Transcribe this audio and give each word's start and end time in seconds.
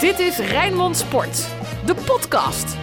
Dit 0.00 0.18
is 0.18 0.38
Rijnmond 0.38 0.96
Sport, 0.96 1.48
de 1.86 1.94
podcast. 1.94 2.76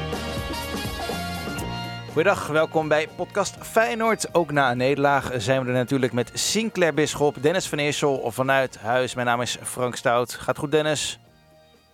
Goedendag, 2.11 2.47
welkom 2.47 2.87
bij 2.87 3.07
podcast 3.07 3.55
Feyenoord. 3.61 4.33
Ook 4.33 4.51
na 4.51 4.71
een 4.71 4.77
nederlaag 4.77 5.31
zijn 5.37 5.61
we 5.61 5.67
er 5.67 5.73
natuurlijk 5.73 6.13
met 6.13 6.31
Sinclair 6.33 6.93
Bisschop, 6.93 7.35
Dennis 7.41 7.67
van 7.67 7.77
Eersel 7.77 8.31
vanuit 8.31 8.77
huis. 8.77 9.15
Mijn 9.15 9.27
naam 9.27 9.41
is 9.41 9.57
Frank 9.63 9.95
Stout. 9.95 10.33
Gaat 10.33 10.57
goed, 10.57 10.71
Dennis? 10.71 11.19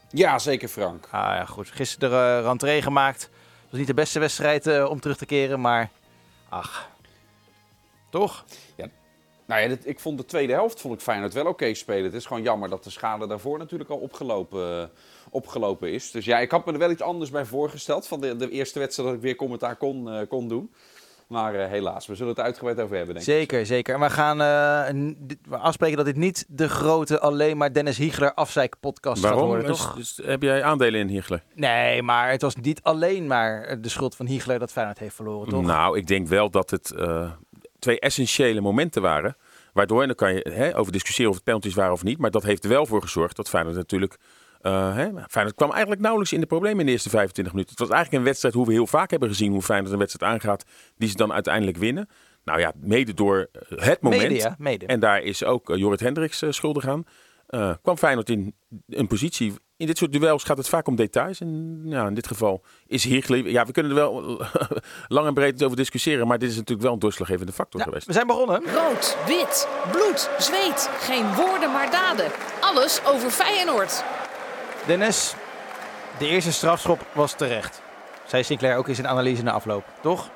Ja, 0.10 0.40
zeker 0.40 0.68
Frank. 0.68 1.08
Ah 1.12 1.36
ja, 1.36 1.46
goed. 1.46 1.70
Gisteren 1.72 2.10
de 2.10 2.40
uh, 2.40 2.46
rentree 2.48 2.82
gemaakt. 2.82 3.22
Het 3.22 3.70
was 3.70 3.80
niet 3.80 3.88
de 3.88 3.94
beste 3.94 4.20
wedstrijd 4.20 4.68
uh, 4.68 4.90
om 4.90 5.00
terug 5.00 5.18
te 5.18 5.26
keren, 5.26 5.62
maar 5.62 5.90
ach, 6.50 6.90
toch? 8.10 8.46
Nou 9.50 9.62
ja, 9.62 9.68
dit, 9.68 9.88
ik 9.88 10.00
vond 10.00 10.18
de 10.18 10.26
tweede 10.26 10.54
helft 10.54 10.82
vond 10.82 10.94
ik 10.94 11.00
Feyenoord 11.00 11.34
wel 11.34 11.44
oké 11.44 11.52
okay 11.52 11.74
spelen. 11.74 12.04
Het 12.04 12.14
is 12.14 12.26
gewoon 12.26 12.44
jammer 12.44 12.70
dat 12.70 12.84
de 12.84 12.90
schade 12.90 13.28
daarvoor 13.28 13.58
natuurlijk 13.58 13.90
al 13.90 13.98
opgelopen, 13.98 14.92
opgelopen 15.30 15.92
is. 15.92 16.12
Dus 16.12 16.26
ja, 16.26 16.40
ik 16.40 16.52
had 16.52 16.66
me 16.66 16.72
er 16.72 16.78
wel 16.78 16.92
iets 16.92 17.02
anders 17.02 17.30
bij 17.30 17.46
voorgesteld 17.46 18.08
van 18.08 18.22
de, 18.22 18.36
de 18.36 18.50
eerste 18.50 18.80
wedstrijd 18.80 19.10
dat 19.10 19.18
ik 19.18 19.24
weer 19.24 19.36
commentaar 19.36 19.76
kon, 19.76 20.08
uh, 20.08 20.20
kon 20.28 20.48
doen. 20.48 20.74
Maar 21.28 21.56
uh, 21.56 21.66
helaas, 21.66 22.08
we 22.08 22.16
zullen 22.16 22.34
het 22.36 22.44
uitgebreid 22.44 22.80
over 22.80 22.96
hebben, 22.96 23.14
denk 23.14 23.26
zeker, 23.26 23.60
ik. 23.60 23.66
Zeker, 23.66 23.94
En 23.94 24.00
we 24.00 24.10
gaan 24.10 24.42
uh, 24.42 25.60
afspreken 25.62 25.98
dat 25.98 26.06
dit 26.06 26.16
niet 26.16 26.46
de 26.48 26.70
grote 26.70 27.20
alleen 27.20 27.58
maar 27.58 27.74
Dennis 27.74 27.98
Hiegler 27.98 28.34
afzeik 28.34 28.76
podcast 28.80 29.22
Waarom? 29.22 29.40
gaat 29.40 29.48
worden, 29.48 29.68
dus, 29.68 29.78
toch? 29.78 29.96
Dus, 29.96 30.20
heb 30.24 30.42
jij 30.42 30.64
aandelen 30.64 31.00
in 31.00 31.08
Hiegler? 31.08 31.44
Nee, 31.54 32.04
maar 32.04 32.32
het 32.32 32.42
was 32.42 32.56
niet 32.56 32.84
alleen 32.84 33.28
maar 33.28 33.82
de 33.82 33.90
schuld 33.90 34.16
van 34.16 34.26
Hiegler 34.26 34.60
dat 34.60 34.72
Feyenoord 34.72 35.00
heeft 35.00 35.16
verloren, 35.16 35.50
toch? 35.50 35.66
Nou, 35.66 35.98
ik 35.98 36.08
denk 36.08 36.28
wel 36.28 36.50
dat 36.50 36.70
het 36.70 36.94
uh, 36.96 37.32
twee 37.80 38.00
essentiële 38.00 38.62
momenten 38.62 39.02
waren. 39.02 39.36
Waardoor, 39.80 40.02
en 40.02 40.08
dan 40.08 40.16
kan 40.16 40.34
je 40.34 40.50
hè, 40.54 40.78
over 40.78 40.92
discussiëren 40.92 41.30
of 41.30 41.36
het 41.36 41.46
penalties 41.46 41.74
waren 41.74 41.94
of 41.94 42.04
niet. 42.04 42.18
Maar 42.18 42.32
dat 42.32 42.44
heeft 42.44 42.64
er 42.64 42.70
wel 42.70 42.86
voor 42.86 43.02
gezorgd 43.02 43.36
dat 43.36 43.50
Feyenoord 43.50 43.76
natuurlijk... 43.76 44.18
Uh, 44.62 44.96
hè, 44.96 45.10
Feyenoord 45.28 45.56
kwam 45.56 45.72
eigenlijk 45.72 46.02
nauwelijks 46.02 46.34
in 46.34 46.40
de 46.40 46.46
problemen 46.46 46.80
in 46.80 46.86
de 46.86 46.92
eerste 46.92 47.10
25 47.10 47.54
minuten. 47.54 47.76
Het 47.76 47.88
was 47.88 47.96
eigenlijk 47.96 48.20
een 48.24 48.30
wedstrijd 48.30 48.56
hoe 48.56 48.66
we 48.66 48.72
heel 48.72 48.88
vaak 48.88 49.10
hebben 49.10 49.30
gezien 49.30 49.52
hoe 49.52 49.62
Feyenoord 49.62 49.92
een 49.94 50.00
wedstrijd 50.00 50.34
aangaat. 50.34 50.66
Die 50.98 51.10
ze 51.10 51.16
dan 51.16 51.34
uiteindelijk 51.34 51.78
winnen. 51.78 52.10
Nou 52.44 52.60
ja, 52.60 52.74
mede 52.76 53.14
door 53.14 53.50
het 53.76 54.02
moment. 54.02 54.22
Mede, 54.22 54.36
ja, 54.36 54.56
mede. 54.58 54.86
En 54.86 55.00
daar 55.00 55.22
is 55.22 55.44
ook 55.44 55.70
uh, 55.70 55.78
Jorrit 55.78 56.00
Hendricks 56.00 56.44
schuldig 56.50 56.88
aan. 56.88 57.04
Uh, 57.50 57.74
kwam 57.82 57.98
Feyenoord 57.98 58.30
in 58.30 58.56
een 58.88 59.08
positie. 59.08 59.54
In 59.80 59.86
dit 59.86 59.98
soort 59.98 60.12
duels 60.12 60.44
gaat 60.44 60.58
het 60.58 60.70
vaak 60.70 60.88
om 60.88 60.96
details. 60.96 61.40
En 61.40 61.82
ja, 61.86 62.08
in 62.08 62.14
dit 62.14 62.28
geval 62.28 62.62
is 62.88 63.04
hier. 63.04 63.48
Ja, 63.48 63.66
we 63.66 63.72
kunnen 63.72 63.92
er 63.92 63.98
wel 63.98 64.42
lang 65.08 65.28
en 65.28 65.34
breed 65.34 65.64
over 65.64 65.78
discussiëren. 65.78 66.28
Maar 66.28 66.40
dit 66.40 66.50
is 66.50 66.56
natuurlijk 66.56 66.82
wel 66.82 66.94
een 66.94 67.00
doorslaggevende 67.00 67.52
factor 67.52 67.80
ja, 67.80 67.86
geweest. 67.86 68.08
We 68.08 68.14
zijn 68.14 68.28
begonnen. 68.28 68.62
Rood, 68.74 69.18
wit, 69.28 69.68
bloed, 69.92 70.30
zweet. 70.38 70.90
Geen 71.00 71.36
woorden, 71.36 71.72
maar 71.72 71.92
daden. 71.92 72.32
Alles 72.60 73.06
over 73.06 73.30
Feyenoord. 73.30 74.04
Dennis, 74.86 75.34
de 76.18 76.28
eerste 76.28 76.52
strafschop 76.52 77.06
was 77.14 77.36
terecht. 77.36 77.82
Zei 78.26 78.44
Sinclair 78.44 78.78
ook 78.78 78.88
in 78.88 78.96
zijn 78.96 79.08
analyse 79.08 79.44
na 79.44 79.52
afloop, 79.52 79.84
toch? 80.02 80.30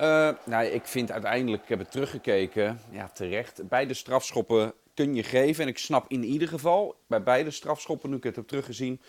Uh, 0.00 0.28
nou, 0.44 0.64
ik 0.64 0.82
vind 0.84 1.10
uiteindelijk, 1.10 1.62
ik 1.62 1.68
heb 1.68 1.78
het 1.78 1.90
teruggekeken, 1.90 2.80
ja, 2.90 3.10
terecht. 3.14 3.68
Beide 3.68 3.94
strafschoppen 3.94 4.72
kun 4.94 5.14
je 5.14 5.22
geven. 5.22 5.62
En 5.62 5.70
ik 5.70 5.78
snap 5.78 6.04
in 6.08 6.24
ieder 6.24 6.48
geval, 6.48 6.96
bij 7.06 7.22
beide 7.22 7.50
strafschoppen, 7.50 8.10
nu 8.10 8.16
ik 8.16 8.24
het 8.24 8.36
heb 8.36 8.46
teruggezien, 8.46 9.00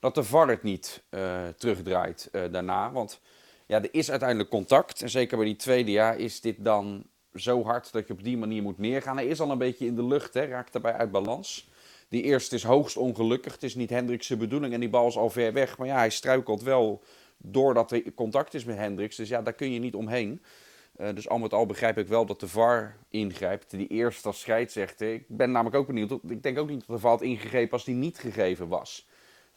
dat 0.00 0.14
de 0.14 0.24
VAR 0.24 0.48
het 0.48 0.62
niet 0.62 1.02
uh, 1.10 1.48
terugdraait 1.48 2.28
uh, 2.32 2.42
daarna. 2.50 2.92
Want 2.92 3.20
ja, 3.66 3.82
er 3.82 3.94
is 3.94 4.10
uiteindelijk 4.10 4.50
contact. 4.50 5.02
En 5.02 5.10
zeker 5.10 5.36
bij 5.36 5.46
die 5.46 5.56
tweede 5.56 5.90
jaar 5.90 6.18
is 6.18 6.40
dit 6.40 6.56
dan 6.58 7.04
zo 7.34 7.64
hard 7.64 7.92
dat 7.92 8.06
je 8.06 8.12
op 8.12 8.24
die 8.24 8.36
manier 8.36 8.62
moet 8.62 8.78
neergaan. 8.78 9.16
Hij 9.16 9.26
is 9.26 9.40
al 9.40 9.50
een 9.50 9.58
beetje 9.58 9.86
in 9.86 9.94
de 9.94 10.04
lucht, 10.04 10.34
hè, 10.34 10.44
raakt 10.44 10.72
daarbij 10.72 10.92
uit 10.92 11.10
balans. 11.10 11.70
Die 12.08 12.22
eerste 12.22 12.54
is 12.54 12.62
hoogst 12.62 12.96
ongelukkig. 12.96 13.52
Het 13.52 13.62
is 13.62 13.74
niet 13.74 13.90
Hendricks' 13.90 14.36
bedoeling 14.36 14.74
en 14.74 14.80
die 14.80 14.88
bal 14.88 15.06
is 15.06 15.16
al 15.16 15.30
ver 15.30 15.52
weg. 15.52 15.78
Maar 15.78 15.86
ja, 15.86 15.96
hij 15.96 16.10
struikelt 16.10 16.62
wel 16.62 17.02
doordat 17.36 17.92
er 17.92 18.14
contact 18.14 18.54
is 18.54 18.64
met 18.64 18.76
Hendricks. 18.76 19.16
Dus 19.16 19.28
ja, 19.28 19.42
daar 19.42 19.52
kun 19.52 19.72
je 19.72 19.78
niet 19.78 19.94
omheen. 19.94 20.42
Uh, 20.96 21.14
dus 21.14 21.28
al 21.28 21.38
met 21.38 21.52
al 21.52 21.66
begrijp 21.66 21.98
ik 21.98 22.08
wel 22.08 22.26
dat 22.26 22.40
de 22.40 22.48
VAR 22.48 22.96
ingrijpt. 23.08 23.70
Die 23.70 23.86
eerste 23.86 24.28
als 24.28 24.40
scheidsrechter. 24.40 25.12
Ik 25.12 25.24
ben 25.28 25.50
namelijk 25.50 25.76
ook 25.76 25.86
benieuwd. 25.86 26.18
Ik 26.28 26.42
denk 26.42 26.58
ook 26.58 26.68
niet 26.68 26.86
dat 26.86 26.96
de 26.96 27.02
VAR 27.02 27.10
had 27.10 27.22
ingegrepen 27.22 27.72
als 27.72 27.84
die 27.84 27.94
niet 27.94 28.18
gegeven 28.18 28.68
was. 28.68 29.08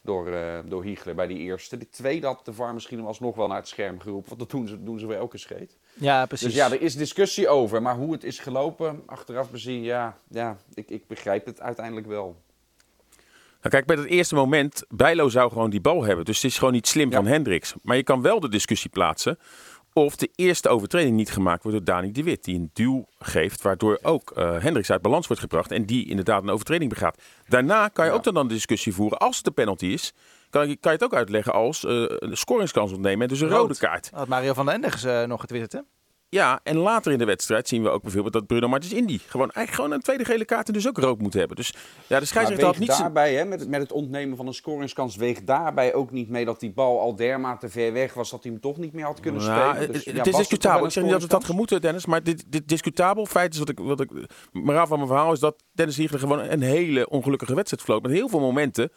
Door, 0.02 0.28
uh, 0.28 0.60
door 0.66 0.84
Hiegler 0.84 1.16
bij 1.16 1.28
die 1.28 1.38
eerste. 1.38 1.78
De 1.78 1.90
tweede 1.90 2.28
had 2.28 2.46
de 2.46 2.54
VAR 2.54 2.74
misschien 2.74 3.00
alsnog 3.00 3.36
wel 3.36 3.48
naar 3.48 3.58
het 3.58 3.68
scherm 3.68 4.00
geroepen. 4.00 4.28
Want 4.28 4.40
dat 4.40 4.50
doen 4.50 4.68
ze, 4.68 4.84
doen 4.84 5.00
ze 5.00 5.06
bij 5.06 5.18
elke 5.18 5.38
scheet. 5.38 5.78
Ja, 5.94 6.26
precies. 6.26 6.48
Dus 6.48 6.56
ja, 6.56 6.72
er 6.72 6.82
is 6.82 6.96
discussie 6.96 7.48
over. 7.48 7.82
Maar 7.82 7.96
hoe 7.96 8.12
het 8.12 8.24
is 8.24 8.40
gelopen, 8.40 9.04
achteraf 9.06 9.52
bezien, 9.52 9.82
ja, 9.82 10.18
ja 10.28 10.58
ik, 10.74 10.90
ik 10.90 11.08
begrijp 11.08 11.46
het 11.46 11.62
uiteindelijk 11.62 12.08
wel. 12.08 12.36
Nou, 13.66 13.78
kijk, 13.78 13.86
bij 13.86 13.96
het 13.96 14.06
eerste 14.06 14.36
moment, 14.36 14.84
Bijlo 14.90 15.30
zou 15.30 15.52
gewoon 15.52 15.70
die 15.70 15.82
bal 15.82 16.04
hebben. 16.04 16.26
Dus 16.26 16.36
het 16.36 16.52
is 16.52 16.58
gewoon 16.58 16.74
niet 16.74 16.88
slim 16.88 17.10
ja. 17.10 17.16
van 17.16 17.26
Hendricks. 17.26 17.74
Maar 17.82 17.96
je 17.96 18.04
kan 18.04 18.22
wel 18.22 18.40
de 18.40 18.50
discussie 18.50 18.90
plaatsen 18.90 19.40
of 19.98 20.16
de 20.16 20.30
eerste 20.36 20.70
overtreding 20.70 21.16
niet 21.16 21.32
gemaakt 21.32 21.64
wordt 21.64 21.78
door 21.78 21.96
Dani 21.96 22.12
de 22.12 22.24
Wit. 22.24 22.44
Die 22.44 22.56
een 22.56 22.70
duw 22.74 23.06
geeft, 23.20 23.62
waardoor 23.62 24.00
ook 24.02 24.34
uh, 24.38 24.62
Hendricks 24.62 24.92
uit 24.92 25.02
balans 25.02 25.28
wordt 25.28 25.42
gebracht. 25.42 25.72
En 25.72 25.86
die 25.86 26.10
inderdaad 26.10 26.44
een 26.44 26.50
overtreding 26.50 26.90
begaat. 26.90 27.22
Daarna 27.48 27.88
kan 27.88 28.06
je 28.06 28.12
ja. 28.12 28.18
ook 28.18 28.24
dan, 28.24 28.34
dan 28.34 28.48
de 28.48 28.54
discussie 28.54 28.94
voeren, 28.94 29.18
als 29.18 29.38
het 29.38 29.48
een 29.48 29.54
penalty 29.54 29.86
is... 29.86 30.14
Kan 30.50 30.70
je, 30.70 30.76
kan 30.76 30.92
je 30.92 30.98
het 30.98 31.08
ook 31.08 31.18
uitleggen 31.18 31.54
als 31.54 31.84
uh, 31.84 32.06
een 32.08 32.38
scoringskans 32.38 32.92
ontnemen 32.92 33.22
en 33.22 33.28
dus 33.28 33.42
een 33.42 33.50
Rood. 33.50 33.60
rode 33.60 33.78
kaart. 33.78 34.10
Dat 34.10 34.20
had 34.20 34.28
Mario 34.28 34.54
van 34.54 34.66
den 34.66 34.76
Endigs 34.76 35.06
uh, 35.06 35.24
nog 35.24 35.40
getwitterd, 35.40 35.72
hè? 35.72 35.80
Ja, 36.30 36.60
en 36.64 36.78
later 36.78 37.12
in 37.12 37.18
de 37.18 37.26
wedstrijd 37.26 37.68
zien 37.68 37.84
we 37.84 37.90
ook 37.90 38.02
bijvoorbeeld 38.02 38.34
dat 38.34 38.48
Bruno 38.48 38.68
Martins 38.68 38.94
Indy 38.94 39.20
gewoon 39.28 39.52
eigenlijk 39.52 39.72
gewoon 39.76 39.92
een 39.92 40.02
tweede 40.02 40.26
gele 40.26 40.46
kaart 40.46 40.68
en 40.68 40.74
dus 40.74 40.88
ook 40.88 40.98
rood 40.98 41.20
moet 41.20 41.34
hebben. 41.34 41.56
Dus 41.56 41.74
ja, 42.08 42.20
de 42.20 42.26
scheidsrechter 42.26 42.68
had 42.68 42.78
niet 42.78 42.98
daarbij, 42.98 43.34
hè, 43.34 43.46
met, 43.46 43.60
het, 43.60 43.70
met 43.70 43.82
het 43.82 43.92
ontnemen 43.92 44.38
van 44.38 44.48
een 44.48 44.54
scoringskans, 44.54 45.16
weegt 45.16 45.48
daarbij 45.48 45.94
ook 45.94 46.12
niet 46.12 46.30
mee 46.30 46.46
dat 46.46 46.60
die 46.60 46.74
bal 46.74 47.00
al 47.00 47.16
dermate 47.16 47.70
ver 47.70 47.94
weg 47.94 48.14
was 48.14 48.30
dat 48.30 48.44
hij 48.44 48.52
hem 48.52 48.62
toch 48.62 48.78
niet 48.78 48.94
meer 48.94 49.06
had 49.06 49.20
kunnen 49.20 49.44
nou, 49.46 49.76
spelen. 49.76 49.94
Dus, 49.94 50.06
het, 50.06 50.14
ja, 50.14 50.18
het 50.18 50.28
is 50.28 50.36
discutabel. 50.36 50.86
Ik 50.86 50.92
zeg 50.92 51.04
niet 51.04 51.12
dat 51.12 51.22
het 51.22 51.32
had 51.32 51.46
gemoeten, 51.46 51.82
Dennis, 51.82 52.06
maar 52.06 52.24
dit, 52.24 52.44
dit 52.48 52.68
discutabel 52.68 53.26
feit 53.26 53.54
is 53.54 53.60
wat 53.60 53.70
ik, 53.70 53.80
wat 53.80 54.00
ik, 54.00 54.12
moraal 54.52 54.88
van 54.88 54.98
mijn 54.98 55.10
verhaal 55.10 55.32
is 55.32 55.40
dat 55.40 55.64
Dennis 55.72 55.98
Hiegler 55.98 56.20
gewoon 56.20 56.40
een 56.40 56.62
hele 56.62 57.10
ongelukkige 57.10 57.56
wedstrijd 57.56 57.84
vloot 57.84 58.02
met 58.02 58.12
heel 58.12 58.30
veel 58.30 58.40
momenten 58.40 58.92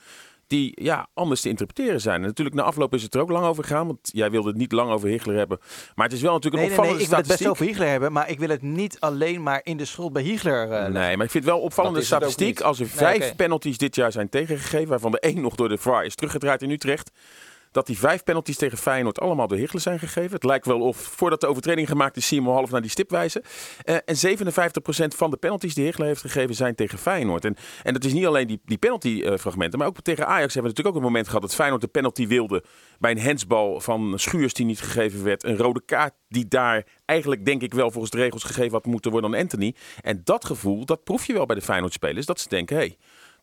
die 0.49 0.73
ja, 0.83 1.07
anders 1.15 1.41
te 1.41 1.49
interpreteren 1.49 2.01
zijn. 2.01 2.21
En 2.21 2.27
natuurlijk, 2.27 2.57
na 2.57 2.63
afloop 2.63 2.95
is 2.95 3.03
het 3.03 3.15
er 3.15 3.21
ook 3.21 3.31
lang 3.31 3.47
over 3.47 3.65
gegaan. 3.65 3.87
Want 3.87 3.99
jij 4.03 4.31
wilde 4.31 4.49
het 4.49 4.57
niet 4.57 4.73
lang 4.73 4.91
over 4.91 5.09
Hiegler 5.09 5.37
hebben. 5.37 5.59
Maar 5.95 6.07
het 6.07 6.15
is 6.15 6.23
wel 6.23 6.33
natuurlijk 6.33 6.63
een 6.63 6.69
nee, 6.69 6.79
opvallende 6.79 7.05
nee, 7.05 7.11
nee, 7.11 7.19
ik 7.19 7.27
wil 7.27 7.37
het 7.37 7.39
best 7.39 7.41
statistiek. 7.41 7.51
over 7.51 7.65
Hiegler 7.65 7.89
hebben, 7.89 8.13
maar 8.13 8.31
ik 8.31 8.39
wil 8.39 8.49
het 8.49 8.63
niet 8.63 9.01
alleen 9.01 9.43
maar 9.43 9.61
in 9.65 9.77
de 9.77 9.85
schuld 9.85 10.13
bij 10.13 10.23
Hiegler 10.23 10.69
uh, 10.69 10.87
Nee, 10.87 11.17
maar 11.17 11.25
ik 11.25 11.31
vind 11.31 11.45
het 11.45 11.53
wel 11.53 11.63
opvallende 11.63 12.03
statistiek. 12.03 12.61
Als 12.61 12.81
er 12.81 12.87
Nee, 12.87 12.95
vijf 12.95 13.37
penalties 13.37 13.79
dit 13.79 13.95
jaar 13.95 14.13
zijn 14.13 14.29
tegengegeven, 14.29 14.89
waarvan 14.89 15.11
de 15.11 15.21
één 15.21 15.41
nog 15.41 15.55
door 15.55 15.69
de 15.69 15.79
VAR 15.79 16.05
is 16.05 16.15
teruggedraaid 16.15 16.63
in 16.63 16.71
Utrecht. 16.71 17.11
Dat 17.79 17.87
die 17.87 17.99
vijf 17.99 18.23
penalties 18.23 18.57
tegen 18.57 18.79
Feyenoord 18.79 19.21
allemaal 19.21 19.47
door 19.47 19.59
Hiegler 19.59 19.83
zijn 19.83 19.99
gegeven. 19.99 20.33
Het 20.33 20.45
lijkt 20.45 20.67
wel 20.67 20.81
of 20.81 20.97
voordat 20.97 21.41
de 21.41 21.47
overtreding 21.47 21.89
gemaakt 21.89 22.17
is, 22.17 22.27
zie 22.27 22.43
je 22.43 22.49
half 22.49 22.71
naar 22.71 22.81
die 22.81 22.91
stip 22.91 23.11
wijzen. 23.11 23.43
Eh, 23.85 23.95
en 24.05 24.17
57% 24.17 25.15
van 25.15 25.31
de 25.31 25.37
penalties 25.37 25.75
die 25.75 25.85
Hiegler 25.85 26.07
heeft 26.07 26.21
gegeven 26.21 26.55
zijn 26.55 26.75
tegen 26.75 26.99
Feyenoord. 26.99 27.45
En, 27.45 27.57
en 27.83 27.93
dat 27.93 28.05
is 28.05 28.13
niet 28.13 28.27
alleen 28.27 28.47
die, 28.47 28.61
die 28.65 28.79
penalty-fragmenten, 28.79 29.79
maar 29.79 29.89
ook 29.89 30.01
tegen 30.01 30.27
Ajax 30.27 30.55
hebben 30.55 30.63
we 30.63 30.69
natuurlijk 30.69 30.97
ook 30.97 31.03
een 31.03 31.09
moment 31.09 31.27
gehad 31.27 31.43
dat 31.43 31.55
Feyenoord 31.55 31.81
de 31.81 31.89
penalty 31.89 32.27
wilde 32.27 32.65
bij 32.99 33.11
een 33.11 33.21
hensbal 33.21 33.81
van 33.81 34.13
Schuurs 34.17 34.55
die 34.55 34.67
niet 34.67 34.81
gegeven 34.81 35.25
werd. 35.25 35.45
Een 35.45 35.57
rode 35.57 35.83
kaart 35.85 36.15
die 36.29 36.49
daar 36.49 36.87
eigenlijk 37.05 37.45
denk 37.45 37.63
ik 37.63 37.75
wel 37.75 37.91
volgens 37.91 38.13
de 38.13 38.19
regels 38.19 38.45
gegeven 38.45 38.73
had 38.73 38.87
moeten 38.87 39.11
worden 39.11 39.35
aan 39.35 39.41
Anthony. 39.41 39.75
En 40.01 40.21
dat 40.25 40.45
gevoel, 40.45 40.85
dat 40.85 41.05
proef 41.05 41.27
je 41.27 41.33
wel 41.33 41.47
bij 41.47 41.57
de 41.57 41.63
Feyenoord-spelers. 41.63 42.27
Dat 42.27 42.41
ze 42.41 42.49
denken, 42.49 42.77
hé, 42.77 42.83
hey, 42.83 42.97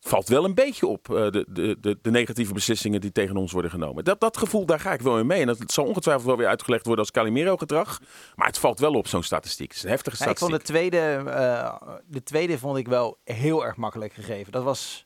valt 0.07 0.27
wel 0.27 0.45
een 0.45 0.53
beetje 0.53 0.87
op 0.87 1.09
eh, 1.09 1.15
de, 1.15 1.45
de, 1.49 1.77
de, 1.79 1.97
de 2.01 2.11
negatieve 2.11 2.53
beslissingen 2.53 3.01
die 3.01 3.11
tegen 3.11 3.37
ons 3.37 3.51
worden 3.51 3.71
genomen. 3.71 4.03
Dat, 4.03 4.19
dat 4.19 4.37
gevoel, 4.37 4.65
daar 4.65 4.79
ga 4.79 4.93
ik 4.93 5.01
wel 5.01 5.19
in 5.19 5.25
mee. 5.27 5.41
En 5.41 5.47
dat 5.47 5.71
zal 5.71 5.85
ongetwijfeld 5.85 6.25
wel 6.25 6.37
weer 6.37 6.47
uitgelegd 6.47 6.85
worden 6.85 7.03
als 7.05 7.13
Calimero-gedrag. 7.13 7.99
Maar 8.35 8.47
het 8.47 8.59
valt 8.59 8.79
wel 8.79 8.93
op 8.93 9.07
zo'n 9.07 9.23
statistiek. 9.23 9.67
Het 9.67 9.77
is 9.77 9.83
een 9.83 9.89
heftige 9.89 10.23
Ja, 10.23 10.29
ik 10.29 10.37
vond 10.37 10.51
statistiek. 10.51 10.91
de 10.91 10.91
tweede, 10.91 11.29
eh, 11.29 11.97
de 12.07 12.23
tweede 12.23 12.57
vond 12.57 12.77
ik 12.77 12.87
wel 12.87 13.17
heel 13.23 13.65
erg 13.65 13.75
makkelijk 13.75 14.13
gegeven. 14.13 14.51
Dat 14.51 14.63
was, 14.63 15.05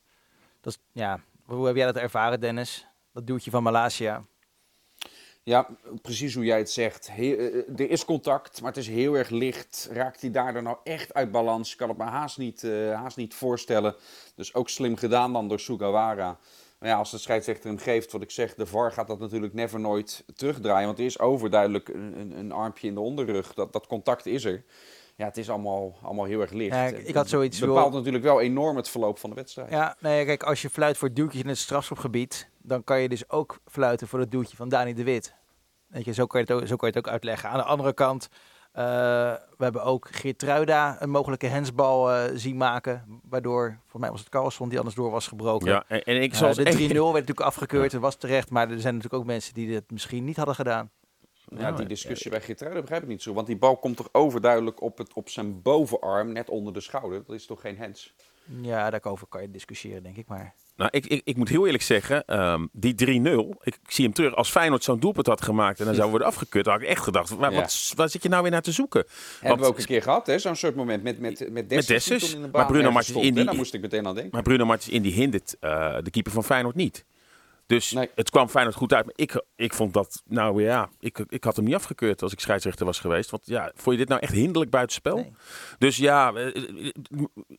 dat 0.62 0.80
ja, 0.92 1.20
hoe 1.46 1.68
heb 1.68 1.76
jij 1.76 1.86
dat 1.86 1.96
ervaren, 1.96 2.40
Dennis? 2.40 2.88
Dat 3.14 3.28
duwtje 3.28 3.52
van 3.52 3.64
Malasia. 3.64 4.24
Ja, 5.50 5.68
precies 6.02 6.36
hoe 6.36 6.44
jij 6.46 6.58
het 6.58 6.72
zegt. 6.72 7.10
He- 7.12 7.34
eh, 7.36 7.80
er 7.80 7.90
is 7.90 8.06
contact, 8.06 8.62
maar 8.62 8.70
het 8.72 8.80
is 8.80 8.88
heel 8.88 9.14
erg 9.14 9.30
licht. 9.30 9.90
Raakt 9.92 10.22
hij 10.22 10.32
daardoor 10.32 10.64
nou 10.64 10.78
echt 10.84 11.14
uit 11.14 11.32
balans? 11.32 11.72
Ik 11.72 11.78
kan 11.78 11.90
het 11.90 11.98
me 11.98 12.04
haast 12.04 12.38
niet, 12.38 12.64
eh, 12.64 12.94
haast 12.94 13.18
niet 13.18 13.34
voorstellen. 13.34 13.96
Dus 14.36 14.54
ook 14.54 14.70
slim 14.70 14.96
gedaan 14.96 15.34
dan 15.34 15.48
door 15.48 15.60
Sugawara. 15.60 16.38
Maar 16.80 16.90
ja, 16.90 16.96
als 16.98 17.12
de 17.12 17.18
scheidsrechter 17.18 17.70
hem 17.70 17.78
geeft, 17.80 18.12
wat 18.12 18.22
ik 18.22 18.32
zeg, 18.32 18.56
de 18.56 18.66
VAR 18.66 18.92
gaat 18.92 19.08
dat 19.08 19.20
natuurlijk 19.20 19.54
never 19.54 19.80
nooit 19.80 20.24
terugdraaien. 20.36 20.86
Want 20.86 21.00
er 21.00 21.06
is 21.06 21.20
overduidelijk 21.20 21.88
een, 21.90 22.20
een, 22.20 22.32
een 22.40 22.52
armpje 22.52 22.88
in 22.88 22.94
de 22.94 23.00
onderrug. 23.00 23.54
Dat, 23.54 23.74
dat 23.74 23.88
contact 23.88 24.26
is 24.26 24.46
er. 24.46 24.64
Ja, 25.16 25.26
het 25.26 25.38
is 25.38 25.50
allemaal, 25.50 25.98
allemaal 26.04 26.26
heel 26.26 26.42
erg 26.42 26.52
licht. 26.52 26.76
Ja, 26.76 26.84
ik- 26.86 27.08
ik 27.08 27.16
had 27.16 27.30
zoiets 27.30 27.60
Het 27.60 27.68
bepaalt 27.70 27.88
wil- 27.90 27.98
natuurlijk 27.98 28.24
wel 28.24 28.42
enorm 28.42 28.76
het 28.76 28.90
verloop 28.90 29.20
van 29.20 29.30
de 29.30 29.36
wedstrijd. 29.36 29.70
Ja, 29.72 29.96
nee, 30.00 30.26
kijk, 30.26 30.44
als 30.44 30.62
je 30.62 30.70
fluit 30.70 30.98
voor 30.98 31.14
duwtjes 31.14 31.42
in 31.42 31.48
het 31.48 31.58
strafschopgebied, 31.58 32.50
dan 32.62 32.84
kan 32.84 33.00
je 33.02 33.10
dus 33.10 33.30
ook 33.30 33.60
fluiten 33.66 34.08
voor 34.08 34.20
het 34.20 34.32
duwtje 34.32 34.56
van 34.56 34.70
Dani 34.70 34.94
de 34.94 35.04
Wit. 35.04 35.38
Weet 35.90 36.06
je, 36.06 36.14
zo 36.14 36.26
kan 36.26 36.42
je 36.42 36.46
het 36.54 36.62
ook, 36.62 36.68
zo 36.68 36.76
kan 36.76 36.90
je 36.90 36.98
het 36.98 37.06
ook 37.06 37.12
uitleggen. 37.12 37.50
Aan 37.50 37.58
de 37.58 37.64
andere 37.64 37.94
kant, 37.94 38.30
Uh, 38.76 38.86
we 39.58 39.64
hebben 39.64 39.84
ook 39.84 40.08
Geertruida 40.12 41.02
een 41.02 41.10
mogelijke 41.10 41.46
hensbal 41.48 42.12
uh, 42.12 42.24
zien 42.34 42.58
maken. 42.58 43.22
Waardoor, 43.30 43.78
volgens 43.80 44.02
mij 44.02 44.12
was 44.12 44.20
het 44.20 44.30
Carlson 44.30 44.70
die 44.70 44.78
anders 44.78 44.96
door 44.96 45.12
was 45.12 45.28
gebroken. 45.28 45.68
Ja, 45.68 45.84
en, 45.88 46.04
en 46.04 46.22
ik 46.22 46.34
uh, 46.34 46.40
de 46.40 46.54
3-0 46.54 46.56
werd 46.56 46.94
natuurlijk 46.94 47.40
afgekeurd. 47.40 47.92
Dat 47.92 48.02
was 48.02 48.16
terecht. 48.16 48.50
Maar 48.50 48.70
er 48.70 48.80
zijn 48.80 48.96
natuurlijk 48.96 49.22
ook 49.22 49.28
mensen 49.28 49.54
die 49.54 49.74
het 49.74 49.92
misschien 49.92 50.24
niet 50.26 50.36
hadden 50.36 50.56
gedaan. 50.56 50.92
Ja, 51.58 51.72
die 51.72 51.86
discussie 51.86 52.32
bij 52.32 52.42
Geertruida 52.42 52.82
begrijp 52.82 53.02
ik 53.02 53.08
niet 53.08 53.22
zo. 53.22 53.34
Want 53.34 53.48
die 53.48 53.58
bal 53.58 53.78
komt 53.78 53.98
toch 53.98 54.10
overduidelijk 54.12 54.82
op, 54.82 54.98
het, 54.98 55.14
op 55.14 55.30
zijn 55.30 55.62
bovenarm, 55.62 56.32
net 56.32 56.50
onder 56.50 56.74
de 56.74 56.82
schouder. 56.82 57.24
Dat 57.26 57.36
is 57.36 57.46
toch 57.46 57.62
geen 57.62 57.78
hens? 57.78 58.16
Ja, 58.62 58.90
daarover 58.90 59.28
kan 59.28 59.42
je 59.42 59.52
discussiëren, 59.52 60.04
denk 60.04 60.18
ik 60.18 60.28
maar. 60.28 60.54
Nou, 60.76 60.92
ik, 60.94 61.06
ik, 61.06 61.22
ik 61.24 61.36
moet 61.36 61.50
heel 61.50 61.66
eerlijk 61.66 61.84
zeggen, 61.84 62.40
um, 62.42 62.70
die 62.72 63.22
3-0, 63.24 63.64
ik, 63.64 63.80
zie 63.88 64.06
hem 64.06 64.14
terug. 64.14 64.36
Als 64.36 64.50
Feyenoord 64.50 64.84
zo'n 64.84 65.00
doelpunt 65.00 65.28
had 65.28 65.42
gemaakt 65.42 65.80
en 65.80 65.86
dan 65.86 65.96
zou 65.96 66.10
worden 66.10 66.28
afgekeurd, 66.28 66.66
had 66.66 66.82
ik 66.82 66.88
echt 66.88 67.04
gedacht, 67.04 67.30
waar, 67.30 67.52
ja. 67.52 67.60
wat, 67.60 67.94
waar 67.96 68.10
zit 68.10 68.24
je 68.24 68.30
nou 68.30 68.42
weer 68.42 68.52
naar 68.52 68.62
te 68.62 68.72
zoeken? 68.72 69.06
Hebben 69.40 69.60
we 69.60 69.66
ook 69.66 69.78
een 69.78 69.86
keer 69.86 70.02
gehad, 70.02 70.28
hè? 70.28 70.40
Zo'n 70.40 70.56
soort 70.56 70.76
moment 70.76 71.04
met, 71.04 71.20
met, 71.20 71.50
met 71.52 71.70
Dessers. 71.70 72.38
Met 72.38 72.52
maar 72.52 72.66
Bruno 72.66 73.00
in 73.16 73.34
die, 73.34 73.44
daar 73.44 73.56
moest 73.56 73.74
ik 73.74 73.82
meteen 73.82 74.08
aan 74.08 74.14
denken. 74.14 74.34
Maar 74.34 74.44
Bruno 74.44 74.66
Martins 74.66 74.96
in 74.96 75.02
die 75.02 75.14
hindert 75.14 75.56
uh, 75.62 75.98
de 76.04 76.10
keeper 76.10 76.32
van 76.32 76.44
Feyenoord 76.44 76.76
niet. 76.76 77.06
Dus 77.70 77.96
het 78.16 78.30
kwam 78.30 78.48
Feyenoord 78.48 78.76
goed 78.76 78.94
uit. 78.94 79.06
Maar 79.06 79.14
ik, 79.18 79.44
ik 79.56 79.74
vond 79.74 79.94
dat, 79.94 80.22
nou 80.26 80.64
ja, 80.64 80.90
ik, 81.00 81.20
ik 81.28 81.44
had 81.44 81.56
hem 81.56 81.66
niet 81.66 81.76
afgekeurd 81.76 82.22
als 82.22 82.32
ik 82.32 82.40
scheidsrechter 82.40 82.86
was 82.86 83.00
geweest. 83.00 83.30
Want 83.30 83.44
ja, 83.46 83.72
vond 83.76 83.96
je 83.96 83.98
dit 83.98 84.08
nou 84.08 84.22
echt 84.22 84.34
hinderlijk 84.34 84.72
buitenspel? 84.72 85.16
Nee. 85.16 85.32
Dus 85.78 85.98
ja, 85.98 86.34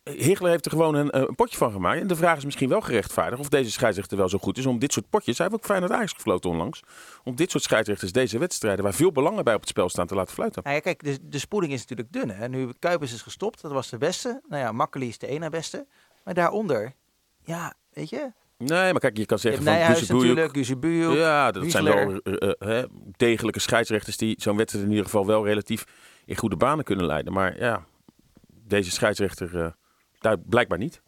Higler 0.03 0.51
heeft 0.51 0.65
er 0.65 0.71
gewoon 0.71 0.95
een, 0.95 1.17
een, 1.17 1.35
potje 1.35 1.57
van 1.57 1.71
gemaakt. 1.71 2.01
En 2.01 2.07
de 2.07 2.15
vraag 2.15 2.37
is 2.37 2.45
misschien 2.45 2.69
wel 2.69 2.81
gerechtvaardigd 2.81 3.41
of 3.41 3.49
deze 3.49 3.71
scheidsrechter 3.71 4.17
wel 4.17 4.29
zo 4.29 4.37
goed 4.37 4.57
is 4.57 4.65
om 4.65 4.79
dit 4.79 4.93
soort 4.93 5.09
potjes, 5.09 5.37
hij 5.37 5.47
heeft 5.47 5.59
ook 5.59 5.67
Feyenoord 5.67 5.91
Ajax 5.91 6.13
gefloten 6.13 6.49
onlangs, 6.49 6.83
om 7.23 7.35
dit 7.35 7.51
soort 7.51 7.63
scheidsrechters 7.63 8.11
deze 8.11 8.37
wedstrijden, 8.37 8.83
waar 8.83 8.93
veel 8.93 9.11
belangen 9.11 9.43
bij 9.43 9.53
op 9.53 9.59
het 9.59 9.69
spel 9.69 9.89
staan, 9.89 10.07
te 10.07 10.15
laten 10.15 10.33
fluiten. 10.33 10.63
Nou 10.63 10.75
ja, 10.75 10.81
kijk, 10.81 11.03
de, 11.03 11.17
de 11.21 11.39
spoeling 11.39 11.73
is 11.73 11.79
natuurlijk 11.79 12.13
dun. 12.13 12.29
Hè? 12.29 12.49
Nu 12.49 12.73
Kuipers 12.79 13.13
is 13.13 13.21
gestopt, 13.21 13.61
dat 13.61 13.71
was 13.71 13.89
de 13.89 13.97
beste. 13.97 14.41
Nou 14.47 14.61
ja, 14.61 14.71
Makkeli 14.71 15.07
is 15.07 15.17
de 15.17 15.27
ene 15.27 15.49
beste. 15.49 15.87
Maar 16.23 16.33
daaronder, 16.33 16.93
ja, 17.43 17.73
weet 17.93 18.09
je, 18.09 18.31
Nee, 18.61 18.91
maar 18.91 19.01
kijk, 19.01 19.17
je 19.17 19.25
kan 19.25 19.39
zeggen 19.39 19.63
van 19.63 19.73
Nijhuis 19.73 20.07
natuurlijk, 20.07 20.55
Guzebujuk, 20.55 21.17
Ja, 21.17 21.51
dat 21.51 21.71
zijn 21.71 21.83
wel 21.83 22.21
uh, 22.23 22.83
degelijke 23.17 23.59
scheidsrechters 23.59 24.17
die 24.17 24.35
zo'n 24.39 24.57
wedstrijd 24.57 24.85
in 24.85 24.91
ieder 24.91 25.05
geval 25.05 25.25
wel 25.25 25.45
relatief 25.45 25.85
in 26.25 26.35
goede 26.35 26.55
banen 26.55 26.83
kunnen 26.83 27.05
leiden. 27.05 27.33
Maar 27.33 27.59
ja, 27.59 27.85
deze 28.47 28.91
scheidsrechter 28.91 29.55
uh, 29.55 29.67
daar 30.19 30.37
blijkbaar 30.39 30.77
niet. 30.77 31.01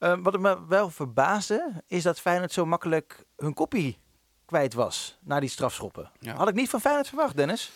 Uh, 0.00 0.14
wat 0.22 0.38
me 0.38 0.66
wel 0.68 0.90
verbaasde, 0.90 1.82
is 1.86 2.02
dat 2.02 2.20
Feyenoord 2.20 2.52
zo 2.52 2.66
makkelijk 2.66 3.24
hun 3.36 3.54
kopie 3.54 3.98
kwijt 4.44 4.74
was 4.74 5.18
na 5.20 5.40
die 5.40 5.48
strafschoppen. 5.48 6.10
Ja. 6.18 6.34
Had 6.34 6.48
ik 6.48 6.54
niet 6.54 6.70
van 6.70 6.80
Feyenoord 6.80 7.08
verwacht, 7.08 7.36
Dennis. 7.36 7.72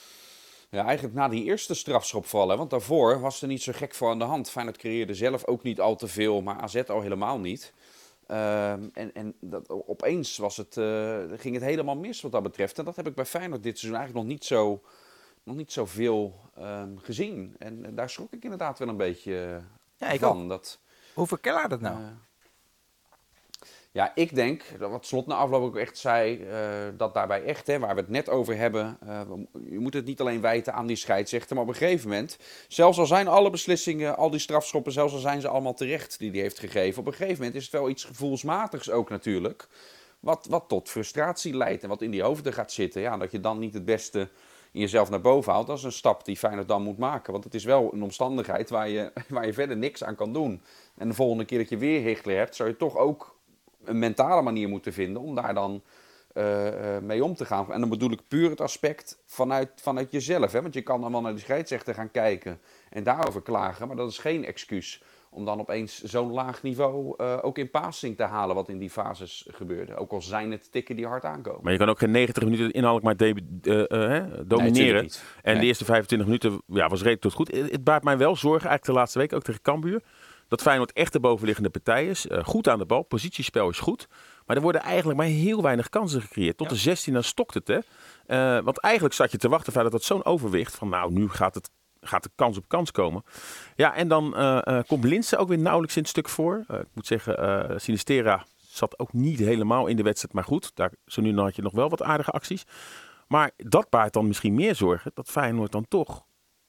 Ja, 0.71 0.85
eigenlijk 0.85 1.17
na 1.17 1.29
die 1.29 1.45
eerste 1.45 1.75
strafschop 1.75 2.27
vallen. 2.27 2.57
Want 2.57 2.71
daarvoor 2.71 3.21
was 3.21 3.43
er 3.43 3.49
niet 3.49 3.63
zo 3.63 3.73
gek 3.75 3.95
voor 3.95 4.11
aan 4.11 4.19
de 4.19 4.25
hand. 4.25 4.51
Feyenoord 4.51 4.77
creëerde 4.77 5.15
zelf 5.15 5.47
ook 5.47 5.63
niet 5.63 5.81
al 5.81 5.97
te 5.97 6.09
veel, 6.09 6.43
maar 6.43 6.61
AZ 6.61 6.83
al 6.89 7.01
helemaal 7.01 7.39
niet. 7.39 7.73
Ehm, 8.27 8.89
en 8.93 9.15
en 9.15 9.35
dat, 9.41 9.69
opeens 9.69 10.37
was 10.37 10.57
het, 10.57 10.77
uh, 10.77 11.19
ging 11.37 11.55
het 11.55 11.65
helemaal 11.65 11.97
mis 11.97 12.21
wat 12.21 12.33
dat 12.33 12.43
betreft. 12.43 12.79
En 12.79 12.85
dat 12.85 12.97
heb 12.97 13.07
ik 13.07 13.15
bij 13.15 13.25
Feyenoord 13.25 13.63
dit 13.63 13.79
seizoen 13.79 14.01
eigenlijk 14.01 14.27
nog 14.27 14.37
niet 14.37 14.45
zo, 14.45 14.83
nog 15.43 15.57
niet 15.57 15.73
zo 15.73 15.87
veel 15.87 16.41
um, 16.59 16.99
gezien. 16.99 17.55
En, 17.59 17.95
daar 17.95 18.11
schrok 18.11 18.33
ik 18.33 18.43
inderdaad 18.43 18.79
wel 18.79 18.89
een 18.89 18.97
beetje 18.97 19.63
ja, 19.97 20.09
ik 20.11 20.21
van. 20.21 20.49
Dat, 20.49 20.79
Hoe 21.15 21.27
verklaart 21.27 21.71
dat 21.71 21.81
nou? 21.81 22.01
Uh, 22.01 22.07
ja, 23.95 24.13
ik 24.15 24.35
denk, 24.35 24.65
wat 24.79 25.07
Slot 25.07 25.27
na 25.27 25.35
afloop 25.35 25.63
ook 25.63 25.77
echt 25.77 25.99
zei, 25.99 26.39
uh, 26.39 26.49
dat 26.97 27.15
daarbij 27.15 27.45
echt, 27.45 27.67
hè, 27.67 27.79
waar 27.79 27.95
we 27.95 28.01
het 28.01 28.11
net 28.11 28.29
over 28.29 28.57
hebben, 28.57 28.99
uh, 29.05 29.21
je 29.71 29.79
moet 29.79 29.95
het 29.95 30.05
niet 30.05 30.21
alleen 30.21 30.41
wijten 30.41 30.75
aan 30.75 30.87
die 30.87 30.97
scheidsrechter, 30.97 31.55
maar 31.55 31.65
op 31.65 31.71
een 31.71 31.77
gegeven 31.77 32.09
moment, 32.09 32.39
zelfs 32.69 32.99
al 32.99 33.07
zijn 33.07 33.29
alle 33.29 33.51
beslissingen, 33.51 34.17
al 34.17 34.31
die 34.31 34.41
strafschoppen, 34.41 34.93
zelfs 34.93 35.13
al 35.13 35.19
zijn 35.19 35.41
ze 35.41 35.49
allemaal 35.49 35.75
terecht 35.75 36.19
die 36.19 36.31
hij 36.31 36.41
heeft 36.41 36.59
gegeven, 36.59 37.01
op 37.01 37.07
een 37.07 37.13
gegeven 37.13 37.39
moment 37.39 37.55
is 37.55 37.63
het 37.63 37.73
wel 37.73 37.89
iets 37.89 38.05
gevoelsmatigs 38.05 38.91
ook 38.91 39.11
natuurlijk, 39.11 39.69
wat, 40.21 40.47
wat 40.51 40.65
tot 40.69 40.89
frustratie 40.89 41.57
leidt 41.57 41.83
en 41.83 41.89
wat 41.89 42.03
in 42.03 42.11
die 42.11 42.23
hoofden 42.23 42.53
gaat 42.53 42.73
zitten. 42.73 43.01
Ja, 43.01 43.17
dat 43.17 43.31
je 43.31 43.41
dan 43.41 43.59
niet 43.59 43.75
het 43.75 43.85
beste 43.85 44.29
in 44.73 44.81
jezelf 44.81 45.11
naar 45.11 45.21
boven 45.21 45.53
haalt, 45.53 45.67
dat 45.67 45.79
is 45.79 45.85
een 45.85 45.93
stap 45.93 46.25
die 46.25 46.37
Feyenoord 46.37 46.69
dan 46.69 46.83
moet 46.83 46.99
maken. 46.99 47.33
Want 47.33 47.45
het 47.45 47.55
is 47.55 47.65
wel 47.65 47.93
een 47.93 48.03
omstandigheid 48.03 48.71
waar 48.71 48.89
je, 48.89 49.13
waar 49.29 49.47
je 49.47 49.53
verder 49.53 49.77
niks 49.77 50.05
aan 50.05 50.15
kan 50.15 50.33
doen. 50.33 50.63
En 50.97 51.09
de 51.09 51.15
volgende 51.15 51.45
keer 51.45 51.59
dat 51.59 51.69
je 51.69 51.77
weer 51.77 52.03
Hichler 52.03 52.37
hebt, 52.37 52.57
zou 52.57 52.69
je 52.69 52.77
toch 52.77 52.97
ook 52.97 53.34
een 53.85 53.99
mentale 53.99 54.43
manier 54.43 54.69
moeten 54.69 54.93
vinden 54.93 55.23
om 55.23 55.35
daar 55.35 55.55
dan 55.55 55.83
uh, 56.35 56.99
mee 57.03 57.25
om 57.25 57.35
te 57.35 57.45
gaan. 57.45 57.73
En 57.73 57.81
dan 57.81 57.89
bedoel 57.89 58.11
ik 58.11 58.29
puur 58.29 58.51
het 58.51 58.61
aspect 58.61 59.23
vanuit, 59.27 59.71
vanuit 59.77 60.11
jezelf. 60.11 60.53
Hè? 60.53 60.63
Want 60.63 60.75
je 60.75 60.83
kan 60.83 61.01
allemaal 61.01 61.21
naar 61.21 61.35
de 61.35 61.41
scheidsrechter 61.41 61.95
gaan 61.95 62.11
kijken 62.11 62.61
en 62.91 63.03
daarover 63.03 63.43
klagen. 63.43 63.87
Maar 63.87 63.97
dat 63.97 64.11
is 64.11 64.19
geen 64.19 64.45
excuus 64.45 65.03
om 65.31 65.45
dan 65.45 65.61
opeens 65.61 66.03
zo'n 66.03 66.33
laag 66.33 66.63
niveau 66.63 67.15
uh, 67.17 67.39
ook 67.43 67.59
in 67.59 67.71
passing 67.71 68.17
te 68.17 68.23
halen 68.23 68.55
wat 68.55 68.69
in 68.69 68.79
die 68.79 68.91
fases 68.91 69.47
gebeurde. 69.51 69.97
Ook 69.97 70.13
al 70.13 70.23
zijn 70.23 70.51
het 70.51 70.73
tikken 70.73 70.97
die 70.97 71.07
hard 71.07 71.25
aankomen. 71.25 71.61
Maar 71.63 71.73
je 71.73 71.79
kan 71.79 71.89
ook 71.89 71.99
geen 71.99 72.11
90 72.11 72.43
minuten 72.45 72.71
inhoudelijk 72.71 73.21
maar 73.21 73.35
de, 73.35 73.87
uh, 74.33 74.47
domineren. 74.47 75.03
Nee, 75.03 75.11
en 75.43 75.53
nee. 75.53 75.61
de 75.61 75.67
eerste 75.67 75.85
25 75.85 76.29
minuten 76.29 76.63
ja, 76.67 76.89
was 76.89 76.99
redelijk 76.99 77.21
tot 77.21 77.33
goed. 77.33 77.53
Het 77.53 77.85
baart 77.85 78.05
mij 78.05 78.19
wel 78.19 78.37
zorgen, 78.37 78.69
eigenlijk 78.69 78.85
de 78.85 78.93
laatste 78.93 79.19
week, 79.19 79.33
ook 79.33 79.43
tegen 79.43 79.63
Cambuur 79.63 80.03
dat 80.55 80.63
Feyenoord 80.63 80.93
echt 80.93 81.13
de 81.13 81.21
bovenliggende 81.21 81.71
partij 81.71 82.09
is. 82.09 82.27
Uh, 82.27 82.45
goed 82.45 82.69
aan 82.69 82.79
de 82.79 82.85
bal, 82.85 83.03
positiespel 83.03 83.69
is 83.69 83.79
goed. 83.79 84.09
Maar 84.47 84.57
er 84.57 84.63
worden 84.63 84.81
eigenlijk 84.81 85.19
maar 85.19 85.27
heel 85.27 85.63
weinig 85.63 85.89
kansen 85.89 86.21
gecreëerd. 86.21 86.57
Tot 86.57 86.69
de 86.69 86.77
16 86.77 87.13
dan 87.13 87.23
stokt 87.23 87.55
het. 87.55 87.69
Hè? 87.69 87.79
Uh, 87.79 88.65
want 88.65 88.81
eigenlijk 88.81 89.15
zat 89.15 89.31
je 89.31 89.39
te 89.39 89.49
wachten 89.49 89.73
dat 89.73 89.93
dat 89.93 90.03
zo'n 90.03 90.25
overwicht 90.25 90.75
van 90.75 90.89
nou, 90.89 91.13
nu 91.13 91.29
gaat, 91.29 91.55
het, 91.55 91.71
gaat 92.01 92.23
de 92.23 92.31
kans 92.35 92.57
op 92.57 92.69
kans 92.69 92.91
komen. 92.91 93.25
Ja, 93.77 93.95
en 93.95 94.09
dan 94.09 94.35
uh, 94.37 94.79
komt 94.87 95.05
Linse 95.05 95.37
ook 95.37 95.49
weer 95.49 95.59
nauwelijks 95.59 95.97
in 95.97 96.03
het 96.03 96.11
stuk 96.11 96.29
voor. 96.29 96.65
ik 96.69 96.89
moet 96.93 97.07
zeggen, 97.07 97.81
Sinistera 97.81 98.45
zat 98.57 98.99
ook 98.99 99.13
niet 99.13 99.39
helemaal 99.39 99.87
in 99.87 99.97
de 99.97 100.03
wedstrijd. 100.03 100.35
Maar 100.35 100.45
goed, 100.45 100.71
daar, 100.75 100.93
zo 101.07 101.21
nu 101.21 101.35
dan 101.35 101.45
had 101.45 101.57
je 101.57 101.63
nog 101.63 101.73
wel 101.73 101.89
wat 101.89 102.03
aardige 102.03 102.31
acties. 102.31 102.65
Maar 103.29 103.51
dat 103.57 103.91
baart 103.91 104.13
dan 104.13 104.27
misschien 104.27 104.55
meer 104.55 104.75
zorgen. 104.75 105.11
Dat 105.15 105.29
Feyenoord 105.29 105.73
dan 105.73 105.89
toch 105.89 106.25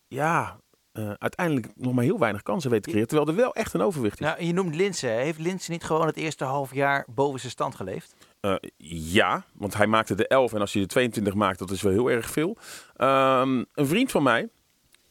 ja, 0.08 0.60
uh, 1.00 1.12
uiteindelijk 1.18 1.68
nog 1.76 1.94
maar 1.94 2.04
heel 2.04 2.20
weinig 2.20 2.42
kansen 2.42 2.72
weet 2.72 2.84
te 2.84 2.90
creëren. 2.90 3.08
Terwijl 3.08 3.30
er 3.30 3.36
wel 3.36 3.54
echt 3.54 3.74
een 3.74 3.82
overwicht 3.82 4.20
is. 4.20 4.26
Nou, 4.26 4.44
je 4.44 4.54
noemt 4.54 4.76
Linse. 4.76 5.08
Heeft 5.08 5.40
Linse 5.40 5.72
niet 5.72 5.84
gewoon 5.84 6.06
het 6.06 6.16
eerste 6.16 6.44
half 6.44 6.74
jaar 6.74 7.06
boven 7.08 7.40
zijn 7.40 7.52
stand 7.52 7.76
geleefd? 7.76 8.16
Uh, 8.42 8.56
ja, 8.78 9.46
want 9.54 9.74
hij 9.74 9.88
maakte 9.88 10.16
de 10.16 10.28
11 10.28 10.54
en 10.54 10.60
als 10.60 10.74
hij 10.74 10.82
de 10.82 10.88
22 10.88 11.34
maakt, 11.34 11.60
dat 11.60 11.72
is 11.72 11.82
wel 11.82 11.92
heel 11.92 12.12
erg 12.12 12.30
veel. 12.30 12.58
Um, 12.98 13.66
een 13.74 13.88
vriend 13.88 14.12
van 14.12 14.24
mij, 14.24 14.50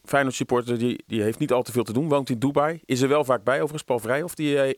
Feyenoord 0.03 0.35
supporter, 0.35 0.77
die, 0.77 1.03
die 1.07 1.21
heeft 1.21 1.39
niet 1.39 1.51
al 1.51 1.63
te 1.63 1.71
veel 1.71 1.83
te 1.83 1.93
doen, 1.93 2.09
woont 2.09 2.29
in 2.29 2.39
Dubai. 2.39 2.81
Is 2.85 3.01
er 3.01 3.09
wel 3.09 3.23
vaak 3.23 3.43
bij, 3.43 3.55
overigens 3.55 3.83
Paul 3.83 3.99
Vrijhof. 3.99 4.35
Die 4.35 4.67
uh, 4.67 4.73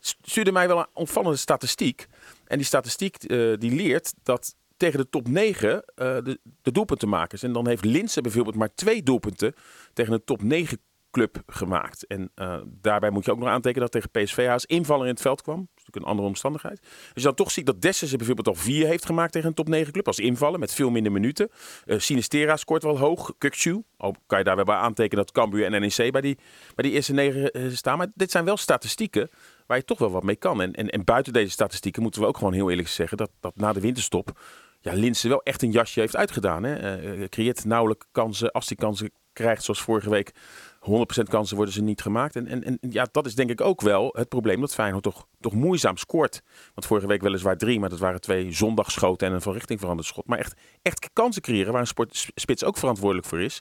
stuurde 0.00 0.52
mij 0.52 0.68
wel 0.68 0.78
een 0.78 0.86
opvallende 0.92 1.38
statistiek. 1.38 2.06
En 2.46 2.56
die 2.56 2.66
statistiek 2.66 3.28
die 3.58 3.74
leert 3.74 4.14
dat 4.22 4.54
tegen 4.78 4.98
de 4.98 5.08
top 5.08 5.28
9 5.28 5.68
uh, 5.70 5.82
de, 5.96 6.40
de 6.62 6.72
doelpuntenmakers. 6.72 7.42
En 7.42 7.52
dan 7.52 7.68
heeft 7.68 7.84
Linse 7.84 8.20
bijvoorbeeld 8.20 8.56
maar 8.56 8.74
twee 8.74 9.02
doelpunten 9.02 9.54
tegen 9.92 10.12
een 10.12 10.24
top 10.24 10.42
9 10.42 10.78
club 11.10 11.42
gemaakt. 11.46 12.06
En 12.06 12.30
uh, 12.36 12.56
daarbij 12.66 13.10
moet 13.10 13.24
je 13.24 13.30
ook 13.30 13.38
nog 13.38 13.48
aantekenen 13.48 13.90
dat 13.90 14.02
tegen 14.02 14.24
PSV 14.24 14.46
Haas 14.46 14.64
invaller 14.64 15.06
in 15.06 15.12
het 15.12 15.20
veld 15.20 15.42
kwam. 15.42 15.56
Dat 15.56 15.68
is 15.68 15.74
natuurlijk 15.74 16.04
een 16.04 16.10
andere 16.10 16.28
omstandigheid. 16.28 16.80
Als 16.80 17.12
je 17.14 17.22
dan 17.22 17.34
toch 17.34 17.50
ziet 17.50 17.66
dat 17.66 17.80
Dessers 17.80 18.10
er 18.10 18.16
bijvoorbeeld 18.16 18.48
al 18.48 18.62
vier 18.62 18.86
heeft 18.86 19.06
gemaakt 19.06 19.32
tegen 19.32 19.48
een 19.48 19.54
top 19.54 19.68
9 19.68 19.92
club. 19.92 20.06
Als 20.06 20.18
invallen 20.18 20.60
met 20.60 20.74
veel 20.74 20.90
minder 20.90 21.12
minuten. 21.12 21.50
Uh, 21.86 21.98
Sinistera 21.98 22.56
scoort 22.56 22.82
wel 22.82 22.98
hoog. 22.98 23.32
Kukchu. 23.38 23.82
Al 23.96 24.14
kan 24.26 24.38
je 24.38 24.44
daarbij 24.44 24.64
bij 24.64 24.74
aantekenen 24.74 25.24
dat 25.24 25.34
Cambuur 25.34 25.64
en 25.64 25.80
NEC 25.80 26.12
bij 26.12 26.20
die, 26.20 26.38
bij 26.74 26.84
die 26.84 26.92
eerste 26.92 27.12
negen 27.12 27.76
staan. 27.76 27.98
Maar 27.98 28.10
dit 28.14 28.30
zijn 28.30 28.44
wel 28.44 28.56
statistieken 28.56 29.30
waar 29.66 29.76
je 29.76 29.84
toch 29.84 29.98
wel 29.98 30.10
wat 30.10 30.22
mee 30.22 30.36
kan. 30.36 30.62
En, 30.62 30.72
en, 30.72 30.88
en 30.88 31.04
buiten 31.04 31.32
deze 31.32 31.50
statistieken 31.50 32.02
moeten 32.02 32.20
we 32.20 32.26
ook 32.26 32.36
gewoon 32.38 32.52
heel 32.52 32.70
eerlijk 32.70 32.88
zeggen 32.88 33.16
dat, 33.16 33.30
dat 33.40 33.56
na 33.56 33.72
de 33.72 33.80
winterstop 33.80 34.40
ja, 34.80 34.92
Linse 34.92 35.28
wel 35.28 35.42
echt 35.42 35.62
een 35.62 35.70
jasje 35.70 36.00
heeft 36.00 36.16
uitgedaan. 36.16 36.62
Hè? 36.62 37.02
Uh, 37.02 37.28
creëert 37.28 37.64
nauwelijks 37.64 38.06
kansen. 38.12 38.52
Als 38.52 38.66
die 38.66 38.76
kansen 38.76 39.10
krijgt, 39.32 39.62
zoals 39.62 39.82
vorige 39.82 40.10
week, 40.10 40.32
100% 40.80 41.22
kansen 41.28 41.56
worden 41.56 41.74
ze 41.74 41.82
niet 41.82 42.02
gemaakt. 42.02 42.36
En, 42.36 42.46
en, 42.46 42.64
en 42.64 42.78
ja, 42.80 43.08
dat 43.12 43.26
is 43.26 43.34
denk 43.34 43.50
ik 43.50 43.60
ook 43.60 43.80
wel 43.80 44.14
het 44.16 44.28
probleem 44.28 44.60
dat 44.60 44.74
Feyenoord 44.74 45.02
toch, 45.02 45.26
toch 45.40 45.52
moeizaam 45.52 45.96
scoort. 45.96 46.42
Want 46.74 46.86
vorige 46.86 47.06
week 47.06 47.22
weliswaar 47.22 47.56
drie, 47.56 47.80
maar 47.80 47.88
dat 47.88 47.98
waren 47.98 48.20
twee 48.20 48.52
zondagschoten 48.52 49.28
en 49.28 49.34
een 49.34 49.42
van 49.42 49.52
richting 49.52 49.80
veranderd 49.80 50.08
schot. 50.08 50.26
Maar 50.26 50.38
echt, 50.38 50.54
echt 50.82 51.10
kansen 51.12 51.42
creëren 51.42 51.72
waar 51.72 51.80
een 51.80 51.86
sport, 51.86 52.30
spits 52.34 52.64
ook 52.64 52.76
verantwoordelijk 52.76 53.26
voor 53.26 53.40
is. 53.40 53.60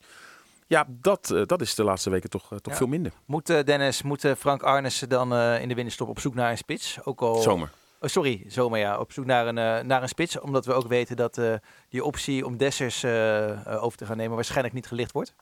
Ja, 0.68 0.88
dat, 0.90 1.30
uh, 1.34 1.42
dat 1.46 1.62
is 1.62 1.76
de 1.76 1.84
laatste 1.84 2.10
weken 2.10 2.30
toch, 2.30 2.48
toch 2.48 2.74
ja. 2.74 2.76
veel 2.76 2.88
minder. 2.88 3.12
Moet 3.26 3.46
Dennis, 3.46 4.02
moet 4.02 4.34
Frank 4.38 4.64
Arnissen 4.64 5.10
dan 5.10 5.36
in 5.36 5.68
de 5.68 5.76
winterstop 5.76 6.08
op 6.08 6.20
zoek 6.20 6.36
naar 6.36 6.52
een 6.52 6.58
spits? 6.58 6.98
Ook 7.04 7.22
al... 7.22 7.36
Zomer. 7.36 7.72
Oh, 8.00 8.10
sorry, 8.10 8.44
zomaar 8.48 8.80
ja, 8.80 9.00
op 9.00 9.12
zoek 9.12 9.26
naar 9.26 9.48
een, 9.48 9.58
uh, 9.58 9.88
naar 9.88 10.02
een 10.02 10.08
spits. 10.08 10.40
Omdat 10.40 10.66
we 10.66 10.74
ook 10.74 10.88
weten 10.88 11.16
dat 11.16 11.38
uh, 11.38 11.54
die 11.90 12.04
optie 12.04 12.46
om 12.46 12.58
Dessers 12.58 13.04
uh, 13.04 13.84
over 13.84 13.98
te 13.98 14.06
gaan 14.06 14.18
nemen 14.18 14.36
waarschijnlijk 14.36 14.74
niet 14.74 14.88
gelicht 14.88 15.12
wordt. 15.12 15.34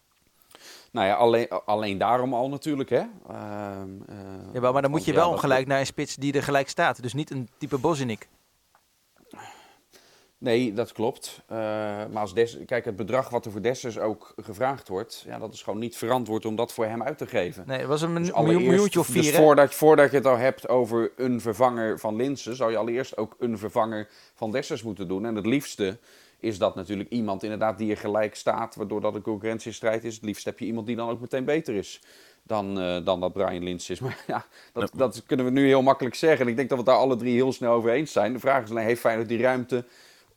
Nou 0.92 1.08
ja, 1.08 1.14
alleen, 1.14 1.50
alleen 1.66 1.98
daarom 1.98 2.34
al 2.34 2.50
natuurlijk. 2.50 2.90
Hè. 2.90 3.04
Ehm, 3.30 3.90
ja, 4.54 4.72
maar 4.72 4.82
dan 4.82 4.92
moet 4.92 5.06
je 5.06 5.14
wel 5.14 5.38
gelijk 5.38 5.68
naar 5.68 5.80
een 5.80 5.86
spits 5.86 6.16
die 6.16 6.34
er 6.34 6.44
gelijk 6.44 6.70
staat. 6.70 7.02
Dus 7.02 7.14
niet 7.14 7.32
een 7.32 7.50
type 7.58 7.78
Bozinik. 7.78 8.28
Nee, 10.38 10.74
dat 10.74 10.92
klopt. 10.92 11.42
Uh, 11.52 11.58
maar 11.58 12.22
als 12.22 12.34
Des, 12.34 12.58
kijk, 12.66 12.86
het 12.86 12.96
bedrag 12.96 13.30
wat 13.30 13.46
er 13.46 13.52
voor 13.52 13.62
Dessers 13.62 14.00
ook 14.00 14.34
gevraagd 14.42 14.88
wordt, 14.88 15.24
ja, 15.28 15.40
dat 15.40 15.54
is 15.54 15.62
gewoon 15.62 15.80
niet 15.80 15.98
verantwoord 15.98 16.46
om 16.46 16.56
dat 16.56 16.74
voor 16.74 16.86
hem 16.86 17.04
uit 17.04 17.18
te 17.18 17.28
geven. 17.28 17.64
Nee, 17.68 17.80
het 17.80 17.88
was 17.88 18.02
een 18.02 18.16
dus 18.16 18.32
miljoentje 18.32 19.00
of 19.00 19.08
vier. 19.08 19.22
Dus 19.22 19.36
voordat, 19.36 19.76
voordat 19.76 20.12
je 20.12 20.18
het 20.18 20.26
al 20.26 20.38
hebt 20.38 20.68
over 20.68 21.12
een 21.16 21.42
vervanger 21.42 22.00
van 22.00 22.16
Linsen, 22.16 22.56
zou 22.56 22.72
je 22.72 22.78
allereerst 22.78 23.18
ook 23.18 23.36
een 23.40 23.58
vervanger 23.58 24.08
van 24.34 24.52
Dessers 24.52 24.84
moeten 24.84 25.08
doen. 25.08 25.26
En 25.26 25.36
het 25.36 25.46
liefste 25.46 25.98
is 26.40 26.58
dat 26.58 26.76
natuurlijk 26.76 27.10
iemand 27.10 27.44
inderdaad 27.44 27.78
die 27.78 27.92
er 27.92 27.98
gelijk 27.98 28.36
staat, 28.36 28.76
waardoor 28.76 29.02
dat 29.02 29.16
een 29.16 29.22
concurrentiestrijd 29.22 30.04
is. 30.04 30.16
Het 30.16 30.24
liefst 30.24 30.46
heb 30.46 30.60
je 30.60 30.66
iemand 30.66 30.88
die 30.88 30.96
dan 30.96 31.10
ook 31.10 31.20
meteen 31.20 31.46
beter 31.46 31.76
is 31.76 32.02
dan, 32.44 32.82
uh, 32.82 33.06
dan 33.06 33.20
dat 33.20 33.34
Brian 33.34 33.64
Lins 33.64 33.90
is. 33.90 34.00
Maar 34.06 34.24
ja, 34.28 34.46
dat, 34.74 34.92
dat 34.96 35.24
kunnen 35.26 35.46
we 35.46 35.52
nu 35.52 35.66
heel 35.66 35.82
makkelijk 35.82 36.16
zeggen. 36.16 36.42
En 36.46 36.48
ik 36.48 36.56
denk 36.56 36.70
dat 36.70 36.78
we 36.78 36.84
het 36.84 36.94
daar 36.94 37.04
alle 37.04 37.16
drie 37.16 37.34
heel 37.34 37.54
snel 37.54 37.74
over 37.74 37.92
eens 37.92 38.12
zijn. 38.12 38.34
De 38.34 38.40
vraag 38.40 38.64
is 38.64 38.70
alleen, 38.70 38.86
heeft 38.86 39.02
Feyenoord 39.02 39.28
die 39.28 39.42
ruimte 39.42 39.86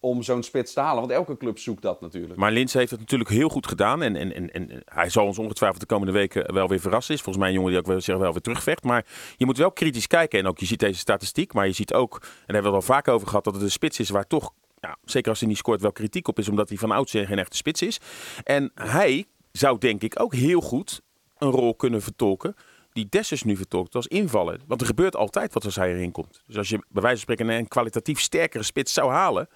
om 0.01 0.23
zo'n 0.23 0.43
spits 0.43 0.73
te 0.73 0.81
halen. 0.81 1.01
Want 1.01 1.13
elke 1.13 1.37
club 1.37 1.59
zoekt 1.59 1.83
dat 1.83 2.01
natuurlijk. 2.01 2.37
Maar 2.37 2.53
Lins 2.53 2.73
heeft 2.73 2.91
het 2.91 3.01
natuurlijk 3.01 3.31
heel 3.31 3.49
goed 3.49 3.67
gedaan. 3.67 4.03
En, 4.03 4.17
en, 4.17 4.35
en, 4.35 4.53
en 4.53 4.83
hij 4.85 5.11
zal 5.11 5.27
ons 5.27 5.39
ongetwijfeld 5.39 5.81
de 5.81 5.87
komende 5.87 6.13
weken 6.13 6.55
wel 6.55 6.69
weer 6.69 6.81
verrassen. 6.81 7.15
Is 7.15 7.23
volgens 7.23 7.45
mij 7.45 7.53
een 7.53 7.61
jongen 7.61 7.71
die 7.71 7.81
ook 7.81 8.07
wel, 8.07 8.19
wel 8.19 8.33
weer 8.33 8.41
terugvecht. 8.41 8.85
Maar 8.85 9.07
je 9.37 9.47
moet 9.47 9.57
wel 9.57 9.73
kritisch 9.73 10.07
kijken. 10.07 10.39
En 10.39 10.47
ook 10.47 10.59
je 10.59 10.67
ziet 10.67 10.79
deze 10.79 10.99
statistiek. 10.99 11.53
Maar 11.53 11.67
je 11.67 11.73
ziet 11.73 11.95
ook, 11.95 12.15
en 12.15 12.21
daar 12.21 12.31
hebben 12.47 12.63
we 12.63 12.77
het 12.77 12.89
al 12.89 12.95
vaak 12.95 13.09
over 13.09 13.29
gehad, 13.29 13.45
dat 13.45 13.55
het 13.55 13.63
een 13.63 13.71
spits 13.71 13.99
is 13.99 14.11
waar 14.11 14.27
toch, 14.27 14.53
ja, 14.81 14.97
zeker 15.05 15.31
als 15.31 15.41
hij 15.41 15.49
niet 15.49 15.59
scoort, 15.59 15.81
wel 15.81 15.93
kritiek 15.93 16.29
op 16.29 16.39
is. 16.39 16.49
Omdat 16.49 16.69
hij 16.69 16.79
van 16.79 16.91
oudsher 16.91 17.27
geen 17.27 17.39
echte 17.39 17.57
spits 17.57 17.83
is. 17.83 18.01
En 18.45 18.71
hij 18.75 19.27
zou 19.53 19.79
denk 19.79 20.03
ik 20.03 20.21
ook 20.21 20.35
heel 20.35 20.61
goed 20.61 21.01
een 21.39 21.51
rol 21.51 21.75
kunnen 21.75 22.03
vertolken 22.03 22.55
die 22.93 23.07
Dessers 23.09 23.43
nu 23.43 23.57
vertolkt 23.57 23.95
als 23.95 24.07
invallen. 24.07 24.61
Want 24.67 24.81
er 24.81 24.87
gebeurt 24.87 25.17
altijd 25.17 25.55
wat 25.55 25.65
als 25.65 25.77
hij 25.77 25.93
erin 25.93 26.13
komt. 26.13 26.43
Dus 26.47 26.57
als 26.57 26.69
je 26.69 26.79
bij 26.89 27.03
wijze 27.03 27.25
van 27.25 27.35
spreken 27.35 27.55
een 27.55 27.69
kwalitatief 27.69 28.21
sterkere 28.21 28.63
spits 28.63 28.93
zou 28.93 29.11
halen, 29.11 29.49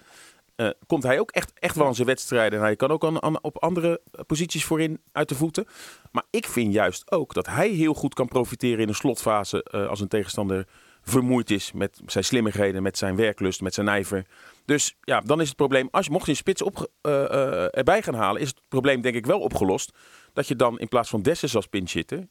uh, 0.55 0.69
komt 0.87 1.03
hij 1.03 1.19
ook 1.19 1.31
echt, 1.31 1.51
echt 1.59 1.75
wel 1.75 1.87
aan 1.87 1.95
zijn 1.95 2.07
wedstrijden. 2.07 2.59
En 2.59 2.65
hij 2.65 2.75
kan 2.75 2.91
ook 2.91 3.03
aan, 3.03 3.43
op 3.43 3.57
andere 3.57 4.01
posities 4.27 4.65
voorin 4.65 5.01
uit 5.11 5.29
de 5.29 5.35
voeten. 5.35 5.65
Maar 6.11 6.23
ik 6.29 6.47
vind 6.47 6.73
juist 6.73 7.11
ook 7.11 7.33
dat 7.33 7.47
hij 7.47 7.69
heel 7.69 7.93
goed 7.93 8.13
kan 8.13 8.27
profiteren 8.27 8.79
in 8.79 8.87
een 8.87 8.95
slotfase 8.95 9.65
uh, 9.71 9.87
als 9.87 9.99
een 9.99 10.07
tegenstander 10.07 10.67
vermoeid 11.01 11.51
is 11.51 11.71
met 11.71 12.01
zijn 12.05 12.23
slimmigheden, 12.23 12.83
met 12.83 12.97
zijn 12.97 13.15
werklust, 13.15 13.61
met 13.61 13.73
zijn 13.73 13.85
nijver. 13.85 14.25
Dus 14.65 14.95
ja, 15.01 15.21
dan 15.21 15.41
is 15.41 15.47
het 15.47 15.57
probleem, 15.57 15.87
als 15.91 16.05
je 16.05 16.11
mocht 16.11 16.25
je 16.25 16.33
spits 16.33 16.61
op, 16.61 16.87
uh, 17.01 17.77
erbij 17.77 18.01
gaan 18.01 18.13
halen, 18.13 18.41
is 18.41 18.47
het 18.47 18.61
probleem 18.67 19.01
denk 19.01 19.15
ik 19.15 19.25
wel 19.25 19.39
opgelost. 19.39 19.91
Dat 20.33 20.47
je 20.47 20.55
dan 20.55 20.79
in 20.79 20.87
plaats 20.87 21.09
van 21.09 21.21
Dessus 21.21 21.55
als 21.55 21.67
pinchitter 21.67 22.27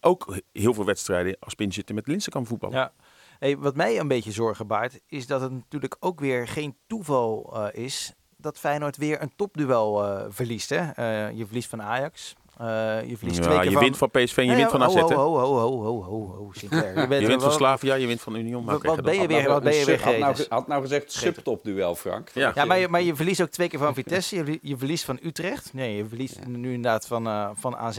ook 0.00 0.36
heel 0.52 0.74
veel 0.74 0.84
wedstrijden 0.84 1.36
als 1.40 1.54
pinchitter 1.54 1.94
met 1.94 2.06
Linsen 2.06 2.32
kan 2.32 2.46
voetballen. 2.46 2.76
Ja. 2.76 2.92
Hey, 3.40 3.58
wat 3.58 3.76
mij 3.76 3.98
een 3.98 4.08
beetje 4.08 4.32
zorgen 4.32 4.66
baart, 4.66 5.00
is 5.06 5.26
dat 5.26 5.40
het 5.40 5.52
natuurlijk 5.52 5.96
ook 6.00 6.20
weer 6.20 6.48
geen 6.48 6.76
toeval 6.86 7.52
uh, 7.54 7.84
is 7.84 8.12
dat 8.36 8.58
Feyenoord 8.58 8.96
weer 8.96 9.22
een 9.22 9.32
topduel 9.36 10.04
uh, 10.04 10.24
verliest. 10.28 10.68
Hè? 10.68 10.78
Uh, 10.78 11.36
je 11.38 11.46
verliest 11.46 11.68
van 11.68 11.82
Ajax. 11.82 12.34
je 12.58 13.14
verliest 13.16 13.36
ja, 13.36 13.42
twee 13.42 13.56
keer 13.56 13.64
je 13.64 13.72
van... 13.72 13.82
wint 13.82 13.96
van 13.96 14.10
PSV 14.10 14.36
en 14.36 14.46
je 14.46 14.54
wint 14.54 14.70
van 14.70 14.82
AZ. 14.82 14.94
Ho, 14.94 15.08
ho, 15.08 15.38
ho, 15.38 15.58
ho, 15.58 15.82
ho, 15.82 16.02
ho, 16.02 16.26
ho, 16.26 16.50
Je, 16.52 17.06
bent 17.08 17.20
je 17.20 17.26
wint 17.26 17.42
van 17.42 17.52
Slavia, 17.52 17.94
je 17.94 18.06
wint 18.06 18.20
van 18.20 18.34
Union. 18.34 18.64
Wat, 18.64 18.82
wat 18.82 19.02
ben 19.02 19.20
je 19.20 19.26
weer, 19.26 19.48
wat 19.48 19.62
ben 19.62 19.74
je 19.74 19.84
weer 19.84 20.02
had 20.02 20.18
nou, 20.18 20.36
had 20.48 20.66
nou 20.66 20.82
gezegd 20.82 21.12
subtopduel, 21.12 21.94
Frank. 21.94 22.30
Ja, 22.34 22.52
ja 22.54 22.64
maar, 22.64 22.78
je, 22.78 22.88
maar 22.88 23.02
je 23.02 23.16
verliest 23.16 23.42
ook 23.42 23.50
twee 23.50 23.68
keer 23.68 23.78
van 23.78 23.94
Vitesse. 23.94 24.36
Je, 24.36 24.58
je 24.62 24.76
verliest 24.76 25.04
van 25.04 25.18
Utrecht. 25.22 25.72
Nee, 25.72 25.96
je 25.96 26.06
verliest 26.06 26.36
ja. 26.36 26.48
nu 26.48 26.72
inderdaad 26.72 27.06
van, 27.06 27.26
uh, 27.26 27.50
van 27.54 27.76
AZ. 27.76 27.98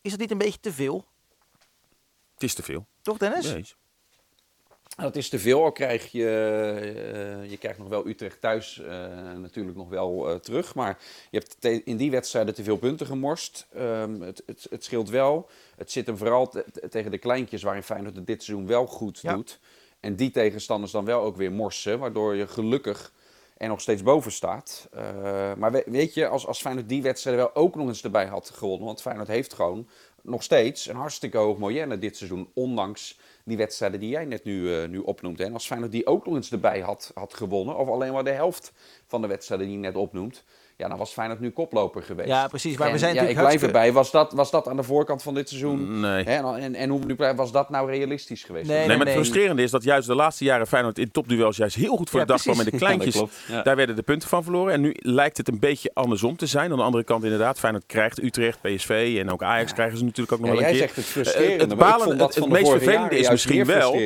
Is 0.00 0.10
dat 0.10 0.18
niet 0.18 0.30
een 0.30 0.38
beetje 0.38 0.60
te 0.60 0.72
veel? 0.72 1.04
Het 2.34 2.42
is 2.42 2.54
te 2.54 2.62
veel. 2.62 2.86
Toch, 3.02 3.16
Dennis? 3.16 3.52
Nee. 3.52 3.64
Dat 4.96 5.16
is 5.16 5.28
te 5.28 5.38
veel, 5.38 5.64
al 5.64 5.72
krijg 5.72 6.12
je, 6.12 6.24
uh, 7.42 7.50
je 7.50 7.56
krijgt 7.56 7.78
nog 7.78 7.88
wel 7.88 8.06
Utrecht 8.06 8.40
thuis 8.40 8.78
uh, 8.78 8.88
natuurlijk 9.38 9.76
nog 9.76 9.88
wel 9.88 10.30
uh, 10.30 10.34
terug. 10.34 10.74
Maar 10.74 10.98
je 11.30 11.38
hebt 11.38 11.84
in 11.86 11.96
die 11.96 12.10
wedstrijden 12.10 12.54
te 12.54 12.62
veel 12.62 12.76
punten 12.76 13.06
gemorst. 13.06 13.66
Um, 13.76 14.22
het, 14.22 14.42
het, 14.46 14.66
het, 14.70 14.84
scheelt 14.84 15.10
wel. 15.10 15.48
Het 15.76 15.90
zit 15.90 16.06
hem 16.06 16.16
vooral 16.16 16.52
tegen 16.90 17.10
de 17.10 17.18
kleintjes 17.18 17.62
waarin 17.62 17.82
Feyenoord 17.82 18.16
het 18.16 18.26
dit 18.26 18.42
seizoen 18.42 18.66
wel 18.66 18.86
goed 18.86 19.18
ja. 19.22 19.34
doet. 19.34 19.58
En 20.00 20.16
die 20.16 20.30
tegenstanders 20.30 20.92
dan 20.92 21.04
wel 21.04 21.20
ook 21.20 21.36
weer 21.36 21.52
morsen, 21.52 21.98
waardoor 21.98 22.34
je 22.34 22.46
gelukkig 22.46 23.12
er 23.56 23.68
nog 23.68 23.80
steeds 23.80 24.02
boven 24.02 24.32
staat. 24.32 24.88
maar 25.56 25.72
we, 25.72 25.82
weet 25.86 26.14
je, 26.14 26.28
als, 26.28 26.46
als 26.46 26.60
Feyenoord 26.60 26.88
die 26.88 27.02
wedstrijden 27.02 27.44
wel 27.44 27.62
ook 27.62 27.74
nog 27.74 27.88
eens 27.88 28.02
erbij 28.02 28.26
had 28.26 28.50
gewonnen, 28.50 28.86
want 28.86 29.00
Feyenoord 29.00 29.28
heeft 29.28 29.54
gewoon 29.54 29.88
nog 30.22 30.42
steeds 30.42 30.88
een 30.88 30.96
hartstikke 30.96 31.38
hoog 31.38 31.58
moyenne 31.58 31.98
dit 31.98 32.16
seizoen, 32.16 32.50
ondanks 32.54 33.18
die 33.44 33.56
wedstrijden 33.56 34.00
die 34.00 34.08
jij 34.08 34.24
net 34.24 34.44
nu, 34.44 34.60
uh, 34.60 34.88
nu 34.88 34.98
opnoemt. 34.98 35.40
En 35.40 35.52
als 35.52 35.66
Feyenoord 35.66 35.92
die 35.92 36.06
ook 36.06 36.26
nog 36.26 36.34
eens 36.34 36.52
erbij 36.52 36.80
had, 36.80 37.10
had 37.14 37.34
gewonnen, 37.34 37.76
of 37.76 37.88
alleen 37.88 38.12
maar 38.12 38.24
de 38.24 38.30
helft 38.30 38.72
van 39.06 39.20
de 39.20 39.26
wedstrijden 39.26 39.66
die 39.66 39.76
je 39.76 39.82
net 39.82 39.96
opnoemt, 39.96 40.44
ja, 40.80 40.88
dan 40.88 40.98
was 40.98 41.12
Feyenoord 41.12 41.40
nu 41.40 41.50
koploper 41.50 42.02
geweest. 42.02 42.28
Ja, 42.28 42.48
precies. 42.48 42.76
Maar 42.76 42.86
en, 42.86 42.92
we 42.92 42.98
zijn 42.98 43.14
ja, 43.14 43.22
ik 43.22 43.36
blijf 43.36 43.62
erbij. 43.62 43.92
Was 43.92 44.10
dat, 44.10 44.32
was 44.32 44.50
dat 44.50 44.68
aan 44.68 44.76
de 44.76 44.82
voorkant 44.82 45.22
van 45.22 45.34
dit 45.34 45.48
seizoen? 45.48 46.00
Nee. 46.00 46.24
Hè, 46.24 46.56
en, 46.58 46.74
en 46.74 46.90
hoe 46.90 47.00
nu 47.06 47.16
was 47.36 47.52
dat 47.52 47.70
nou 47.70 47.90
realistisch 47.90 48.44
geweest? 48.44 48.66
Nee, 48.68 48.76
nee, 48.78 48.86
nee 48.86 48.96
maar 48.96 49.06
nee. 49.06 49.14
het 49.14 49.24
frustrerende 49.24 49.62
is 49.62 49.70
dat 49.70 49.82
juist 49.82 50.06
de 50.06 50.14
laatste 50.14 50.44
jaren 50.44 50.66
Feyenoord 50.66 50.98
in 50.98 51.10
topduels 51.10 51.56
juist 51.56 51.76
heel 51.76 51.96
goed 51.96 52.10
voor 52.10 52.20
Ja, 52.20 52.26
de 52.26 52.32
dag 52.32 52.42
kwam 52.42 52.56
met 52.56 52.64
de 52.70 52.76
kleintjes. 52.84 53.14
Ja, 53.14 53.20
dat 53.20 53.30
klopt. 53.30 53.44
Ja. 53.48 53.62
Daar 53.62 53.76
werden 53.76 53.96
de 53.96 54.02
punten 54.02 54.28
van 54.28 54.42
verloren. 54.42 54.72
En 54.72 54.80
nu 54.80 54.94
lijkt 54.98 55.36
het 55.36 55.48
een 55.48 55.58
beetje 55.58 55.90
andersom 55.94 56.36
te 56.36 56.46
zijn. 56.46 56.70
Aan 56.70 56.76
de 56.76 56.82
andere 56.82 57.04
kant 57.04 57.24
inderdaad, 57.24 57.58
Feyenoord 57.58 57.84
krijgt 57.86 58.22
Utrecht, 58.22 58.58
PSV 58.60 59.16
en 59.20 59.30
ook 59.30 59.42
Ajax 59.42 59.72
krijgen 59.72 59.98
ze 59.98 60.04
natuurlijk 60.04 60.32
ook 60.32 60.40
nog 60.40 60.48
Ja, 60.48 60.54
wel 60.54 60.64
een 60.64 60.76
jij 60.76 60.78
keer. 60.86 60.94
zegt 60.94 60.96
het 60.96 61.14
frustrerende, 61.14 61.54
Eh, 61.64 61.68
het 61.70 61.78
maar 61.78 61.86
ik 61.88 61.92
balen- 61.92 62.06
vond 62.06 62.18
dat 62.18 62.34
het- 62.34 62.44
het 62.44 62.52
meest 62.52 62.70
vervelende 62.70 63.18
is 63.18 63.30
misschien 63.30 63.64
wel 63.64 63.98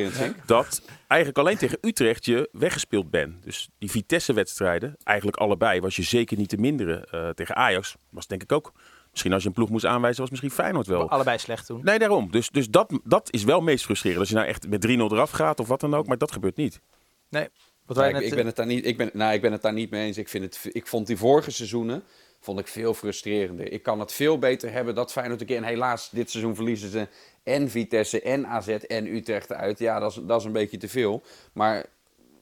dat 0.45 0.81
eigenlijk 1.07 1.39
alleen 1.39 1.57
tegen 1.57 1.77
Utrecht 1.81 2.25
je 2.25 2.49
weggespeeld 2.51 3.09
bent. 3.09 3.43
Dus 3.43 3.69
die 3.77 3.91
Vitesse-wedstrijden, 3.91 4.95
eigenlijk 5.03 5.37
allebei, 5.37 5.79
was 5.79 5.95
je 5.95 6.03
zeker 6.03 6.37
niet 6.37 6.49
te 6.49 6.57
minderen. 6.57 7.03
Eh, 7.03 7.29
tegen 7.29 7.55
Ajax 7.55 7.95
was 8.09 8.27
denk 8.27 8.43
ik 8.43 8.51
ook. 8.51 8.73
Misschien 9.11 9.33
als 9.33 9.43
je 9.43 9.47
een 9.47 9.55
ploeg 9.55 9.69
moest 9.69 9.85
aanwijzen, 9.85 10.21
was 10.21 10.29
misschien 10.29 10.51
Feyenoord 10.51 10.87
wel. 10.87 11.09
Allebei 11.09 11.37
slecht 11.37 11.65
toen. 11.65 11.81
Nee, 11.83 11.99
daarom. 11.99 12.31
Dus, 12.31 12.49
dus 12.49 12.69
dat, 12.69 12.99
dat 13.03 13.33
is 13.33 13.43
wel 13.43 13.61
meest 13.61 13.85
frustrerend. 13.85 14.19
Als 14.19 14.29
je 14.29 14.35
nou 14.35 14.47
echt 14.47 14.67
met 14.67 14.87
3-0 14.87 14.89
eraf 14.89 15.31
gaat 15.31 15.59
of 15.59 15.67
wat 15.67 15.79
dan 15.79 15.93
ook, 15.95 16.07
maar 16.07 16.17
dat 16.17 16.31
gebeurt 16.31 16.55
niet. 16.55 16.79
Nee. 17.29 17.47
Wat 17.85 17.95
Ja, 17.95 18.01
wij 18.01 18.11
ik, 18.11 18.15
net, 18.15 18.25
ik, 18.25 18.35
ben 18.35 18.45
het 18.45 18.55
daar 18.55 18.65
niet, 18.65 18.85
ik, 18.85 18.97
ben, 18.97 19.09
nou, 19.13 19.33
ik 19.33 19.41
ben 19.41 19.51
het 19.51 19.61
daar 19.61 19.73
niet 19.73 19.89
mee 19.89 20.05
eens. 20.05 20.17
Ik, 20.17 20.29
vind 20.29 20.43
het, 20.43 20.73
ik 20.75 20.87
vond 20.87 21.07
die 21.07 21.17
vorige 21.17 21.51
seizoenen 21.51 22.03
vond 22.39 22.59
ik 22.59 22.67
veel 22.67 22.93
frustrerender. 22.93 23.71
Ik 23.71 23.83
kan 23.83 23.99
het 23.99 24.13
veel 24.13 24.39
beter 24.39 24.71
hebben 24.71 24.95
dat 24.95 25.11
Feyenoord 25.11 25.41
een 25.41 25.47
keer... 25.47 25.57
En 25.57 25.63
helaas, 25.63 26.09
dit 26.09 26.31
seizoen 26.31 26.55
verliezen 26.55 26.89
ze 26.89 27.07
en 27.45 27.69
Vitesse 27.69 28.21
en 28.21 28.47
AZ 28.47 28.67
en 28.67 29.15
Utrecht 29.15 29.53
uit. 29.53 29.79
Ja, 29.79 29.99
dat 29.99 30.11
is, 30.11 30.19
dat 30.23 30.39
is 30.39 30.45
een 30.45 30.51
beetje 30.51 30.77
te 30.77 30.87
veel. 30.87 31.21
Maar 31.53 31.85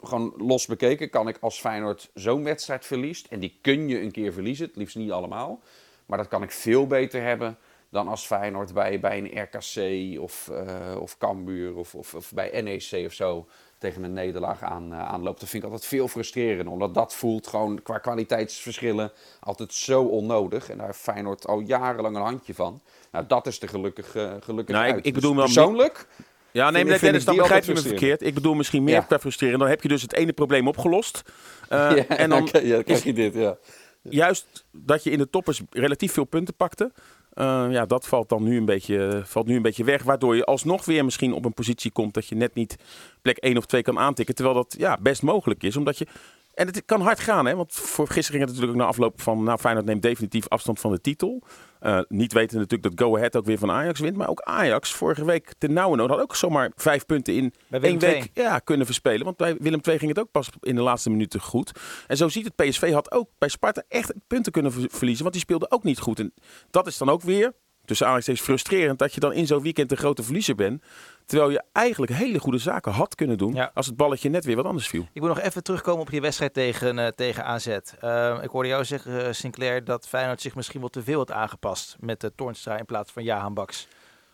gewoon 0.04 0.34
los 0.38 0.66
bekeken 0.66 1.10
kan 1.10 1.28
ik 1.28 1.38
als 1.40 1.60
Feyenoord 1.60 2.10
zo'n 2.14 2.44
wedstrijd 2.44 2.86
verliest... 2.86 3.28
en 3.28 3.40
die 3.40 3.58
kun 3.62 3.88
je 3.88 4.02
een 4.02 4.12
keer 4.12 4.34
verliezen, 4.34 4.66
het 4.66 4.76
liefst 4.76 4.96
niet 4.96 5.12
allemaal... 5.12 5.62
maar 6.06 6.18
dat 6.18 6.28
kan 6.28 6.44
ik 6.44 6.52
veel 6.52 6.88
beter 6.88 7.22
hebben 7.22 7.58
dan 7.90 8.08
als 8.08 8.26
Feyenoord 8.26 8.74
bij, 8.74 9.00
bij 9.00 9.18
een 9.18 9.42
RKC 9.42 10.20
of, 10.22 10.50
eh 10.50 10.98
of 11.00 11.18
Cambuur 11.18 11.76
of, 11.76 11.96
of, 11.96 12.14
of 12.14 12.34
bij 12.34 12.62
NEC 12.62 13.06
of 13.06 13.14
zo 13.14 13.48
tegen 13.84 14.04
een 14.04 14.14
nederlaag 14.14 14.62
aan, 14.62 14.94
eh, 14.94 15.00
aanloopt. 15.00 15.40
Dat 15.40 15.50
vind 15.50 15.64
ik 15.64 15.70
altijd 15.70 15.90
veel 15.90 16.08
frustrerender. 16.08 16.74
Omdat 16.74 16.94
dat 16.94 17.14
voelt 17.16 17.48
gewoon 17.48 17.82
qua 17.84 17.98
kwaliteitsverschillen 17.98 19.12
altijd 19.40 19.74
zo 19.74 20.02
onnodig. 20.04 20.70
En 20.70 20.78
daar 20.78 20.86
heeft 20.86 21.00
Feyenoord 21.00 21.48
al 21.48 21.60
jarenlang 21.60 22.16
een 22.16 22.22
handje 22.22 22.54
van. 22.54 22.82
Nou, 23.12 23.26
dat 23.28 23.48
is 23.48 23.60
de 23.60 23.68
gelukkige, 23.68 24.38
gelukkige 24.40 24.80
Nou, 24.80 24.98
ik- 24.98 25.04
Dus 25.04 25.12
bedoel 25.12 25.36
wel- 25.36 25.44
persoonlijk... 25.44 26.08
Ja, 26.52 26.70
nee, 26.70 26.86
vind 26.86 27.02
Dennis, 27.02 27.26
dan 27.26 27.36
begrijp 27.36 27.64
je 27.64 27.74
me 27.74 27.82
verkeerd. 27.82 28.22
Ik 28.22 28.34
bedoel 28.34 28.54
misschien 28.54 28.84
meer 28.84 29.06
Ja. 29.10 29.20
frustreren. 29.20 29.60
Dan 29.60 29.68
heb 29.68 29.82
je 29.82 29.88
dus 29.88 30.02
het 30.02 30.14
ene 30.14 30.34
probleem 30.34 30.68
opgelost. 30.68 31.22
Eh, 31.70 31.78
ja, 31.98 32.08
en 32.08 32.30
dan 32.30 32.50
ja, 32.52 32.74
dan 32.74 32.84
krijg 32.84 33.04
je 33.04 33.14
dit, 33.14 33.34
ja. 33.34 33.58
juist 34.02 34.66
dat 34.72 35.04
je 35.04 35.10
in 35.10 35.18
de 35.18 35.30
toppers 35.30 35.62
relatief 35.70 36.14
veel 36.14 36.24
punten 36.24 36.56
pakte. 36.56 36.92
Eh, 37.34 37.66
ja, 37.70 37.86
dat 37.86 38.08
valt 38.08 38.30
dan 38.30 38.44
nu 38.44 38.58
een, 38.58 38.66
beetje, 38.66 39.22
valt 39.26 39.48
nu 39.48 39.56
een 39.56 39.62
beetje 39.62 39.84
weg. 39.84 40.04
Waardoor 40.04 40.36
je 40.36 40.46
alsnog 40.46 40.86
weer 40.86 41.06
misschien 41.06 41.34
op 41.34 41.46
een 41.46 41.54
positie 41.54 41.92
komt 41.92 42.14
dat 42.14 42.28
je 42.28 42.36
net 42.36 42.54
niet 42.54 42.76
plek 43.22 43.38
1 43.38 43.58
of 43.58 43.66
2 43.66 43.82
kan 43.82 44.00
aantikken. 44.00 44.36
Terwijl 44.36 44.56
dat 44.56 44.76
ja, 44.78 44.98
best 45.02 45.22
mogelijk 45.22 45.64
is. 45.64 45.78
Omdat 45.78 45.98
je. 45.98 46.08
En 46.54 46.68
het 46.68 46.86
kan 46.86 47.02
hard 47.02 47.20
gaan, 47.20 47.46
hè? 47.46 47.56
Want 47.56 47.74
voor 47.74 48.08
gisteren 48.08 48.40
ging 48.40 48.42
het 48.42 48.50
natuurlijk 48.50 48.72
ook 48.72 48.82
na 48.82 48.88
afloop 48.88 49.22
van. 49.22 49.44
Nou, 49.44 49.60
Feyenoord 49.60 49.86
neemt 49.86 50.02
definitief 50.02 50.48
afstand 50.48 50.80
van 50.80 50.92
de 50.92 51.02
titel. 51.02 51.44
Eh, 51.80 52.00
niet 52.08 52.34
weten 52.34 52.58
natuurlijk 52.60 52.98
dat 52.98 53.08
Go 53.08 53.16
Ahead 53.16 53.36
ook 53.36 53.46
weer 53.46 53.58
van 53.58 53.72
Ajax 53.72 54.00
wint. 54.00 54.18
Maar 54.18 54.30
ook 54.30 54.42
Ajax 54.42 54.92
vorige 54.92 55.26
week 55.26 55.54
ten 55.58 55.74
nauwe 55.74 55.96
nood 55.96 56.10
had 56.10 56.20
ook 56.20 56.36
zomaar 56.36 56.72
vijf 56.76 57.06
punten 57.06 57.34
in 57.34 57.54
één 57.70 58.00
week 58.00 58.30
ja, 58.34 58.60
kunnen 58.60 58.86
verspelen. 58.86 59.26
Want 59.26 59.38
bij 59.38 59.56
Willem 59.60 59.80
II 59.84 59.98
ging 59.98 60.10
het 60.10 60.20
ook 60.20 60.32
pas 60.32 60.50
in 60.60 60.76
de 60.76 60.82
laatste 60.82 61.10
minuten 61.10 61.42
goed. 61.42 61.72
En 62.08 62.18
zo 62.18 62.30
ziet 62.30 62.46
het 62.46 62.56
PSV 62.56 62.92
had 62.92 63.12
ook 63.12 63.30
bij 63.38 63.50
Sparta 63.50 63.84
echt 63.88 64.14
punten 64.28 64.52
kunnen 64.52 64.72
ver- 64.72 64.90
verliezen. 64.90 65.24
Want 65.24 65.36
die 65.36 65.44
speelde 65.44 65.72
ook 65.72 65.84
niet 65.84 66.00
goed. 66.00 66.20
En 66.20 66.34
dat 66.70 66.88
is 66.88 66.98
dan 66.98 67.10
ook 67.10 67.22
weer, 67.22 67.54
tussen 67.86 68.06
aanhalingstekens, 68.06 68.48
frustrerend... 68.48 69.00
dat 69.00 69.14
je 69.14 69.20
dan 69.20 69.34
in 69.34 69.48
zo'n 69.48 69.62
weekend 69.62 69.92
een 69.92 69.98
grote 69.98 70.24
verliezer 70.24 70.56
bent. 70.56 70.84
Terwijl 71.26 71.50
je 71.52 71.64
eigenlijk 71.72 72.12
hele 72.12 72.40
goede 72.40 72.58
zaken 72.58 72.92
had 72.92 73.16
kunnen 73.16 73.38
doen... 73.38 73.54
Ja. 73.54 73.72
als 73.74 73.86
het 73.86 73.96
balletje 73.96 74.30
net 74.30 74.46
weer 74.46 74.56
wat 74.56 74.66
anders 74.66 74.88
viel. 74.88 75.08
Ik 75.14 75.22
wil 75.22 75.30
nog 75.30 75.40
even 75.40 75.64
terugkomen 75.64 76.02
op 76.02 76.10
die 76.10 76.22
wedstrijd 76.22 76.54
tegen, 76.54 77.00
eh, 77.00 77.08
tegen 77.08 77.46
AZ. 77.46 77.68
Eh, 77.68 78.38
ik 78.42 78.50
hoorde 78.50 78.70
jou 78.70 78.86
zeggen, 78.86 79.26
eh, 79.26 79.34
Sinclair, 79.34 79.84
dat 79.84 80.08
Feyenoord 80.08 80.42
zich 80.42 80.56
misschien 80.56 80.80
wel 80.80 80.90
te 80.90 81.04
veel 81.04 81.18
had 81.18 81.32
aangepast 81.32 81.96
met 82.00 82.22
de 82.22 82.32
Toornstra 82.36 82.78
in 82.78 82.86
plaats 82.86 83.12
van 83.12 83.24
Jahan 83.24 83.54
Baks. 83.54 83.88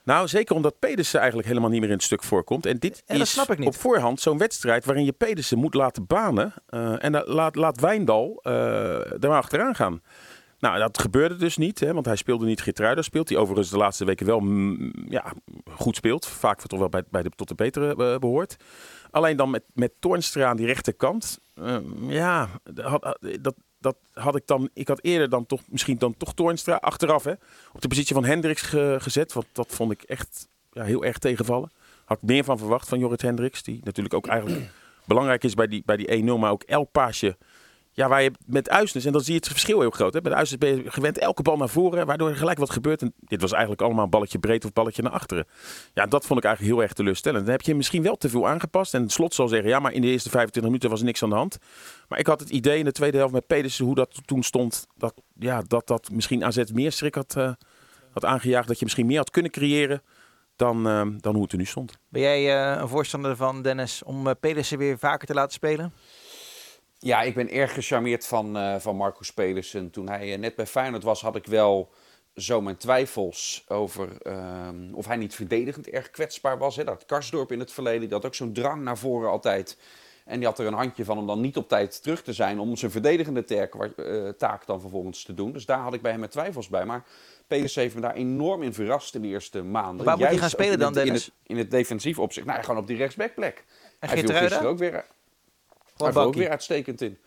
Nou, 0.03 0.27
zeker 0.27 0.55
omdat 0.55 0.79
Pedersen 0.79 1.17
eigenlijk 1.19 1.48
helemaal 1.48 1.69
niet 1.69 1.79
meer 1.79 1.89
in 1.89 1.96
het 1.96 2.03
stuk 2.03 2.24
voorkomt. 2.24 2.65
En 2.65 2.77
dit 2.77 3.03
En 3.05 3.17
dat 3.17 3.27
is 3.27 3.34
snap 3.34 3.51
ik 3.51 3.58
niet. 3.58 3.67
op 3.67 3.75
voorhand 3.75 4.19
zo'n 4.22 4.38
wedstrijd 4.38 4.86
waarin 4.86 5.05
je 5.05 5.12
Pedersen 5.12 5.58
moet 5.58 5.74
laten 5.74 6.05
banen. 6.08 6.53
eh, 6.67 7.03
en 7.03 7.24
laat, 7.25 7.55
laat 7.55 7.79
Wijndal 7.79 8.39
eh 8.43 9.24
er 9.24 9.29
maar 9.29 9.38
achteraan 9.38 9.75
gaan. 9.75 10.01
Nou, 10.59 10.79
dat 10.79 10.99
gebeurde 10.99 11.35
dus 11.35 11.57
niet, 11.57 11.79
hè, 11.79 11.93
want 11.93 12.05
hij 12.05 12.15
speelde 12.15 12.45
niet 12.45 12.61
Geertruida. 12.61 13.01
Speelt 13.01 13.29
hij 13.29 13.37
overigens 13.37 13.69
de 13.69 13.77
laatste 13.77 14.05
weken 14.05 14.25
wel 14.25 14.39
mm, 14.39 14.91
ja, 15.09 15.33
goed 15.71 15.95
speelt. 15.95 16.25
Vaak 16.25 16.61
toch 16.61 16.79
wel 16.79 16.89
bij, 16.89 17.03
bij 17.09 17.21
de, 17.23 17.29
tot 17.35 17.47
de 17.47 17.55
betere 17.55 17.89
eh, 17.89 18.19
behoort. 18.19 18.55
Alleen 19.11 19.37
dan 19.37 19.49
met, 19.49 19.63
met 19.73 19.91
Toornstra 19.99 20.45
aan 20.49 20.57
die 20.57 20.65
rechterkant. 20.65 21.39
eh, 21.55 21.77
ja, 22.07 22.49
had, 22.81 23.17
dat, 23.41 23.55
dat 23.79 23.95
had 24.13 24.35
ik 24.35 24.43
dan. 24.47 24.69
Ik 24.73 24.87
had 24.87 25.03
eerder 25.03 25.29
dan 25.29 25.45
toch 25.45 25.61
misschien 25.67 25.97
dan 25.97 26.17
toch 26.17 26.33
Toornstra 26.33 26.75
achteraf 26.75 27.23
hè, 27.23 27.33
op 27.73 27.81
de 27.81 27.87
positie 27.87 28.15
van 28.15 28.25
Hendricks 28.25 28.61
ge- 28.61 28.97
gezet. 28.99 29.33
Want 29.33 29.45
dat 29.51 29.67
vond 29.69 29.91
ik 29.91 30.01
echt 30.03 30.47
ja, 30.71 30.83
heel 30.83 31.03
erg 31.05 31.17
tegenvallen. 31.17 31.71
Had 32.05 32.21
meer 32.21 32.43
van 32.43 32.57
verwacht 32.57 32.87
van 32.89 32.99
Jorrit 32.99 33.21
Hendricks. 33.21 33.63
Die 33.63 33.79
natuurlijk 33.83 34.15
ook 34.15 34.27
eigenlijk 34.27 34.69
belangrijk 35.05 35.43
is 35.43 35.53
bij 35.53 35.67
die, 35.67 35.81
bij 35.85 35.97
die 35.97 36.21
1-0. 36.23 36.39
Maar 36.39 36.51
ook 36.51 36.63
elk 36.63 36.91
paasje. 36.91 37.37
Ja, 37.99 38.07
waar 38.07 38.21
je 38.21 38.31
met 38.45 38.69
Uisnes, 38.69 39.05
en 39.05 39.11
dan 39.11 39.21
zie 39.21 39.33
je 39.33 39.39
het 39.39 39.47
verschil 39.47 39.79
heel 39.79 39.89
groot. 39.89 40.13
Hè? 40.13 40.21
Met 40.21 40.33
Uisnes 40.33 40.57
ben 40.57 40.75
je 40.75 40.91
gewend 40.91 41.17
elke 41.17 41.41
bal 41.41 41.57
naar 41.57 41.69
voren, 41.69 42.05
waardoor 42.05 42.29
er 42.29 42.35
gelijk 42.35 42.57
wat 42.57 42.69
gebeurt. 42.69 43.01
En 43.01 43.13
dit 43.19 43.41
was 43.41 43.51
eigenlijk 43.51 43.81
allemaal 43.81 44.03
een 44.03 44.09
balletje 44.09 44.39
breed 44.39 44.65
of 44.65 44.73
balletje 44.73 45.01
naar 45.01 45.11
achteren. 45.11 45.47
Ja, 45.93 46.05
dat 46.05 46.25
vond 46.25 46.39
ik 46.39 46.45
eigenlijk 46.45 46.75
heel 46.75 46.83
erg 46.83 46.93
teleurstellend. 46.93 47.45
Dan 47.45 47.53
heb 47.53 47.61
je 47.61 47.75
misschien 47.75 48.03
wel 48.03 48.15
te 48.15 48.29
veel 48.29 48.47
aangepast. 48.47 48.93
En 48.93 49.01
het 49.01 49.11
slot 49.11 49.33
zal 49.33 49.47
zeggen, 49.47 49.69
ja, 49.69 49.79
maar 49.79 49.91
in 49.91 50.01
de 50.01 50.07
eerste 50.07 50.29
25 50.29 50.63
minuten 50.63 50.89
was 50.89 51.01
niks 51.01 51.23
aan 51.23 51.29
de 51.29 51.35
hand. 51.35 51.57
Maar 52.07 52.19
ik 52.19 52.27
had 52.27 52.39
het 52.39 52.49
idee 52.49 52.77
in 52.77 52.85
de 52.85 52.91
tweede 52.91 53.17
helft 53.17 53.33
met 53.33 53.47
Pedersen, 53.47 53.85
hoe 53.85 53.95
dat 53.95 54.21
toen 54.25 54.43
stond, 54.43 54.87
dat 54.95 55.13
ja, 55.39 55.61
dat, 55.67 55.87
dat 55.87 56.09
misschien 56.11 56.45
AZ 56.45 56.63
meer 56.73 56.91
schrik 56.91 57.15
had, 57.15 57.35
eh, 57.35 57.51
had 58.11 58.25
aangejaagd. 58.25 58.67
Dat 58.67 58.79
je 58.79 58.85
misschien 58.85 59.05
meer 59.05 59.17
had 59.17 59.29
kunnen 59.29 59.51
creëren 59.51 60.01
dan, 60.55 60.87
eh, 60.87 61.01
dan 61.17 61.33
hoe 61.33 61.43
het 61.43 61.51
er 61.51 61.57
nu 61.57 61.65
stond. 61.65 61.97
Ben 62.09 62.21
jij 62.21 62.71
eh, 62.73 62.81
een 62.81 62.87
voorstander 62.87 63.35
van 63.35 63.61
Dennis 63.61 64.03
om 64.03 64.35
Pedersen 64.39 64.77
weer 64.77 64.97
vaker 64.97 65.27
te 65.27 65.33
laten 65.33 65.53
spelen? 65.53 65.93
Ja, 66.99 67.21
ik 67.21 67.33
ben 67.35 67.49
erg 67.49 67.73
gecharmeerd 67.73 68.25
van, 68.25 68.57
eh 68.57 68.75
van 68.79 68.95
Marcus 68.95 69.33
Pedersen. 69.33 69.89
Toen 69.89 70.09
hij 70.09 70.33
eh, 70.33 70.39
net 70.39 70.55
bij 70.55 70.65
Feyenoord 70.65 71.03
was, 71.03 71.21
had 71.21 71.35
ik 71.35 71.45
wel 71.45 71.91
zo 72.35 72.61
mijn 72.61 72.77
twijfels 72.77 73.63
over 73.67 74.21
ehm, 74.21 74.93
of 74.93 75.05
hij 75.07 75.15
niet 75.17 75.35
verdedigend 75.35 75.89
erg 75.89 76.09
kwetsbaar 76.09 76.57
was. 76.57 76.75
Hè. 76.75 76.83
Dat 76.83 77.05
Karsdorp 77.05 77.51
in 77.51 77.59
het 77.59 77.71
verleden, 77.71 78.01
die 78.01 78.09
had 78.13 78.25
ook 78.25 78.35
zo'n 78.35 78.53
drang 78.53 78.83
naar 78.83 78.97
voren 78.97 79.29
altijd. 79.29 79.77
En 80.25 80.37
die 80.37 80.47
had 80.47 80.59
er 80.59 80.65
een 80.67 80.73
handje 80.73 81.05
van 81.05 81.17
om 81.17 81.27
dan 81.27 81.41
niet 81.41 81.57
op 81.57 81.67
tijd 81.67 82.03
terug 82.03 82.21
te 82.23 82.33
zijn 82.33 82.59
om 82.59 82.75
zijn 82.75 82.91
verdedigende 82.91 83.43
taak, 83.43 83.73
eh, 83.75 84.29
taak 84.29 84.65
dan 84.65 84.81
vervolgens 84.81 85.23
te 85.23 85.33
doen. 85.33 85.51
Dus 85.51 85.65
daar 85.65 85.79
had 85.79 85.93
ik 85.93 86.01
bij 86.01 86.11
hem 86.11 86.19
mijn 86.19 86.31
twijfels 86.31 86.67
bij. 86.67 86.85
Maar 86.85 87.03
Pedersen 87.47 87.81
heeft 87.81 87.95
me 87.95 88.01
daar 88.01 88.13
enorm 88.15 88.63
in 88.63 88.73
verrast 88.73 89.15
in 89.15 89.21
de 89.21 89.27
eerste 89.27 89.63
maanden. 89.63 90.05
Waar 90.05 90.17
moet 90.17 90.27
hij 90.27 90.37
gaan 90.37 90.49
spelen 90.49 90.79
dan, 90.79 90.87
het- 90.87 90.97
in 90.97 91.03
Dennis? 91.03 91.25
het, 91.25 91.33
in 91.43 91.57
het 91.57 91.71
defensief 91.71 92.19
opzicht. 92.19 92.45
Nou, 92.47 92.63
gewoon 92.63 92.79
op 92.81 92.87
die 92.87 92.97
rechtsbackplek. 92.97 93.57
En 93.57 93.63
Hij 93.99 94.09
viel 94.09 94.17
Geertruida? 94.17 94.47
gisteren 94.47 94.71
ook 94.71 94.77
weer, 94.77 95.05
viel 96.07 96.21
ook 96.21 96.35
weer 96.35 96.49
uitstekend 96.49 97.01
in. 97.01 97.17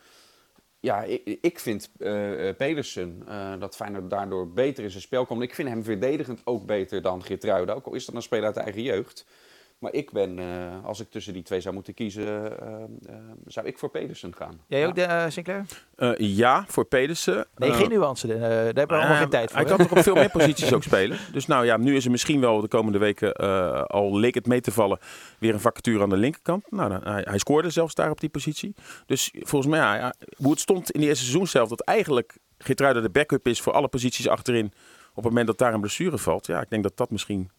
Ja, 0.79 1.03
ik, 1.03 1.37
ik 1.41 1.59
vind 1.59 1.89
eh, 1.99 2.11
Pedersen 2.57 3.23
eh, 3.27 3.59
dat 3.59 3.75
Feyenoord 3.75 4.09
daardoor 4.09 4.51
beter 4.51 4.83
in 4.83 4.89
zijn 4.89 5.03
spel 5.03 5.25
komt. 5.25 5.41
Ik 5.41 5.55
vind 5.55 5.69
hem 5.69 5.83
verdedigend 5.83 6.41
ook 6.43 6.65
beter 6.65 7.01
dan 7.01 7.23
Geertruida. 7.23 7.73
Ook 7.73 7.85
al 7.85 7.93
is 7.93 8.05
dat 8.05 8.15
een 8.15 8.21
speler 8.21 8.45
uit 8.45 8.55
de 8.55 8.61
eigen 8.61 8.81
jeugd. 8.81 9.25
Maar 9.83 9.93
ik 9.93 10.11
ben, 10.11 10.39
eh, 10.39 10.45
als 10.85 10.99
ik 10.99 11.09
tussen 11.09 11.33
die 11.33 11.41
twee 11.43 11.61
zou 11.61 11.73
moeten 11.73 11.93
kiezen, 11.93 12.25
eh, 12.61 12.75
eh, 13.09 13.19
zou 13.45 13.67
ik 13.67 13.77
voor 13.77 13.89
Pedersen 13.89 14.35
gaan. 14.35 14.59
Jij 14.67 14.79
Ja. 14.79 14.87
ook, 14.87 14.95
de, 14.95 15.25
Sinclair? 15.29 15.65
Eh, 15.95 16.11
ja, 16.17 16.65
voor 16.67 16.85
Pedersen. 16.85 17.45
Nee, 17.55 17.71
geen 17.73 17.89
nuance. 17.89 18.33
eh, 18.33 18.39
daar 18.39 18.49
hebben 18.49 18.87
we 18.87 18.93
allemaal 18.93 19.11
Eh, 19.13 19.17
geen 19.19 19.29
tijd 19.29 19.51
voor. 19.51 19.59
Hij 19.59 19.69
hè? 19.69 19.75
kan 19.75 19.87
toch 19.87 19.97
op 19.97 20.03
veel 20.03 20.15
meer 20.15 20.29
posities 20.39 20.73
ook 20.73 20.83
spelen. 20.83 21.17
Dus 21.31 21.45
nou 21.45 21.65
ja, 21.65 21.77
nu 21.77 21.95
is 21.95 22.05
er 22.05 22.11
misschien 22.11 22.39
wel 22.39 22.61
de 22.61 22.67
komende 22.67 22.97
weken, 22.97 23.33
eh, 23.33 23.81
al 23.83 24.19
leek 24.19 24.33
het 24.35 24.45
mee 24.47 24.61
te 24.61 24.71
vallen, 24.71 24.99
weer 25.39 25.53
een 25.53 25.59
vacature 25.59 26.01
aan 26.03 26.09
de 26.09 26.17
linkerkant. 26.17 26.71
Nou, 26.71 26.89
dan- 26.89 27.13
hij, 27.13 27.21
hij 27.29 27.37
scoorde 27.37 27.69
zelfs 27.69 27.95
daar 27.95 28.09
op 28.11 28.19
die 28.19 28.29
positie. 28.29 28.75
Dus 29.05 29.31
volgens 29.39 29.71
mij, 29.71 29.79
ja, 29.79 29.95
ja, 29.95 30.13
hoe 30.37 30.51
het 30.51 30.59
stond 30.59 30.91
in 30.91 30.99
de 31.01 31.07
eerste 31.07 31.23
seizoen 31.23 31.47
zelf, 31.47 31.69
dat 31.69 31.81
eigenlijk 31.81 32.37
Geertruida 32.57 32.99
de 33.01 33.09
backup 33.09 33.47
is 33.47 33.61
voor 33.61 33.73
alle 33.73 33.87
posities 33.87 34.27
achterin. 34.27 34.65
Op 35.09 35.15
het 35.15 35.23
moment 35.25 35.47
dat 35.47 35.57
daar 35.57 35.73
een 35.73 35.79
blessure 35.79 36.17
valt. 36.17 36.45
Ja, 36.45 36.61
ik 36.61 36.69
denk 36.69 36.83
dat 36.83 36.97
dat 36.97 37.09
misschien 37.11 37.49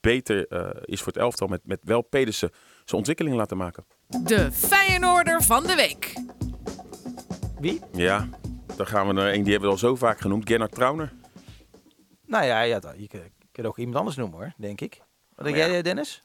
beter 0.00 0.48
eh, 0.48 0.70
is 0.84 0.98
voor 0.98 1.12
het 1.12 1.22
elftal 1.22 1.46
met, 1.46 1.60
met 1.64 1.80
wel 1.82 2.02
Pedersen 2.02 2.50
zijn 2.84 2.96
ontwikkeling 2.96 3.36
laten 3.36 3.56
maken. 3.56 3.84
De 4.06 4.52
Feyenoorder 4.52 5.42
van 5.42 5.66
de 5.66 5.74
week. 5.74 6.12
Wie? 7.60 7.80
Ja, 7.92 8.28
dan 8.76 8.86
gaan 8.86 9.06
we 9.06 9.12
naar 9.12 9.32
een 9.32 9.42
die 9.42 9.50
hebben 9.52 9.68
we 9.68 9.74
al 9.74 9.80
zo 9.80 9.94
vaak 9.94 10.20
genoemd. 10.20 10.48
Gennard 10.48 10.72
Trauner. 10.72 11.12
Nou 12.26 12.44
ja, 12.44 12.60
ja 12.60 12.80
je 12.96 13.08
kunt- 13.52 13.66
ook 13.66 13.78
iemand 13.78 13.96
anders 13.96 14.16
noemen 14.16 14.38
hoor, 14.38 14.52
denk 14.56 14.80
ik. 14.80 15.00
Wat 15.34 15.44
denk 15.44 15.56
ja. 15.56 15.66
jij, 15.66 15.82
Dennis? 15.82 16.22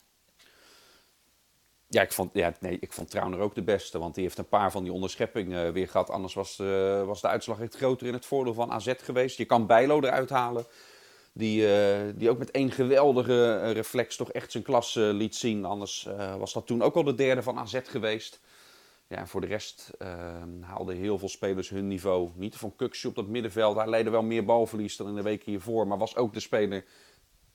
Ja, 1.88 2.02
ik 2.02 2.12
vond, 2.12 2.30
ja, 2.34 2.54
nee, 2.60 2.78
ik 2.80 2.94
vond 2.94 3.10
Trauner 3.10 3.40
ook 3.40 3.56
de 3.56 3.64
beste. 3.64 4.00
Want 4.00 4.16
die 4.16 4.24
heeft 4.24 4.38
een 4.38 4.48
paar 4.48 4.72
van 4.72 4.84
die 4.84 4.94
onderscheppingen 4.94 5.66
eh, 5.66 5.72
weer 5.72 5.88
gehad. 5.88 6.10
Anders 6.10 6.34
was, 6.34 6.60
eh, 6.60 7.04
was 7.06 7.22
de 7.22 7.28
uitslag 7.28 7.60
echt 7.60 7.76
groter 7.76 8.08
in 8.08 8.14
het 8.14 8.26
voordeel 8.26 8.54
van 8.54 8.72
AZ 8.72 8.94
geweest. 8.98 9.38
Je 9.38 9.46
kan 9.46 9.68
Bijlo 9.68 10.02
eruit 10.02 10.30
halen. 10.30 10.66
Die, 11.40 11.74
eh, 11.76 12.00
die 12.16 12.30
ook 12.30 12.38
met 12.38 12.52
één 12.52 12.72
geweldige 12.72 13.60
eh, 13.64 13.72
reflex 13.72 14.16
toch 14.16 14.32
echt 14.32 14.52
zijn 14.52 14.64
klas 14.64 14.96
eh, 14.96 15.04
liet 15.04 15.36
zien. 15.36 15.66
Anders 15.66 16.08
was 16.38 16.54
dat 16.54 16.68
toen 16.68 16.82
ook 16.82 16.96
al 16.96 17.04
de 17.04 17.16
derde 17.16 17.42
van 17.42 17.58
AZ 17.58 17.80
geweest. 17.84 18.40
Ja, 19.08 19.18
en 19.18 19.28
voor 19.28 19.42
de 19.42 19.48
rest 19.48 19.92
haalden 20.62 20.96
heel 20.96 21.18
veel 21.18 21.30
spelers 21.30 21.70
hun 21.70 21.88
niveau. 21.88 22.30
Niet 22.36 22.56
van 22.56 22.76
Kuksje 22.76 23.08
op 23.08 23.16
dat 23.16 23.28
middenveld. 23.28 23.76
Hij 23.76 23.88
leidde 23.88 24.12
wel 24.12 24.24
meer 24.24 24.46
balverlies 24.46 24.98
dan 24.98 25.08
in 25.08 25.16
de 25.16 25.22
weken 25.22 25.52
hiervoor. 25.52 25.88
Maar 25.88 25.98
was 25.98 26.16
ook 26.16 26.34
de 26.34 26.40
speler 26.40 26.86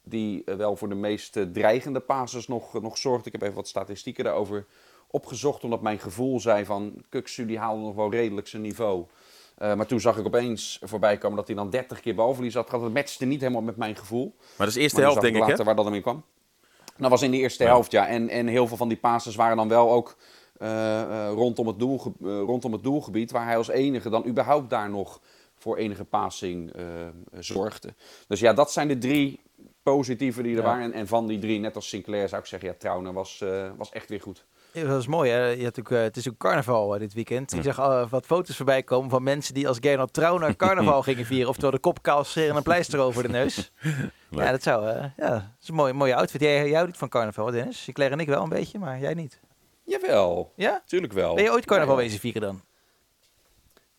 die 0.02 0.42
wel 0.44 0.76
voor 0.76 0.88
de 0.88 0.94
meest 0.94 1.38
dreigende 1.52 2.00
passes 2.00 2.48
nog, 2.48 2.82
nog 2.82 2.98
zorgde. 2.98 3.26
Ik 3.26 3.32
heb 3.32 3.42
even 3.42 3.54
wat 3.54 3.68
statistieken 3.68 4.24
daarover 4.24 4.66
opgezocht. 5.10 5.64
Omdat 5.64 5.82
mijn 5.82 5.98
gevoel 5.98 6.40
zei 6.40 6.64
van 6.64 7.04
Kuksu 7.08 7.46
die 7.46 7.58
haalde 7.58 7.82
nog 7.82 7.94
wel 7.94 8.10
redelijk 8.10 8.46
zijn 8.46 8.62
niveau. 8.62 9.06
Eh, 9.64 9.74
maar 9.74 9.86
toen 9.86 10.00
zag 10.00 10.18
ik 10.18 10.26
opeens 10.26 10.78
voorbij 10.82 11.18
komen 11.18 11.36
dat 11.36 11.46
hij 11.46 11.56
dan 11.56 11.70
30 11.70 12.00
keer 12.00 12.14
balverlies 12.14 12.54
had 12.54 12.68
gehad. 12.68 12.84
Dat 12.84 12.92
matchte 12.92 13.24
niet 13.24 13.40
helemaal 13.40 13.62
met 13.62 13.76
mijn 13.76 13.96
gevoel. 13.96 14.34
Maar 14.38 14.46
dat 14.56 14.66
is 14.66 14.74
de 14.74 14.80
eerste 14.80 15.00
helft, 15.00 15.20
denk 15.20 15.36
ik, 15.36 15.42
hè? 15.42 15.48
later 15.48 15.64
waar 15.64 15.76
dat 15.76 15.84
dan 15.84 15.94
in 15.94 16.02
kwam. 16.02 16.24
Dat 16.96 17.10
was 17.10 17.22
in 17.22 17.30
de 17.30 17.36
eerste 17.36 17.64
helft, 17.64 17.90
ja. 17.90 18.06
En, 18.06 18.28
en 18.28 18.46
heel 18.46 18.66
veel 18.66 18.76
van 18.76 18.88
die 18.88 18.96
passes 18.96 19.34
waren 19.34 19.56
dan 19.56 19.68
wel 19.68 19.90
ook 19.90 20.16
eh, 20.58 21.00
eh, 21.00 21.32
rondom, 21.32 21.66
het 21.66 21.82
rondom 22.20 22.72
het 22.72 22.82
doelgebied. 22.82 23.30
Waar 23.30 23.44
hij 23.44 23.56
als 23.56 23.68
enige 23.68 24.10
dan 24.10 24.26
überhaupt 24.26 24.70
daar 24.70 24.90
nog 24.90 25.20
voor 25.54 25.76
enige 25.76 26.04
passing 26.04 26.72
zorgde. 27.38 27.94
Dus 28.28 28.40
ja, 28.40 28.52
dat 28.52 28.72
zijn 28.72 28.88
de 28.88 28.98
drie 28.98 29.40
positieve 29.82 30.42
die 30.42 30.56
er 30.56 30.62
Ja. 30.62 30.68
waren. 30.68 30.82
En, 30.82 30.92
en 30.92 31.06
van 31.06 31.26
die 31.26 31.38
drie, 31.38 31.60
net 31.60 31.74
als 31.74 31.88
Sinclair, 31.88 32.28
zou 32.28 32.40
ik 32.40 32.46
zeggen, 32.48 32.68
ja, 32.68 32.74
Trauner 32.78 33.12
was, 33.12 33.44
was 33.76 33.90
echt 33.90 34.08
weer 34.08 34.20
goed. 34.20 34.44
Ja, 34.74 34.84
dat 34.84 35.00
is 35.00 35.06
mooi. 35.06 35.30
Hè? 35.30 35.46
Je 35.46 35.62
hebt 35.62 35.78
ook, 35.78 35.90
eh, 35.90 36.00
het 36.00 36.16
is 36.16 36.28
ook 36.28 36.36
carnaval 36.36 36.94
eh, 36.94 37.00
dit 37.00 37.14
weekend. 37.14 37.52
Ik 37.52 37.62
zag 37.62 37.78
eh, 37.78 38.08
wat 38.10 38.26
foto's 38.26 38.56
voorbij 38.56 38.82
komen 38.82 39.10
van 39.10 39.22
mensen 39.22 39.54
die 39.54 39.68
als 39.68 39.78
Gernot 39.80 40.12
Trauner 40.12 40.56
carnaval 40.56 41.02
gingen 41.08 41.24
vieren. 41.26 41.48
Oftewel 41.48 41.70
de 41.70 41.78
kop 41.78 42.02
kalseren 42.02 42.50
en 42.50 42.56
een 42.56 42.62
pleister 42.62 42.98
over 42.98 43.22
de 43.22 43.28
neus. 43.28 43.72
ja, 44.30 44.50
dat 44.50 44.62
zou... 44.62 44.84
ja, 44.86 45.12
dat 45.16 45.42
is 45.62 45.68
een 45.68 45.74
mooie, 45.74 45.92
mooie 45.92 46.14
outfit. 46.14 46.40
Jij, 46.40 46.64
jij 46.64 46.72
houdt 46.72 46.86
niet 46.86 46.98
van 46.98 47.08
carnaval, 47.08 47.50
Dennis. 47.50 47.82
Sinclair 47.82 48.12
en 48.12 48.20
ik 48.20 48.26
wel 48.28 48.42
een 48.42 48.48
beetje, 48.48 48.78
maar 48.78 48.98
jij 48.98 49.14
niet. 49.14 49.40
Jawel, 49.84 50.52
Ja? 50.56 50.82
tuurlijk 50.86 51.12
wel. 51.12 51.34
Ben 51.34 51.44
je 51.44 51.50
ooit 51.52 51.64
carnaval 51.64 51.94
Ja, 51.94 52.00
ja. 52.00 52.06
wezen 52.06 52.20
vieren 52.20 52.42
dan? 52.42 52.60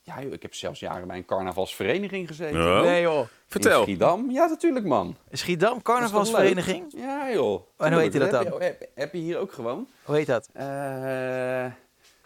Ja, 0.08 0.22
joh, 0.22 0.34
ik 0.34 0.42
heb 0.42 0.54
zelfs 0.54 0.80
jaren 0.80 1.08
bij 1.08 1.18
een 1.18 1.26
carnavalsvereniging 1.26 2.28
gezeten. 2.28 2.60
Ja. 2.62 2.82
Nee 2.82 3.02
joh. 3.02 3.20
In 3.20 3.28
Vertel. 3.48 3.82
Schiedam? 3.82 4.32
Ja, 4.32 4.46
natuurlijk 4.48 4.86
man. 4.86 5.16
Schiedam, 5.32 5.82
carnavalsvereniging. 5.82 6.86
Ja 6.98 7.32
joh. 7.32 7.62
En 7.78 7.92
hoe 7.94 8.02
heet 8.02 8.12
Tuurlijk. 8.12 8.32
dat 8.32 8.44
Heb 8.44 8.52
dan? 8.52 8.60
je- 8.62 8.66
Heb, 8.66 8.90
heb 8.96 9.14
je 9.14 9.20
hier 9.20 9.38
ook 9.38 9.52
gewoon? 9.54 9.88
Hoe 10.04 10.16
heet 10.16 10.28
dat? 10.28 10.50
Eh, 10.54 11.66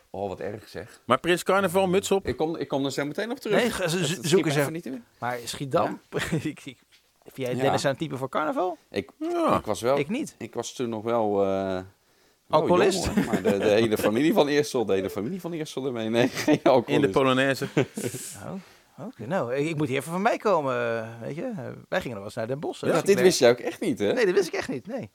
oh, 0.10 0.28
wat 0.30 0.40
erg 0.40 0.68
zeg. 0.68 1.02
Maar 1.06 1.20
Prins 1.20 1.44
Carnaval, 1.44 1.88
muts 1.88 2.12
op. 2.12 2.28
Ik 2.28 2.38
kom, 2.38 2.56
ik 2.56 2.68
kom 2.68 2.86
er 2.86 2.92
zo 2.92 3.06
meteen 3.06 3.32
op 3.32 3.38
terug. 3.40 3.80
Nee, 3.80 3.90
zoek 4.22 4.46
eens 4.46 4.56
even 4.56 4.74
niet 4.74 4.86
in. 4.86 5.04
Maar 5.20 5.38
Schiedam? 5.46 6.02
ik, 6.32 6.66
ik, 6.66 6.78
vind 7.24 7.48
jij 7.48 7.56
Ja. 7.56 7.62
Dennis 7.62 7.84
een 7.84 7.96
type 7.98 8.18
voor 8.18 8.30
carnaval? 8.30 8.78
Ik, 8.92 9.10
Ja. 9.20 9.58
ik 9.58 9.66
was 9.66 9.82
wel... 9.82 9.98
Ik 10.00 10.10
niet. 10.10 10.36
Ik 10.38 10.54
was 10.54 10.74
toen 10.74 10.90
nog 10.90 11.04
wel... 11.04 11.44
eh, 11.44 11.48
wel 11.68 11.84
Alcoholist? 12.50 13.06
jong, 13.06 13.16
hoor. 13.16 13.26
maar 13.26 13.42
de, 13.44 13.58
de 13.58 13.70
hele 13.70 13.98
familie 13.98 14.34
van 14.34 14.48
Eersel, 14.48 14.86
de 14.86 14.94
hele 14.94 15.10
familie 15.10 15.42
van 15.42 15.54
Eersel 15.54 15.86
ermee. 15.86 16.10
Nee, 16.10 16.28
geen 16.46 16.60
alcoholist. 16.64 16.90
In 16.90 17.02
de 17.02 17.10
Polonaise. 17.10 17.68
Oh, 19.00 19.06
oké. 19.08 19.26
Nou, 19.28 19.56
ik, 19.56 19.68
ik 19.70 19.76
moet 19.78 19.88
hier 19.88 19.98
even 19.98 20.12
van 20.12 20.22
mij 20.22 20.38
komen, 20.38 20.74
eh, 20.76 21.08
weet 21.22 21.36
je. 21.36 21.42
Eh, 21.42 21.58
wij 21.90 22.02
gingen 22.02 22.04
nog 22.04 22.14
wel 22.18 22.24
eens 22.24 22.34
naar 22.36 22.48
Den 22.48 22.60
Bosch. 22.60 22.82
Ja, 22.82 22.88
dit 22.88 22.96
Sinclair. 22.96 23.24
wist 23.24 23.40
je 23.40 23.48
ook 23.48 23.60
echt 23.60 23.80
niet, 23.80 24.00
hè? 24.00 24.14
Nee, 24.14 24.26
dat 24.26 24.34
wist 24.34 24.48
ik 24.48 24.54
echt 24.54 24.68
niet, 24.68 24.88
nee. 24.88 25.10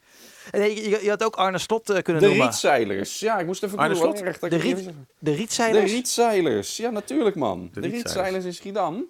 En 0.50 0.60
je, 0.60 0.88
je, 0.90 0.98
je 1.02 1.08
had 1.08 1.24
ook 1.24 1.36
Arne 1.36 1.58
Slot 1.58 1.90
eh, 1.90 2.02
kunnen 2.02 2.22
de 2.22 2.28
noemen. 2.28 2.46
rietzeilers. 2.46 3.20
Ja, 3.20 3.38
ik 3.38 3.46
moest 3.46 3.62
even 3.62 3.78
Arne 3.78 3.94
Slot? 3.94 4.16
De 4.18 4.24
riet- 4.46 4.62
niet 4.62 4.74
wist. 4.74 4.86
De 4.86 4.92
De 5.18 5.32
Rietzeilers? 5.34 5.92
rietzeilers. 5.92 6.76
Ja, 6.76 6.90
natuurlijk, 6.90 7.36
man. 7.36 7.58
De, 7.58 7.80
rietzeilers. 7.80 8.02
rietzeilers 8.02 8.44
in 8.44 8.54
Schiedam. 8.54 9.04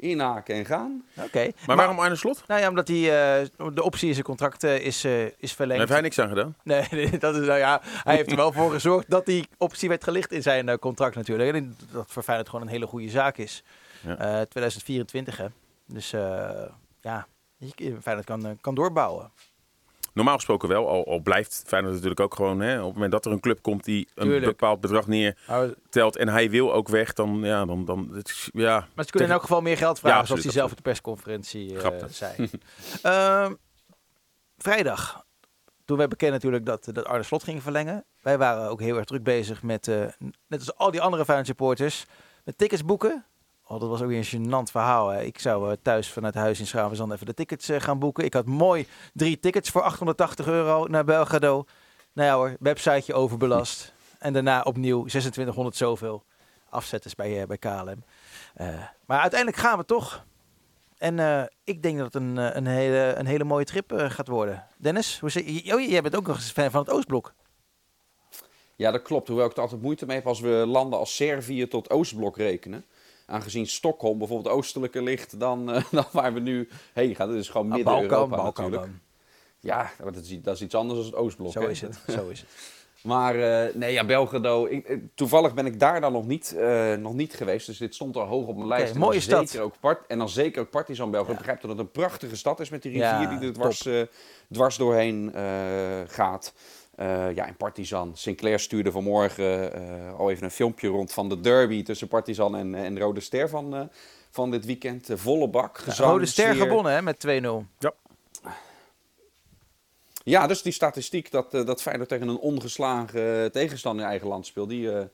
Inhaken 0.00 0.54
en 0.54 0.64
gaan. 0.66 1.04
Oké. 1.16 1.50
Maar 1.66 1.76
waarom 1.76 1.98
Arne 1.98 2.16
Slot? 2.16 2.42
Nou 2.46 2.60
ja, 2.60 2.68
omdat 2.68 2.88
hij, 2.88 2.96
eh, 2.96 3.46
de 3.74 3.82
optie 3.82 4.06
in 4.08 4.12
zijn 4.14 4.24
contract 4.26 4.64
eh, 4.64 4.78
is, 4.78 5.04
eh, 5.04 5.24
is 5.24 5.32
Daar 5.38 5.48
verlengd. 5.48 5.78
heeft 5.78 5.92
hij 5.92 6.00
niks 6.00 6.18
aan 6.18 6.28
gedaan. 6.28 6.54
Nee, 6.64 7.18
dat 7.18 7.34
is 7.36 7.46
nou 7.46 7.58
ja, 7.58 7.80
hij 7.82 8.16
heeft 8.16 8.30
er 8.30 8.36
wel 8.36 8.52
voor 8.52 8.70
gezorgd 8.70 9.10
dat 9.10 9.26
die 9.26 9.48
optie 9.58 9.88
werd 9.88 10.04
gelicht 10.04 10.32
in 10.32 10.42
zijn 10.42 10.78
contract 10.78 11.14
natuurlijk. 11.14 11.54
En 11.54 11.76
dat 11.92 12.10
voor 12.10 12.22
Feyenoord 12.22 12.48
gewoon 12.48 12.64
een 12.64 12.72
hele 12.72 12.86
goede 12.86 13.08
zaak 13.10 13.36
is. 13.36 13.62
Ja. 14.00 14.16
Eh, 14.16 14.40
2024 14.40 15.36
hè. 15.36 15.46
Dus 15.86 16.10
ja, 17.00 17.26
Feyenoord 18.02 18.24
kan, 18.24 18.58
kan 18.60 18.74
doorbouwen. 18.74 19.30
Normaal 20.12 20.34
gesproken 20.34 20.68
wel, 20.68 20.88
al, 20.88 21.06
al 21.06 21.20
blijft 21.20 21.62
Feyenoord 21.66 21.94
natuurlijk 21.94 22.20
ook 22.20 22.34
gewoon... 22.34 22.60
Hè, 22.60 22.78
op 22.78 22.84
het 22.84 22.94
moment 22.94 23.12
dat 23.12 23.26
er 23.26 23.32
een 23.32 23.40
club 23.40 23.62
komt 23.62 23.84
die 23.84 24.08
een 24.14 24.26
Tuurlijk. 24.26 24.46
bepaald 24.46 24.80
bedrag 24.80 25.06
neertelt... 25.06 26.16
en 26.16 26.28
hij 26.28 26.50
wil 26.50 26.72
ook 26.72 26.88
weg, 26.88 27.12
dan... 27.12 27.40
Ja, 27.42 27.64
dan, 27.64 27.84
dan 27.84 28.10
het 28.12 28.48
ja. 28.52 28.88
maar 28.94 29.04
ze 29.04 29.10
kunnen 29.10 29.28
in 29.28 29.34
elk 29.34 29.42
geval 29.42 29.60
meer 29.60 29.76
geld 29.76 29.98
vragen, 29.98 30.18
Ja, 30.18 30.24
zoals 30.24 30.42
hij 30.42 30.52
zelf 30.52 30.70
op 30.70 30.76
de 30.76 30.82
persconferentie 30.82 31.80
eh, 31.82 32.04
zei. 32.08 32.34
Ehm, 33.02 33.54
vrijdag. 34.58 35.24
Toen 35.84 35.96
werd 35.96 36.10
bekend 36.10 36.32
natuurlijk 36.32 36.66
dat, 36.66 36.84
dat 36.92 37.04
Arne 37.04 37.22
Slot 37.22 37.44
ging 37.44 37.62
verlengen. 37.62 38.04
Wij 38.22 38.38
waren 38.38 38.70
ook 38.70 38.80
heel 38.80 38.96
erg 38.96 39.04
druk 39.04 39.22
bezig 39.22 39.62
met, 39.62 39.88
eh, 39.88 40.06
net 40.46 40.58
als 40.58 40.76
al 40.76 40.90
die 40.90 41.00
andere 41.00 41.24
Feyenoord 41.24 41.48
supporters, 41.48 42.04
met 42.44 42.58
tickets 42.58 42.84
boeken. 42.84 43.24
Oh, 43.70 43.80
dat 43.80 43.88
was 43.88 44.02
ook 44.02 44.08
weer 44.08 44.18
een 44.32 44.40
gênant 44.46 44.70
verhaal. 44.70 45.08
Hè. 45.08 45.22
Ik 45.22 45.38
zou 45.38 45.70
eh, 45.70 45.76
thuis 45.82 46.10
vanuit 46.12 46.34
huis 46.34 46.60
in 46.60 46.66
Schravenzand 46.66 47.12
even 47.12 47.26
de 47.26 47.34
tickets 47.34 47.68
eh, 47.68 47.80
gaan 47.80 47.98
boeken. 47.98 48.24
Ik 48.24 48.34
had 48.34 48.46
mooi 48.46 48.86
drie 49.14 49.40
tickets 49.40 49.70
voor 49.70 49.82
880 49.82 50.46
euro 50.46 50.86
naar 50.86 51.04
Belgrado. 51.04 51.64
Nou 52.12 52.28
ja 52.28 52.34
hoor, 52.34 52.56
websiteje 52.60 53.14
overbelast. 53.14 53.92
En 54.18 54.32
daarna 54.32 54.62
opnieuw 54.62 54.98
2600 54.98 55.76
zoveel 55.76 56.24
afzetters 56.68 57.14
bij, 57.14 57.40
eh, 57.40 57.46
bij 57.46 57.58
KLM. 57.58 58.04
Maar 59.06 59.20
uiteindelijk 59.20 59.60
gaan 59.60 59.78
we 59.78 59.84
toch. 59.84 60.24
En 60.98 61.48
ik 61.64 61.82
denk 61.82 61.96
dat 61.98 62.12
het 62.12 62.22
een, 62.22 62.36
een, 62.56 62.66
hele, 62.66 63.14
een 63.16 63.26
hele 63.26 63.44
mooie 63.44 63.64
trip 63.64 63.92
gaat 64.08 64.28
worden. 64.28 64.66
Dennis, 64.76 65.18
hoe 65.20 65.30
je- 65.32 65.74
oh, 65.74 65.88
jij 65.88 66.02
bent 66.02 66.16
ook 66.16 66.26
nog 66.26 66.36
eens 66.36 66.50
fan 66.50 66.70
van 66.70 66.80
het 66.80 66.90
Oostblok. 66.90 67.32
Ja, 68.76 68.90
dat 68.90 69.02
klopt. 69.02 69.28
Hoewel 69.28 69.46
ik 69.46 69.52
er 69.56 69.62
altijd 69.62 69.82
moeite 69.82 70.06
mee 70.06 70.16
heb 70.16 70.26
als 70.26 70.40
we 70.40 70.48
landen 70.66 70.98
als 70.98 71.16
Servië 71.16 71.68
tot 71.68 71.90
Oostblok 71.90 72.36
rekenen. 72.36 72.84
Aangezien 73.30 73.66
Stockholm 73.66 74.18
bijvoorbeeld 74.18 74.54
oostelijker 74.54 75.02
ligt 75.02 75.40
dan, 75.40 75.72
eh, 75.72 75.84
dan 75.90 76.04
waar 76.12 76.34
we 76.34 76.40
nu 76.40 76.68
heen 76.92 77.14
gaan. 77.14 77.28
Dat 77.28 77.36
is 77.36 77.48
gewoon 77.48 77.66
Ah, 77.66 77.74
midden 77.74 77.92
Balkan, 77.92 78.10
Europa 78.10 78.36
Balkan 78.36 78.64
natuurlijk. 78.64 78.92
dan. 78.92 79.00
Ja, 79.60 79.90
dat 80.04 80.16
is, 80.16 80.42
dat 80.42 80.54
is 80.54 80.62
iets 80.62 80.74
anders 80.74 80.98
dan 80.98 81.06
het 81.06 81.14
Oostblok. 81.14 81.52
Zo 81.52 81.60
is 81.60 81.80
het, 81.80 82.00
zo 82.08 82.28
is 82.28 82.40
het. 82.40 82.48
Maar 83.00 83.34
eh, 83.34 83.74
nee, 83.74 83.92
ja, 83.92 84.04
Belgrado. 84.04 84.66
Ik, 84.66 84.86
eh, 84.86 84.96
toevallig 85.14 85.54
ben 85.54 85.66
ik 85.66 85.80
daar 85.80 86.00
dan 86.00 86.12
nog 86.12 86.26
niet, 86.26 86.56
nog 86.98 87.14
niet 87.14 87.34
geweest. 87.34 87.66
Dus 87.66 87.78
dit 87.78 87.94
stond 87.94 88.16
al 88.16 88.26
hoog 88.26 88.46
op 88.46 88.56
mijn 88.56 88.68
lijst. 88.68 88.94
Mooie 88.94 89.20
stad. 89.20 89.48
Zeker 89.48 89.64
ook 89.64 89.74
part, 89.80 90.06
en 90.06 90.18
dan 90.18 90.28
zeker 90.28 90.60
ook 90.62 90.70
Partizan 90.70 91.10
Belgrado. 91.10 91.32
Ja. 91.32 91.38
Ik 91.38 91.44
begrijp 91.46 91.60
dat 91.60 91.70
het 91.70 91.80
een 91.80 91.90
prachtige 92.02 92.36
stad 92.36 92.60
is 92.60 92.68
met 92.70 92.82
die 92.82 92.92
rivier 92.92 93.06
Ja, 93.06 93.38
die 93.38 93.48
er 93.48 93.54
dwars, 93.54 93.88
dwars 94.52 94.76
doorheen 94.76 95.32
gaat. 96.06 96.52
Eh, 97.00 97.34
ja, 97.34 97.46
en 97.46 97.56
Partizan. 97.56 98.12
Sinclair 98.16 98.58
stuurde 98.60 98.92
vanmorgen 98.92 99.72
eh, 99.72 100.18
al 100.18 100.30
even 100.30 100.44
een 100.44 100.50
filmpje 100.50 100.88
rond 100.88 101.12
van 101.12 101.28
de 101.28 101.40
derby 101.40 101.82
tussen 101.82 102.08
Partizan 102.08 102.56
en, 102.56 102.74
en 102.74 102.98
Rode 102.98 103.20
Ster 103.20 103.48
van, 103.48 103.74
eh, 103.76 103.82
van 104.30 104.50
dit 104.50 104.64
weekend. 104.64 105.08
Volle 105.14 105.48
bak. 105.48 105.78
Gezang, 105.78 106.10
Rode 106.10 106.26
Ster 106.26 106.54
sfeer. 106.54 106.66
gewonnen 106.66 106.92
hè, 106.92 107.02
met 107.02 107.18
2-0. 107.26 107.66
Ja, 110.24 110.46
dus 110.46 110.62
die 110.62 110.72
statistiek 110.72 111.30
dat, 111.30 111.54
eh, 111.54 111.66
dat 111.66 111.82
Feyenoord 111.82 112.08
tegen 112.08 112.28
een 112.28 112.38
ongeslagen 112.38 113.52
tegenstander 113.52 114.04
in 114.04 114.10
eigen 114.10 114.28
land 114.28 114.46
speelt, 114.46 114.68
die, 114.68 114.92
eh, 114.92 115.04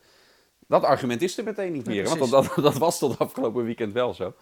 dat 0.66 0.82
argument 0.82 1.22
is 1.22 1.38
er 1.38 1.44
meteen 1.44 1.72
niet 1.72 1.86
Ja, 1.86 1.92
meer. 1.92 2.04
want 2.18 2.30
dat, 2.30 2.30
dat, 2.30 2.54
dat 2.64 2.74
was 2.76 2.98
tot 2.98 3.18
afgelopen 3.18 3.64
weekend 3.64 3.92
wel 3.92 4.14
zo. 4.14 4.34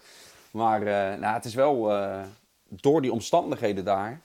Maar 0.51 0.79
eh, 0.81 1.19
nou, 1.19 1.33
het 1.33 1.45
is 1.45 1.53
wel, 1.53 1.91
eh, 1.93 2.21
door 2.67 3.01
die 3.01 3.11
omstandigheden 3.11 3.85
daar, 3.85 4.21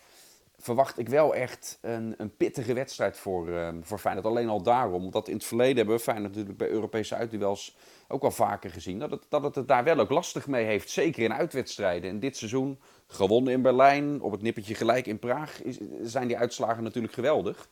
verwacht 0.61 0.99
ik 0.99 1.09
wel 1.09 1.35
echt 1.35 1.79
een, 1.81 2.15
een 2.17 2.37
pittige 2.37 2.73
wedstrijd 2.73 3.17
voor, 3.17 3.53
eh, 3.53 3.69
voor 3.83 3.99
Feyenoord. 3.99 4.27
Alleen 4.27 4.49
al 4.49 4.63
daarom, 4.63 5.05
omdat 5.05 5.29
in 5.29 5.35
het 5.35 5.45
verleden 5.45 5.77
hebben 5.77 5.95
we 5.95 6.03
Feyenoord 6.03 6.29
natuurlijk 6.31 6.59
bij 6.59 6.69
Europese 6.69 7.15
uitduels 7.15 7.77
ook 8.09 8.23
al 8.23 8.31
vaker 8.31 8.71
gezien. 8.71 8.99
Dat 8.99 9.11
het, 9.11 9.27
dat 9.29 9.55
het 9.55 9.69
daar 9.69 9.85
wel 9.85 9.99
ook 9.99 10.11
lastig 10.11 10.47
mee 10.47 10.65
heeft, 10.65 10.91
zeker 10.91 11.23
in 11.23 11.33
uitwedstrijden. 11.35 12.11
En 12.11 12.21
dit 12.21 12.37
seizoen 12.37 12.79
gewonnen 13.07 13.53
in 13.53 13.63
Berlijn, 13.63 14.21
op 14.23 14.33
het 14.33 14.43
nippertje 14.43 14.75
gelijk 14.75 15.07
in 15.07 15.19
Praag, 15.19 15.63
is, 15.63 15.79
zijn 16.03 16.27
die 16.29 16.39
uitslagen 16.39 16.83
natuurlijk 16.83 17.15
geweldig. 17.15 17.69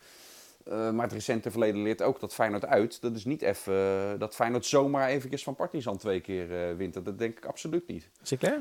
Eh, 0.65 0.91
maar 0.91 1.05
het 1.05 1.13
recente 1.13 1.51
verleden 1.51 1.83
leert 1.83 2.03
ook 2.03 2.21
dat 2.21 2.35
Feyenoord 2.35 2.67
uit. 2.67 3.01
Dat 3.01 3.17
is 3.17 3.25
niet 3.25 3.43
even 3.43 3.75
eh, 3.75 4.19
dat 4.19 4.35
Feyenoord 4.35 4.67
zomaar 4.67 5.09
eventjes 5.09 5.43
van 5.43 5.55
Partizan 5.55 5.97
twee 5.97 6.21
keer 6.21 6.69
eh, 6.69 6.77
wint. 6.77 7.05
Dat- 7.05 7.19
denk 7.19 7.37
ik 7.37 7.45
absoluut 7.45 7.87
niet. 7.87 8.09
Sinclair? 8.23 8.61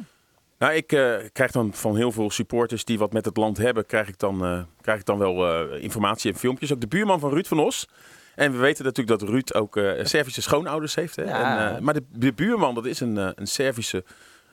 Nou, 0.58 0.74
ik 0.74 0.92
eh, 0.92 1.16
krijg 1.34 1.52
dan 1.52 1.74
van 1.74 1.96
heel 1.96 2.12
veel 2.12 2.32
supporters 2.32 2.86
die 2.86 2.98
wat 2.98 3.14
met 3.14 3.26
het 3.26 3.38
land 3.38 3.58
hebben, 3.58 3.86
krijg 3.86 4.08
ik 4.08 4.20
dan, 4.20 4.46
eh, 4.46 4.62
krijg 4.82 5.00
ik 5.00 5.06
dan 5.06 5.18
wel 5.18 5.48
eh, 5.48 5.84
informatie 5.84 6.32
en 6.32 6.38
filmpjes. 6.38 6.74
Ook 6.74 6.82
de 6.82 6.88
buurman 6.88 7.20
van 7.20 7.30
Ruud 7.30 7.46
van 7.46 7.60
Os. 7.60 7.90
En 8.36 8.52
we 8.52 8.58
weten 8.58 8.86
natuurlijk 8.86 9.20
dat 9.20 9.30
Ruud 9.30 9.54
ook 9.54 9.80
Servische 10.02 10.42
schoonouders 10.42 10.96
heeft. 10.96 11.16
Hè? 11.16 11.24
Ja. 11.24 11.76
En, 11.76 11.84
maar 11.84 11.94
de, 11.94 12.04
de 12.10 12.34
buurman, 12.34 12.76
dat 12.76 12.86
is 12.86 13.00
een, 13.00 13.16
een 13.16 13.48
Servische 13.48 14.04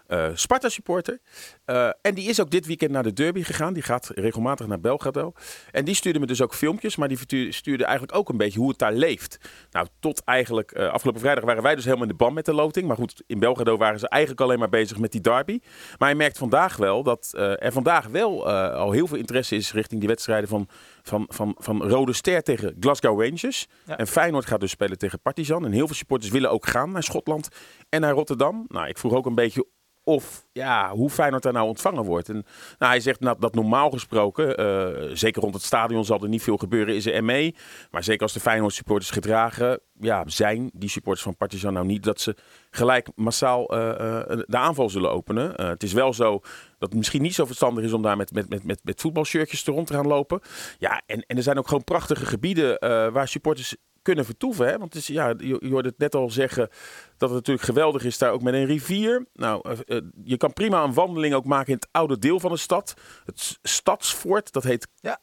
eh, 0.07 0.31
Sparta-supporter. 0.35 1.19
Eh, 1.64 1.88
en 2.03 2.14
die 2.14 2.29
is 2.29 2.40
ook 2.40 2.51
dit 2.51 2.67
weekend 2.67 2.90
naar 2.90 3.03
de 3.03 3.12
derby 3.12 3.43
gegaan. 3.43 3.73
Die 3.73 3.83
gaat 3.83 4.11
regelmatig 4.14 4.67
naar 4.67 4.81
Belgrado. 4.81 5.33
En 5.71 5.85
die 5.85 5.95
stuurde 5.95 6.19
me 6.19 6.27
dus 6.27 6.43
ook 6.43 6.55
filmpjes, 6.55 6.97
maar 6.97 7.09
die 7.09 7.53
stuurde 7.53 7.85
eigenlijk 7.85 8.19
ook 8.19 8.29
een 8.29 8.37
beetje 8.37 8.59
hoe 8.59 8.69
het 8.69 8.79
daar 8.79 8.93
leeft. 8.93 9.38
Nou, 9.71 9.87
tot 10.01 10.25
eigenlijk 10.25 10.73
eh, 10.73 10.88
afgelopen 10.88 11.21
vrijdag 11.21 11.45
waren 11.45 11.62
wij 11.62 11.75
dus 11.75 11.85
helemaal 11.85 12.05
in 12.05 12.11
de 12.11 12.17
band 12.17 12.35
met 12.35 12.45
de 12.45 12.55
loting. 12.55 12.87
Maar 12.87 12.97
goed, 12.97 13.23
in 13.27 13.38
Belgrado 13.38 13.77
waren 13.77 13.99
ze 13.99 14.09
eigenlijk 14.09 14.43
alleen 14.43 14.59
maar 14.59 14.69
bezig 14.69 14.99
met 14.99 15.12
die 15.12 15.21
derby. 15.21 15.61
Maar 15.99 16.09
je 16.09 16.14
merkt 16.14 16.38
vandaag 16.38 16.77
wel 16.77 17.03
dat 17.03 17.29
er 17.35 17.73
vandaag 17.73 18.07
wel 18.07 18.49
al 18.51 18.93
heel 18.93 19.07
veel 19.07 19.19
interesse 19.19 19.57
is 19.57 19.73
richting 19.73 20.01
die 20.01 20.09
wedstrijden 20.09 20.49
van, 20.49 20.69
van, 21.03 21.27
van, 21.29 21.55
van 21.59 21.83
Rode 21.83 22.12
Ster 22.12 22.43
tegen 22.43 22.77
Glasgow 22.81 23.23
Rangers. 23.23 23.67
Ja. 23.87 23.97
En 23.97 24.07
Feyenoord 24.07 24.47
gaat 24.47 24.61
dus 24.61 24.71
spelen 24.71 24.99
tegen 24.99 25.21
Partizan. 25.21 25.64
En 25.64 25.73
heel 25.73 25.87
veel 25.87 25.97
supporters 25.97 26.33
willen 26.33 26.51
ook 26.51 26.67
gaan 26.67 26.93
naar 26.93 27.03
Schotland 27.03 27.49
en 27.88 28.01
naar 28.01 28.12
Rotterdam. 28.12 28.64
Nou, 28.69 28.88
ik 28.88 28.99
vroeg 28.99 29.12
ook 29.12 29.27
een 29.27 29.35
beetje 29.35 29.67
of 30.05 30.47
ja, 30.53 30.90
hoe 30.90 31.11
Feyenoord 31.11 31.43
daar 31.43 31.53
nou 31.53 31.67
ontvangen 31.67 32.05
wordt. 32.05 32.29
En 32.29 32.45
nou, 32.79 32.93
hij 32.93 33.01
zegt 33.01 33.21
dat, 33.21 33.40
dat 33.40 33.55
normaal 33.55 33.90
gesproken, 33.90 34.57
eh, 34.57 35.11
zeker 35.12 35.43
rond 35.43 35.55
het 35.55 35.62
stadion 35.62 36.05
zal 36.05 36.23
er 36.23 36.29
niet 36.29 36.43
veel 36.43 36.57
gebeuren, 36.57 36.95
is 36.95 37.07
er 37.07 37.25
mee. 37.25 37.55
Maar 37.90 38.05
zeker 38.05 38.23
als 38.23 38.33
de 38.33 38.40
Feyenoord 38.40 38.75
supporters 38.75 39.11
gedragen, 39.11 39.81
ja, 40.01 40.23
zijn 40.27 40.71
die 40.75 40.88
supporters 40.88 41.25
van 41.25 41.37
Partizan 41.37 41.73
nou 41.73 41.87
niet 41.87 42.03
dat 42.03 42.21
ze 42.21 42.37
gelijk 42.71 43.09
massaal 43.14 43.69
eh, 43.69 44.21
eh, 44.21 44.38
de 44.47 44.57
aanval 44.57 44.90
zullen 44.90 45.11
openen. 45.11 45.67
Het 45.67 45.83
is 45.83 45.93
wel 45.93 46.12
zo 46.12 46.40
dat 46.79 46.88
het 46.88 46.95
misschien 46.95 47.23
niet 47.23 47.35
zo 47.35 47.45
verstandig 47.45 47.85
is 47.85 47.93
om 47.93 48.03
daar 48.03 48.17
met, 48.17 48.33
met, 48.33 48.49
met, 48.49 48.64
met, 48.64 48.81
met 48.83 49.01
voetbalshirtjes 49.01 49.62
te 49.62 49.71
rond 49.71 49.87
te 49.87 49.95
gaan 49.95 50.07
lopen. 50.07 50.40
Ja, 50.79 51.03
en, 51.07 51.25
en 51.27 51.37
er 51.37 51.43
zijn 51.43 51.59
ook 51.59 51.69
gewoon 51.69 51.85
prachtige 51.85 52.27
gebieden 52.27 52.79
waar 53.12 53.29
supporters 53.29 53.77
kunnen 54.05 54.25
vertoeven. 54.25 54.67
Hè? 54.67 54.79
Want 54.79 54.95
het 54.95 55.03
is, 55.03 55.09
ja, 55.09 55.29
je, 55.29 55.57
je 55.61 55.71
hoorde 55.71 55.88
het 55.88 55.99
net 55.99 56.14
al 56.14 56.31
zeggen 56.31 56.69
dat 57.17 57.29
het 57.29 57.38
natuurlijk 57.38 57.67
geweldig 57.67 58.05
is 58.05 58.19
daar 58.19 58.31
ook 58.33 58.43
met 58.43 58.55
een 58.55 58.64
rivier. 58.67 59.27
Nou, 59.33 59.71
eh, 59.87 59.97
eh, 59.97 60.03
je 60.25 60.37
kan 60.37 60.53
prima 60.53 60.83
een 60.85 60.95
wandeling 60.95 61.35
ook 61.35 61.45
maken 61.45 61.69
in 61.69 61.75
het 61.75 61.88
oude 61.90 62.19
deel 62.19 62.40
van 62.40 62.51
de 62.51 62.57
stad. 62.57 62.95
Het 63.25 63.59
stadsfort, 63.62 64.53
dat 64.53 64.62
heet 64.64 64.88
Ja, 65.01 65.19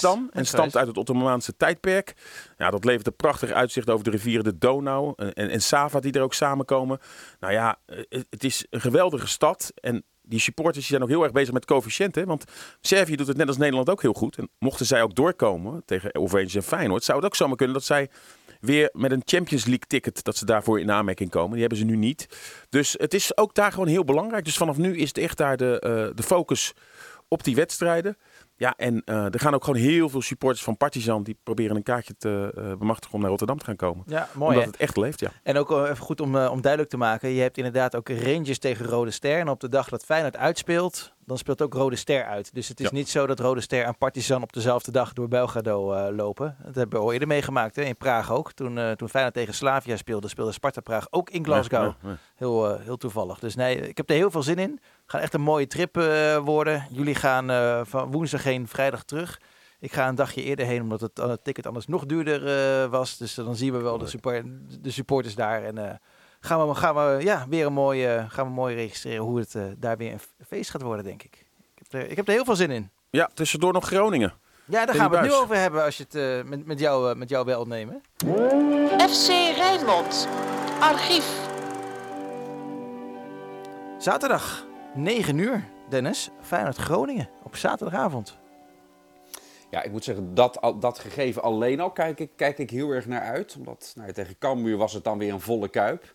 dan. 0.00 0.28
En 0.32 0.46
stamt 0.46 0.76
uit 0.76 0.86
het 0.86 0.96
Ottomaanse 0.96 1.56
tijdperk. 1.56 2.14
Ja, 2.56 2.70
dat 2.70 2.84
levert 2.84 3.06
een 3.06 3.16
prachtig 3.16 3.50
uitzicht 3.50 3.90
over 3.90 4.04
de 4.04 4.10
rivieren 4.10 4.44
de 4.44 4.58
Donau 4.58 5.12
en, 5.16 5.32
en, 5.32 5.48
en 5.50 5.60
Sava 5.62 6.00
die 6.00 6.12
er 6.12 6.22
ook 6.22 6.34
samenkomen. 6.34 6.98
Nou 7.40 7.52
ja, 7.52 7.78
eh, 7.86 7.98
het- 8.08 8.26
het 8.30 8.44
is 8.44 8.66
een 8.70 8.80
geweldige 8.80 9.26
stad. 9.28 9.72
En 9.74 10.04
die 10.28 10.40
supporters 10.40 10.86
zijn 10.86 11.02
ook 11.02 11.08
heel 11.08 11.22
erg 11.22 11.32
bezig 11.32 11.52
met 11.52 11.64
coëfficiënten. 11.64 12.26
Want 12.26 12.44
Servië 12.80 13.16
doet 13.16 13.26
het 13.26 13.36
net 13.36 13.48
als 13.48 13.56
Nederland 13.56 13.90
ook 13.90 14.02
heel 14.02 14.12
goed. 14.12 14.36
En 14.36 14.48
mochten 14.58 14.86
zij 14.86 15.02
ook 15.02 15.14
doorkomen 15.14 15.82
tegen 15.84 16.10
Rangers 16.12 16.54
en 16.54 16.62
Feyenoord... 16.62 17.04
zou 17.04 17.18
het 17.18 17.26
ook 17.26 17.36
zomaar 17.36 17.56
kunnen 17.56 17.74
dat 17.74 17.84
zij 17.84 18.08
weer 18.60 18.88
met 18.92 19.10
een 19.10 19.22
Champions 19.24 19.64
League 19.64 19.86
ticket... 19.86 20.24
dat 20.24 20.36
ze 20.36 20.44
daarvoor 20.44 20.80
in 20.80 20.90
aanmerking 20.90 21.30
komen. 21.30 21.50
Die 21.50 21.60
hebben 21.60 21.78
ze 21.78 21.84
nu 21.84 21.96
niet. 21.96 22.26
Dus 22.68 22.94
het 22.98 23.14
is 23.14 23.36
ook 23.36 23.54
daar 23.54 23.72
gewoon 23.72 23.88
heel 23.88 24.04
belangrijk. 24.04 24.44
Dus 24.44 24.56
vanaf 24.56 24.76
nu 24.76 24.96
is 24.96 25.08
het 25.08 25.18
echt 25.18 25.36
daar 25.36 25.56
de, 25.56 25.80
eh, 25.80 26.16
de 26.16 26.22
focus 26.22 26.72
op 27.28 27.44
die 27.44 27.54
wedstrijden. 27.54 28.16
Ja, 28.58 28.74
en 28.76 29.02
eh, 29.04 29.24
er 29.24 29.40
gaan 29.40 29.54
ook 29.54 29.64
gewoon 29.64 29.80
heel 29.80 30.08
veel 30.08 30.22
supporters 30.22 30.64
van 30.64 30.76
Partizan... 30.76 31.22
die 31.22 31.38
proberen 31.42 31.76
een 31.76 31.82
kaartje 31.82 32.16
te 32.16 32.52
eh, 32.56 32.72
bemachtigen 32.78 33.14
om 33.14 33.20
naar 33.20 33.28
Rotterdam 33.28 33.58
te 33.58 33.64
gaan 33.64 33.76
komen. 33.76 34.04
Ja, 34.06 34.28
mooi 34.32 34.48
Omdat 34.48 34.64
hè? 34.64 34.70
het 34.70 34.80
echt 34.80 34.96
leeft, 34.96 35.20
ja. 35.20 35.30
En 35.42 35.56
ook 35.56 35.70
eh, 35.70 35.82
even 35.82 35.96
goed 35.96 36.20
om, 36.20 36.36
om 36.36 36.60
duidelijk 36.60 36.90
te 36.90 36.96
maken. 36.96 37.30
Je 37.30 37.40
hebt 37.40 37.56
inderdaad 37.56 37.96
ook 37.96 38.08
Rangers 38.08 38.58
tegen 38.58 38.86
Rode 38.86 39.10
Ster. 39.10 39.38
En 39.38 39.48
op 39.48 39.60
de 39.60 39.68
dag 39.68 39.88
dat 39.88 40.04
Feyenoord 40.04 40.36
uitspeelt, 40.36 41.12
dan 41.28 41.38
speelt 41.38 41.62
ook 41.62 41.74
Rode 41.74 41.96
Ster 41.96 42.24
uit. 42.24 42.54
Dus 42.54 42.68
het 42.68 42.80
is 42.80 42.86
Ja. 42.86 42.92
niet 42.94 43.08
zo 43.08 43.26
dat 43.26 43.40
Rode 43.40 43.60
Ster 43.60 43.84
en 43.84 43.98
Partizan 43.98 44.42
op 44.42 44.52
dezelfde 44.52 44.90
dag 44.90 45.12
door 45.12 45.28
Belgrado 45.28 45.92
eh, 45.92 46.14
lopen. 46.16 46.56
Dat 46.64 46.74
hebben 46.74 46.98
we 46.98 47.04
al 47.04 47.12
eerder 47.12 47.28
meegemaakt, 47.28 47.76
hè? 47.76 47.82
in 47.82 47.96
Praag 47.96 48.32
ook. 48.32 48.52
Toen, 48.52 48.78
eh, 48.78 48.90
toen 48.90 49.08
Feyenoord 49.08 49.34
tegen 49.34 49.54
Slavia 49.54 49.96
speelde, 49.96 50.28
speelde 50.28 50.52
Sparta 50.52 50.80
Praag 50.80 51.06
ook 51.10 51.30
in 51.30 51.44
Glasgow. 51.44 51.92
Heel, 52.34 52.70
eh, 52.70 52.84
heel 52.84 52.96
toevallig. 52.96 53.38
Dus 53.38 53.54
nee, 53.54 53.88
ik 53.88 53.96
heb 53.96 54.08
er 54.10 54.16
heel 54.16 54.30
veel 54.30 54.42
zin 54.42 54.58
in. 54.58 54.70
Het 54.70 54.80
gaat 55.06 55.20
echt 55.20 55.34
een 55.34 55.40
mooie 55.40 55.66
trip 55.66 55.94
worden. 56.44 56.86
Jullie 56.90 57.14
gaan 57.14 57.86
van 57.86 58.10
woensdag 58.10 58.42
heen, 58.42 58.68
vrijdag 58.68 59.04
terug. 59.04 59.40
Ik 59.80 59.92
ga 59.92 60.08
een 60.08 60.14
dagje 60.14 60.42
eerder 60.42 60.66
heen, 60.66 60.82
omdat 60.82 61.00
het 61.00 61.38
ticket 61.44 61.66
anders 61.66 61.86
nog 61.86 62.06
duurder 62.06 62.88
was. 62.88 63.16
Dus 63.16 63.34
dan 63.34 63.56
zien 63.56 63.72
we 63.72 63.78
wel 63.78 63.98
de, 63.98 64.06
support, 64.06 64.44
de 64.80 64.90
supporters 64.90 65.34
daar. 65.34 65.62
En 65.62 66.00
gaan 66.40 66.68
we, 66.68 66.74
gaan 66.74 66.94
we 66.94 67.22
ja, 67.22 67.46
weer 67.48 67.66
een 67.66 67.72
mooie, 67.72 68.26
gaan 68.28 68.46
we 68.46 68.52
mooi 68.52 68.74
registreren 68.74 69.24
hoe 69.24 69.38
het 69.38 69.54
eh, 69.54 69.62
daar 69.76 69.96
weer 69.96 70.12
een 70.12 70.20
feest 70.46 70.70
gaat 70.70 70.82
worden, 70.82 71.04
denk 71.04 71.22
ik. 71.22 71.46
Ik 71.74 71.82
heb, 71.90 72.02
er, 72.02 72.10
ik 72.10 72.16
heb 72.16 72.26
er 72.26 72.32
heel 72.32 72.44
veel 72.44 72.56
zin 72.56 72.70
in. 72.70 72.90
Ja, 73.10 73.30
tussendoor 73.34 73.72
nog 73.72 73.86
Groningen. 73.86 74.32
Ja, 74.64 74.86
daar 74.86 74.94
gaan 74.94 75.10
we 75.10 75.16
het 75.16 75.26
nu 75.26 75.32
over 75.32 75.56
hebben 75.56 75.84
als 75.84 75.96
je 75.96 76.02
het 76.02 76.14
eh, 76.14 76.50
met, 76.50 76.66
met, 76.66 76.78
jou, 76.78 77.10
eh, 77.10 77.16
met 77.16 77.28
jou 77.28 77.44
wel 77.44 77.64
nemen. 77.64 78.02
FC 79.10 79.28
Rijnmond. 79.56 80.28
Archief. 80.80 81.46
Zaterdag, 83.98 84.66
9 84.94 85.38
uur, 85.38 85.64
Dennis. 85.88 86.30
Feyenoord 86.42 86.76
Groningen 86.76 87.28
op 87.42 87.56
zaterdagavond. 87.56 88.38
Ja, 89.70 89.82
ik 89.82 89.90
moet 89.90 90.04
zeggen, 90.04 90.34
dat, 90.34 90.74
dat 90.80 90.98
gegeven 90.98 91.42
alleen 91.42 91.80
al 91.80 91.90
kijk 91.90 92.20
ik, 92.20 92.30
kijk 92.36 92.58
ik 92.58 92.70
heel 92.70 92.90
erg 92.90 93.06
naar 93.06 93.20
uit. 93.20 93.56
Omdat 93.58 93.92
nou, 93.96 94.12
tegen 94.12 94.38
Cambuur 94.38 94.76
was 94.76 94.92
het 94.92 95.04
dan 95.04 95.18
weer 95.18 95.32
een 95.32 95.40
volle 95.40 95.68
kuip. 95.68 96.14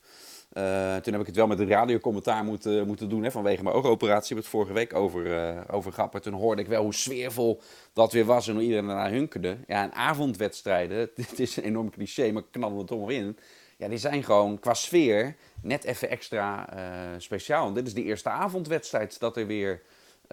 Eh, 0.54 0.96
toen 0.96 1.13
heb 1.13 1.22
ik 1.22 1.28
het 1.28 1.36
wel 1.36 1.48
met 1.48 1.60
een 1.60 1.68
radiocommentaar 1.68 2.44
moeten, 2.44 2.88
moeten 2.88 3.10
doen. 3.10 3.24
Hè, 3.24 3.32
vanwege 3.32 3.63
mijn 3.63 3.76
oogoperatie 3.76 4.36
ik 4.36 4.42
het 4.42 4.52
vorige 4.52 4.74
week 4.74 4.94
over, 4.94 5.38
eh 5.38 5.62
over. 5.76 5.94
Maar 6.12 6.22
toen 6.22 6.34
hoorde 6.34 6.62
ik 6.62 6.68
wel 6.68 6.84
hoe 6.84 6.94
sfeervol 6.94 7.62
dat 7.94 8.12
weer 8.12 8.26
was 8.26 8.48
en 8.48 8.54
hoe 8.54 8.63
iedereen 8.63 8.89
ernaar 8.89 9.12
hunkerde. 9.12 9.58
Ja, 9.68 9.84
en 9.84 9.94
avondwedstrijden, 9.94 10.98
het 11.16 11.39
is 11.39 11.58
een 11.58 11.63
enorm 11.63 11.89
cliché, 11.89 12.32
maar 12.32 12.42
ik 12.42 12.52
knal 12.52 12.78
het 12.78 12.89
nog 12.89 13.12
in. 13.12 13.38
Ja, 13.78 13.88
die 13.88 13.98
zijn 13.98 14.24
gewoon 14.24 14.60
qua 14.60 14.74
sfeer 14.74 15.36
net 15.62 15.84
even 15.84 16.10
extra 16.10 16.74
eh, 16.74 16.82
speciaal. 17.18 17.74
Dit 17.74 17.88
is 17.88 17.94
de 17.94 18.04
eerste 18.04 18.30
avondwedstrijd 18.30 19.20
dat 19.20 19.38
er 19.38 19.48
weer 19.48 19.82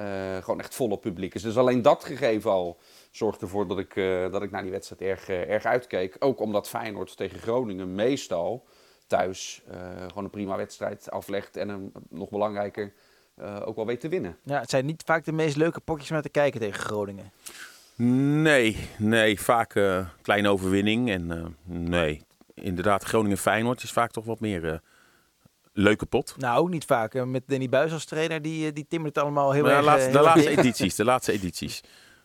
eh, 0.05 0.43
gewoon 0.45 0.61
echt 0.61 0.75
volop 0.75 1.01
publiek 1.01 1.35
is. 1.35 1.43
Dus 1.43 1.57
alleen 1.57 1.83
dat 1.83 2.05
gegeven 2.05 2.51
al 2.51 2.79
zorgt 3.11 3.43
ervoor 3.43 3.67
dat 3.69 3.79
ik, 3.79 3.97
eh, 3.97 4.33
dat 4.33 4.43
ik 4.43 4.51
naar 4.51 4.63
die 4.63 4.71
wedstrijd 4.71 5.03
erg, 5.03 5.29
eh, 5.29 5.51
erg 5.51 5.65
uitkeek. 5.65 6.17
Ook 6.19 6.41
omdat 6.41 6.69
Feyenoord 6.69 7.17
tegen 7.17 7.39
Groningen 7.39 7.95
meestal 7.95 8.67
thuis 9.07 9.63
eh, 9.71 9.79
gewoon 10.09 10.25
een 10.25 10.31
prima 10.31 10.57
wedstrijd 10.57 11.11
aflegt. 11.11 11.57
En 11.57 11.69
een, 11.69 11.93
nog 12.09 12.29
belangrijker 12.29 12.93
eh, 13.35 13.57
ook 13.65 13.77
wel 13.77 13.87
weet 13.87 14.01
te 14.01 14.09
winnen. 14.09 14.37
Ja, 14.43 14.61
het 14.61 14.71
zijn 14.71 14.87
niet 14.87 15.03
vaak 15.07 15.25
de 15.25 15.33
meest 15.33 15.57
leuke 15.57 15.81
potjes 15.81 16.09
om 16.09 16.15
naar 16.15 16.23
te 16.23 16.29
kijken 16.29 16.61
tegen 16.61 16.81
Groningen. 16.81 17.33
Nee, 18.43 18.77
nee, 18.99 19.41
vaak 19.41 19.75
eh, 19.75 20.07
kleine 20.23 20.49
overwinning. 20.49 21.11
En 21.11 21.31
eh, 21.31 21.47
nee, 21.65 22.23
inderdaad, 22.55 23.05
Groningen-Feyenoord 23.05 23.83
is 23.83 23.93
vaak 23.93 24.11
toch 24.11 24.25
wat 24.25 24.41
meer 24.41 24.73
eh, 24.73 24.79
leuke 25.83 26.07
pot. 26.07 26.35
Nou, 26.39 26.69
niet 26.69 26.85
vaak. 26.85 27.15
Eh, 27.15 27.23
Met 27.25 27.43
Danny 27.47 27.69
Buis 27.69 27.93
als 27.93 28.05
trainer, 28.05 28.43
die, 28.43 28.67
eh, 28.67 28.75
die 28.75 28.87
timmert 28.89 29.15
het 29.15 29.25
allemaal 29.25 29.53
heel 29.53 29.63
Maar 29.63 29.73
erg... 29.73 29.81
de 29.81 29.87
laatste, 29.87 30.07
eh, 30.07 30.13
de 30.13 30.19
heel 30.19 30.27
laatste 30.27 30.51
edities, 30.51 30.95
de 30.95 31.05
laatste 31.05 31.33
edities. 31.33 31.81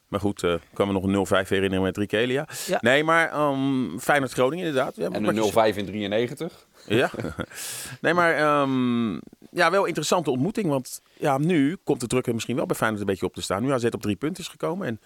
Maar 0.07 0.19
goed, 0.19 0.43
eh 0.43 0.53
ik 0.53 0.59
kan 0.73 0.87
me 0.87 0.93
nog 0.93 1.03
een 1.03 1.45
0-5 1.45 1.49
herinneren 1.49 1.83
met 1.83 1.97
Rikelia. 1.97 2.47
Ja. 2.65 2.77
Nee, 2.81 3.03
maar 3.03 3.31
ehm 3.31 3.97
Feyenoord-Groningen 3.97 4.65
inderdaad. 4.65 4.95
Ja, 4.95 5.09
En 5.09 5.23
een 5.23 5.35
0-5 5.73 5.77
in 5.77 5.85
93. 5.85 6.67
Ja. 6.87 7.11
nee, 8.01 8.13
maar 8.13 8.33
ehm, 8.35 9.13
ja, 9.51 9.71
wel 9.71 9.85
interessante 9.85 10.31
ontmoeting. 10.31 10.69
Want 10.69 11.01
ja, 11.13 11.37
nu 11.37 11.77
komt 11.83 11.99
de 11.99 12.07
druk 12.07 12.27
er 12.27 12.33
misschien 12.33 12.55
wel 12.55 12.65
bij 12.65 12.75
Feyenoord 12.75 13.01
een 13.01 13.07
beetje 13.07 13.25
op 13.25 13.33
te 13.33 13.41
staan. 13.41 13.63
Nu 13.63 13.71
AZ 13.71 13.85
op 13.85 14.01
drie 14.01 14.15
punten 14.15 14.43
is 14.43 14.49
gekomen. 14.49 14.87
En 14.87 14.99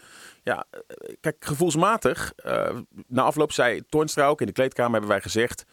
ja, 0.44 0.66
eh, 0.70 0.80
kijk, 1.22 1.36
gevoelsmatig, 1.40 2.34
eh, 2.36 2.70
na 3.08 3.22
afloop 3.22 3.52
zei 3.52 3.82
Toornstra 3.90 4.28
ook 4.28 4.42
in 4.42 4.48
de 4.48 4.54
kleedkamer 4.54 4.92
hebben 4.92 5.10
wij 5.10 5.22
gezegd... 5.22 5.66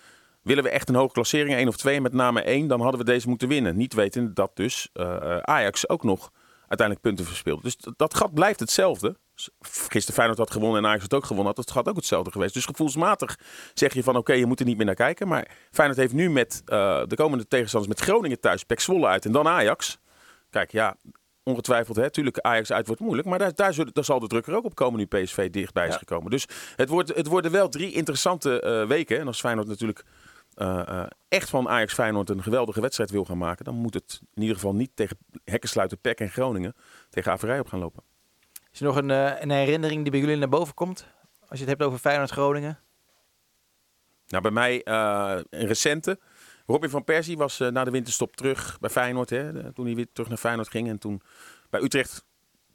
Willen 0.46 0.64
we 0.64 0.70
echt 0.70 0.88
een 0.88 0.94
hoge 0.94 1.12
klassering, 1.12 1.54
één 1.54 1.68
of 1.68 1.76
twee, 1.76 2.00
met 2.00 2.12
name 2.12 2.42
één, 2.42 2.66
dan 2.68 2.80
hadden 2.80 3.00
we 3.00 3.06
deze 3.06 3.28
moeten 3.28 3.48
winnen. 3.48 3.76
Niet 3.76 3.94
weten 3.94 4.34
dat 4.34 4.50
dus 4.54 4.88
eh, 4.92 5.16
eh, 5.16 5.38
Ajax 5.40 5.88
ook 5.88 6.02
nog 6.02 6.30
uiteindelijk 6.58 7.00
punten 7.00 7.24
verspeelt. 7.24 7.62
Dus 7.62 7.76
dat 7.96 8.14
gat 8.14 8.34
blijft 8.34 8.60
hetzelfde. 8.60 9.16
Gisteren 9.60 10.14
Feyenoord 10.14 10.38
had 10.38 10.50
gewonnen 10.50 10.82
en 10.82 10.86
Ajax 10.88 11.02
had 11.02 11.14
ook 11.14 11.24
gewonnen, 11.24 11.46
had 11.46 11.56
het 11.64 11.70
gat 11.70 11.88
ook 11.88 11.96
hetzelfde 11.96 12.30
geweest. 12.30 12.54
Dus 12.54 12.64
gevoelsmatig 12.64 13.38
zeg 13.74 13.94
je 13.94 14.02
van 14.02 14.16
oké, 14.16 14.32
je 14.32 14.46
moet 14.46 14.60
er 14.60 14.66
niet 14.66 14.76
meer 14.76 14.86
naar 14.86 14.94
kijken. 14.94 15.28
Maar 15.28 15.48
Feyenoord 15.70 15.98
heeft 16.00 16.12
nu 16.12 16.30
met 16.30 16.62
eh, 16.66 17.02
de 17.06 17.16
komende 17.16 17.46
tegenstanders 17.48 17.94
met 17.94 18.04
Groningen 18.08 18.40
thuis, 18.40 18.64
Pek 18.64 18.80
Zwolle 18.80 19.06
uit 19.06 19.24
en 19.24 19.32
dan 19.32 19.48
Ajax. 19.48 19.98
Kijk, 20.50 20.72
ja, 20.72 20.96
ongetwijfeld, 21.42 21.96
hè, 21.96 22.10
tuurlijk 22.10 22.38
Ajax 22.40 22.72
uit 22.72 22.86
wordt 22.86 23.00
moeilijk. 23.02 23.28
Maar 23.28 23.38
daar, 23.38 23.54
daar, 23.54 23.74
zullen- 23.74 23.94
daar 23.94 24.04
zal 24.04 24.20
de 24.20 24.26
druk 24.26 24.46
er 24.46 24.56
ook 24.56 24.64
op 24.64 24.74
komen 24.74 24.98
nu 24.98 25.06
PSV 25.06 25.50
dichtbij 25.50 25.86
is 25.86 25.92
Ja. 25.92 25.98
gekomen. 25.98 26.30
Dus 26.30 26.46
het, 26.76 26.88
wordt, 26.88 27.14
het 27.14 27.26
worden 27.26 27.50
wel 27.50 27.68
drie 27.68 27.92
interessante 27.92 28.84
weken. 28.88 29.18
En 29.18 29.26
als 29.26 29.40
Feyenoord 29.40 29.68
natuurlijk 29.68 30.04
eh, 30.56 30.88
eh, 30.88 31.06
echt 31.28 31.50
van 31.50 31.68
Ajax 31.68 31.94
Feyenoord 31.94 32.30
een 32.30 32.42
geweldige 32.42 32.80
wedstrijd 32.80 33.10
wil 33.10 33.24
gaan 33.24 33.38
maken, 33.38 33.64
dan 33.64 33.74
moet 33.74 33.94
het 33.94 34.20
in 34.34 34.40
ieder 34.40 34.54
geval 34.56 34.74
niet 34.74 34.90
tegen 34.94 35.18
hekkensluiter 35.44 35.96
Pek 35.96 36.20
en 36.20 36.28
Groningen 36.28 36.74
tegen 37.10 37.32
Averij 37.32 37.60
op 37.60 37.68
gaan 37.68 37.78
lopen. 37.78 38.02
Is 38.72 38.80
er 38.80 38.86
nog 38.86 38.96
een, 38.96 39.10
eh, 39.10 39.40
een 39.40 39.50
herinnering 39.50 40.02
die 40.02 40.10
bij 40.10 40.20
jullie 40.20 40.36
naar 40.36 40.48
boven 40.48 40.74
komt? 40.74 41.06
Als 41.40 41.58
je 41.58 41.64
het 41.64 41.68
hebt 41.68 41.82
over 41.82 41.98
Feyenoord-Groningen? 41.98 42.78
Nou, 44.26 44.42
bij 44.42 44.50
mij 44.50 44.80
een 45.50 45.66
recente. 45.66 46.18
Robin 46.66 46.90
van 46.90 47.04
Persie 47.04 47.36
was 47.36 47.58
na 47.58 47.84
de 47.84 47.90
winterstop 47.90 48.36
terug 48.36 48.78
bij 48.80 48.90
Feyenoord. 48.90 49.30
Hè, 49.30 49.72
toen 49.72 49.86
hij 49.86 49.94
weer 49.94 50.12
terug 50.12 50.28
naar 50.28 50.38
Feyenoord 50.38 50.68
ging. 50.68 50.88
En 50.88 50.98
toen 50.98 51.22
bij 51.70 51.82
Utrecht 51.82 52.24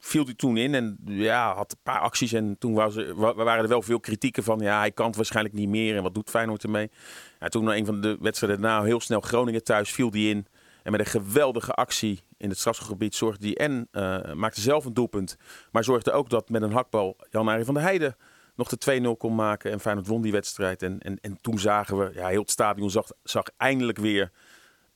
viel 0.03 0.25
hij 0.25 0.33
toen 0.33 0.57
in. 0.57 0.75
En 0.75 0.97
ja, 1.05 1.55
had 1.55 1.71
een 1.71 1.77
paar 1.83 1.99
acties. 1.99 2.33
En 2.33 2.55
toen 2.59 2.73
waren 2.73 3.47
er 3.47 3.67
wel 3.67 3.81
veel 3.81 3.99
kritieken 3.99 4.43
van... 4.43 4.59
ja, 4.59 4.79
hij 4.79 4.91
kan 4.91 5.05
het 5.05 5.15
waarschijnlijk 5.15 5.55
niet 5.55 5.69
meer. 5.69 5.95
En 5.95 6.03
wat 6.03 6.13
doet 6.13 6.29
Feyenoord 6.29 6.63
ermee? 6.63 6.91
Ja, 7.39 7.47
toen 7.47 7.67
een 7.67 7.85
van 7.85 8.01
de 8.01 8.17
wedstrijden 8.19 8.61
daarna 8.61 8.83
heel 8.83 8.99
snel 8.99 9.21
Groningen 9.21 9.63
thuis 9.63 9.91
viel 9.91 10.11
hij 10.11 10.21
in. 10.21 10.47
En 10.83 10.91
met 10.91 10.99
een 10.99 11.05
geweldige 11.05 11.71
actie 11.71 12.19
in 12.37 12.49
het 12.49 12.57
strafschopgebied 12.57 13.15
zorgde 13.15 13.45
hij... 13.45 13.55
en 13.55 13.87
eh, 13.91 14.33
maakte 14.33 14.61
zelf 14.61 14.85
een 14.85 14.93
doelpunt. 14.93 15.37
Maar 15.71 15.83
zorgde 15.83 16.11
ook 16.11 16.29
dat 16.29 16.49
met 16.49 16.61
een 16.61 16.71
hakbal 16.71 17.17
Jan-Arie 17.29 17.65
van 17.65 17.73
der 17.73 17.83
Heijden 17.83 18.15
nog 18.55 18.69
de 18.69 19.13
2-0 19.15 19.17
kon 19.17 19.35
maken. 19.35 19.71
En 19.71 19.79
Feyenoord 19.79 20.07
won 20.07 20.21
die 20.21 20.31
wedstrijd. 20.31 20.83
En, 20.83 20.99
en, 20.99 21.19
en 21.21 21.37
toen 21.41 21.59
zagen 21.59 21.97
we, 21.97 22.11
ja, 22.13 22.27
heel 22.27 22.41
het 22.41 22.51
stadion 22.51 22.89
zag, 22.89 23.07
zag 23.23 23.43
eindelijk 23.57 23.97
weer 23.97 24.31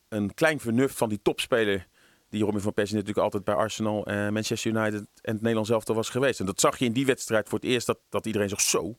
een 0.09 0.33
klein 0.33 0.59
vernuft 0.59 0.97
van 0.97 1.09
die 1.09 1.21
topspeler. 1.21 1.87
Die 2.29 2.43
Robin 2.43 2.61
van 2.61 2.73
Persie 2.73 2.95
natuurlijk 2.95 3.23
altijd 3.23 3.43
bij 3.43 3.55
Arsenal, 3.55 4.05
eh, 4.05 4.29
Manchester 4.29 4.71
United 4.71 4.99
en 5.21 5.33
het 5.33 5.41
Nederlands 5.41 5.69
elftal 5.69 5.95
was 5.95 6.09
geweest. 6.09 6.39
En 6.39 6.45
dat 6.45 6.59
zag 6.59 6.77
je 6.77 6.85
in 6.85 6.91
die 6.91 7.05
wedstrijd 7.05 7.49
voor 7.49 7.59
het 7.59 7.67
eerst 7.67 7.87
dat, 7.87 7.99
dat 8.09 8.25
iedereen 8.25 8.49
zag 8.49 8.61
zo. 8.61 8.97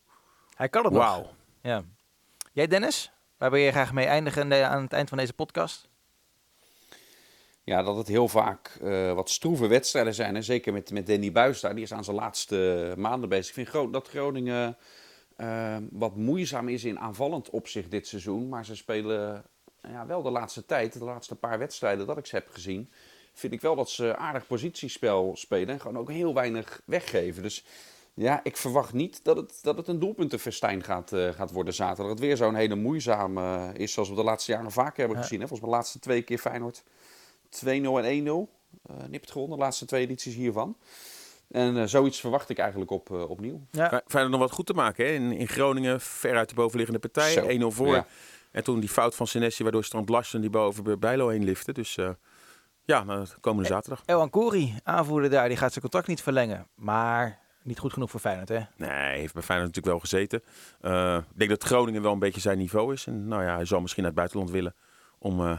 Hij 0.55 0.69
kan 0.69 0.85
het 0.85 0.93
nog. 0.93 1.03
Wauw. 1.03 1.31
Ja. 1.62 1.85
Jij 2.53 2.67
Dennis? 2.67 3.12
Waar 3.37 3.51
wil 3.51 3.61
je 3.61 3.71
graag 3.71 3.93
mee 3.93 4.07
eindigen 4.07 4.69
aan 4.71 4.83
het 4.83 4.93
eind 4.93 5.09
van 5.09 5.19
deze 5.19 5.33
podcast? 5.33 5.89
Ja, 7.65 7.83
dat 7.83 7.97
het 7.97 8.09
heel 8.09 8.29
vaak 8.29 8.79
eh, 8.83 9.12
wat 9.12 9.31
stroeve 9.31 9.67
wedstrijden 9.67 10.15
zijn. 10.15 10.37
En 10.37 10.45
zeker 10.45 10.73
met, 10.73 10.91
met 10.91 11.07
Danny 11.07 11.33
Buis 11.33 11.61
daar, 11.61 11.75
die 11.75 11.85
is 11.85 11.93
aan 11.93 12.05
zijn 12.05 12.17
laatste 12.17 12.95
maanden 12.97 13.29
bezig. 13.29 13.49
Ik 13.49 13.55
vind 13.55 13.69
Gro- 13.69 13.91
dat 13.91 14.09
Groningen 14.09 14.77
eh, 15.37 15.77
wat 15.91 16.17
moeizaam 16.17 16.69
is 16.69 16.85
in 16.85 16.99
aanvallend 16.99 17.51
opzicht 17.51 17.91
dit 17.91 18.07
seizoen. 18.07 18.49
Maar 18.49 18.65
ze 18.65 18.77
spelen 18.77 19.45
ja, 19.81 20.07
wel 20.07 20.23
de 20.23 20.31
laatste 20.31 20.67
tijd, 20.67 20.93
de 20.99 21.05
laatste 21.05 21.35
paar 21.35 21.59
wedstrijden 21.59 22.07
dat 22.07 22.19
ik 22.19 22.27
ze 22.27 22.35
heb 22.35 22.49
gezien... 22.51 22.91
vind 23.38 23.53
ik 23.53 23.61
wel 23.61 23.77
dat 23.77 23.90
ze 23.90 24.16
aardig 24.16 24.46
positiespel 24.46 25.33
spelen 25.37 25.68
en 25.68 25.81
gewoon 25.81 25.99
ook 25.99 26.11
heel 26.11 26.35
weinig 26.35 26.81
weggeven. 26.85 27.42
Dus 27.42 27.64
ja, 28.14 28.40
ik 28.42 28.57
verwacht 28.57 28.92
niet 28.92 29.20
dat 29.25 29.37
het, 29.37 29.59
dat 29.62 29.77
het 29.77 29.88
een 29.88 29.99
doelpuntenfestijn 29.99 30.83
gaat, 30.83 31.12
eh, 31.12 31.29
gaat 31.29 31.51
worden 31.53 31.75
zaterdag. 31.75 32.07
Dat 32.07 32.14
het 32.18 32.27
weer 32.27 32.37
zo'n 32.37 32.55
hele 32.55 32.75
moeizame 32.75 33.72
is 33.77 33.92
zoals 33.92 34.09
we 34.09 34.14
de 34.14 34.22
laatste 34.25 34.53
jaren 34.53 34.70
vaker 34.72 34.99
hebben 34.99 35.16
Ja. 35.16 35.22
gezien. 35.22 35.40
Hè? 35.40 35.46
Volgens 35.49 35.61
mij 35.68 35.70
de 35.70 35.83
laatste 35.83 35.99
twee 35.99 36.22
keer 36.22 36.38
Feyenoord 36.38 36.83
2-0 37.49 37.99
en 37.99 38.05
1-0. 38.05 38.49
eh 38.88 38.96
nipt 39.09 39.31
gewonnen, 39.31 39.59
de 39.59 39.62
laatste 39.64 39.85
twee 39.87 40.03
edities 40.03 40.35
hiervan. 40.35 40.77
En 41.51 41.77
eh, 41.77 41.85
zoiets 41.87 42.20
verwacht 42.20 42.49
ik 42.49 42.59
eigenlijk 42.59 42.90
op, 42.90 43.11
eh, 43.12 43.31
opnieuw. 43.31 43.61
Ja. 43.70 44.03
Feyenoord 44.07 44.33
nog 44.33 44.40
wat 44.49 44.53
goed 44.57 44.66
te 44.66 44.72
maken. 44.75 45.07
Hè? 45.07 45.12
In, 45.12 45.33
in 45.33 45.49
Groningen 45.49 46.01
ver 46.01 46.37
uit 46.37 46.49
de 46.49 46.55
bovenliggende 46.55 47.01
partij. 47.01 47.33
Zo, 47.33 47.49
1-0 47.49 47.75
voor. 47.75 47.94
ja. 47.94 48.07
En 48.51 48.64
toen 48.64 48.81
die 48.81 48.88
fout 48.88 49.14
van 49.14 49.27
Senesi 49.27 49.62
waardoor 49.62 49.85
Strand 49.85 50.09
Larsen 50.09 50.40
die 50.40 50.51
boven 50.51 50.85
bij 50.85 50.99
Bijlo 50.99 51.29
heen 51.29 51.44
lifte. 51.44 51.72
Dus 51.72 51.96
eh, 51.96 52.11
ja, 52.87 53.25
komende 53.40 53.68
zaterdag. 53.68 54.03
El 54.07 54.20
Ancori, 54.20 54.75
aanvoerder 54.83 55.31
daar, 55.31 55.49
die 55.49 55.57
gaat 55.57 55.70
zijn 55.70 55.81
contract 55.81 56.07
niet 56.07 56.22
verlengen. 56.22 56.66
Maar 56.75 57.38
niet 57.62 57.79
goed 57.79 57.92
genoeg 57.92 58.11
voor 58.11 58.20
Feyenoord, 58.20 58.49
hè? 58.49 58.61
Nee, 58.77 58.90
hij 58.90 59.18
heeft 59.18 59.35
bij 59.35 59.42
Feyenoord 59.42 59.75
natuurlijk 59.75 59.87
wel 59.87 59.99
gezeten. 59.99 60.42
Eh, 60.81 61.16
ik 61.31 61.38
denk 61.38 61.51
dat 61.51 61.64
Groningen 61.64 62.03
wel 62.03 62.12
een 62.12 62.18
beetje 62.18 62.40
zijn 62.40 62.59
niveau 62.59 62.92
is. 62.92 63.07
En 63.07 63.29
nou 63.29 63.42
ja, 63.44 63.55
hij 63.55 63.64
zal 63.64 63.81
misschien 63.81 64.03
naar 64.03 64.11
het 64.12 64.20
buitenland 64.20 64.51
willen 64.51 64.75
om 65.18 65.40
eh, 65.40 65.59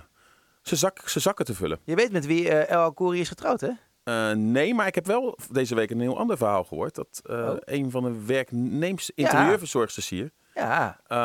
zijn, 0.61 0.79
zak, 0.79 1.01
zijn 1.05 1.23
zakken 1.23 1.45
te 1.45 1.55
vullen. 1.55 1.79
Je 1.83 1.95
weet 1.95 2.11
met 2.11 2.25
wie 2.25 2.49
eh, 2.49 2.69
El 2.75 2.81
Ancori 2.83 3.19
is 3.19 3.27
getrouwd, 3.27 3.61
hè? 3.61 3.69
Eh, 4.03 4.31
nee, 4.31 4.73
maar 4.73 4.87
ik 4.87 4.95
heb 4.95 5.05
wel 5.05 5.37
deze 5.51 5.75
week 5.75 5.89
een 5.89 5.99
heel 5.99 6.17
ander 6.17 6.37
verhaal 6.37 6.63
gehoord. 6.63 6.95
Dat 6.95 7.21
eh, 7.25 7.35
Oh. 7.37 7.55
een 7.59 7.91
van 7.91 8.03
de 8.03 8.25
werknemers, 8.25 9.11
interieurverzorgsters 9.15 10.09
hier... 10.09 10.31
Ja, 10.53 10.99
eh, 11.07 11.17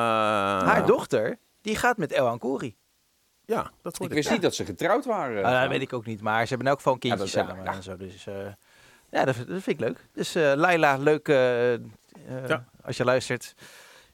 haar 0.69 0.87
dochter, 0.87 1.39
die 1.61 1.77
gaat 1.77 1.97
met 1.97 2.13
El 2.13 2.29
Ancori. 2.29 2.77
Ja, 3.53 3.71
dat 3.83 3.93
Ik 3.93 3.99
hoorde 3.99 4.15
ik. 4.15 4.21
wist 4.21 4.31
niet 4.31 4.43
dat 4.43 4.55
ze 4.55 4.65
getrouwd 4.65 5.05
waren. 5.05 5.45
Ah, 5.45 5.61
dat 5.61 5.69
weet 5.71 5.81
ik 5.83 5.93
ook 5.93 6.07
niet, 6.07 6.21
maar 6.21 6.43
ze 6.43 6.49
hebben 6.49 6.67
in 6.67 6.67
elk 6.73 6.77
geval 6.77 6.93
een 6.93 6.99
kindje 6.99 7.19
Ja, 7.19 7.25
dat- 7.25 7.33
samen. 7.49 7.65
ja. 7.65 7.73
En 7.73 7.83
zo, 7.83 7.97
dus 7.97 8.27
eh, 8.27 8.35
ja, 9.11 9.25
dat, 9.25 9.37
dat 9.37 9.47
vind 9.47 9.67
ik 9.67 9.81
leuk. 9.81 10.07
Dus 10.13 10.35
eh 10.35 10.53
Laila, 10.55 10.97
leuk 10.97 11.29
eh, 11.29 11.73
eh, 11.75 11.81
Ja. 12.47 12.65
als 12.85 12.97
je 12.97 13.05
luistert. 13.05 13.55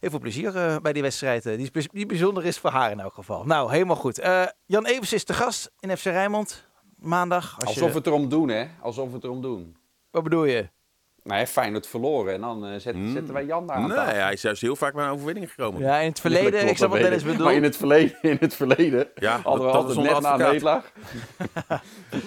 Heel 0.01 0.11
veel 0.11 0.19
plezier 0.19 0.57
eh, 0.57 0.77
bij 0.83 0.93
die 0.93 1.03
wedstrijd, 1.03 1.47
eh, 1.47 1.57
die, 1.57 1.71
die 1.93 2.07
bijzonder 2.07 2.45
is 2.45 2.59
voor 2.59 2.71
haar 2.71 2.91
in 2.91 3.01
elk 3.01 3.15
geval. 3.15 3.45
Nou, 3.45 3.71
helemaal 3.73 3.97
goed. 3.97 4.19
Eh, 4.19 4.47
Jan 4.67 4.87
Evers 4.87 5.13
is 5.13 5.25
de 5.25 5.35
gast 5.35 5.71
in 5.81 5.97
FC 5.97 6.05
Rijnmond 6.05 6.67
maandag. 6.99 7.55
Als 7.59 7.65
Alsof 7.69 7.83
je, 7.87 7.91
we 7.91 7.97
het 7.99 8.07
erom 8.07 8.29
doen, 8.29 8.49
hè? 8.49 8.67
Alsof 8.81 9.09
we 9.09 9.15
het 9.15 9.25
erom 9.25 9.43
doen. 9.43 9.77
Wat 10.11 10.23
bedoel 10.23 10.45
je? 10.45 10.69
Nou, 11.29 11.41
hè, 11.41 11.47
Feyenoord 11.47 11.87
verloren 11.87 12.35
en 12.35 12.41
dan 12.41 12.67
eh, 12.67 12.79
zet- 12.79 12.95
Hmm. 12.95 13.13
zetten 13.13 13.35
wij 13.35 13.45
Jan 13.45 13.67
daar 13.67 13.77
aan 13.77 13.87
Nee, 13.89 13.97
tafel. 13.97 14.15
hij 14.21 14.33
is 14.33 14.43
juist 14.43 14.61
heel 14.63 14.77
vaak 14.77 14.95
bij 14.95 15.05
een 15.05 15.11
overwinning 15.11 15.51
gekomen. 15.51 15.81
Ja, 15.81 15.99
in 15.99 16.09
het 16.09 16.21
verleden, 16.21 16.51
klopt, 16.53 16.71
ik 16.71 16.77
snap 16.77 16.91
wat 16.91 17.01
Dennis 17.01 17.23
bedoelt. 17.23 17.43
Maar 17.45 17.55
in 17.55 17.63
het 17.63 17.77
verleden, 17.77 18.17
in 18.33 18.37
het 18.41 18.55
verleden 18.55 19.09
Ja, 19.15 19.41
hadden 19.43 19.67
we 19.67 19.73
altijd 19.73 19.97
net 19.97 20.05
na 20.05 20.17
een 20.17 20.25
advocaat. 20.25 20.51
nederlaag. 20.53 20.93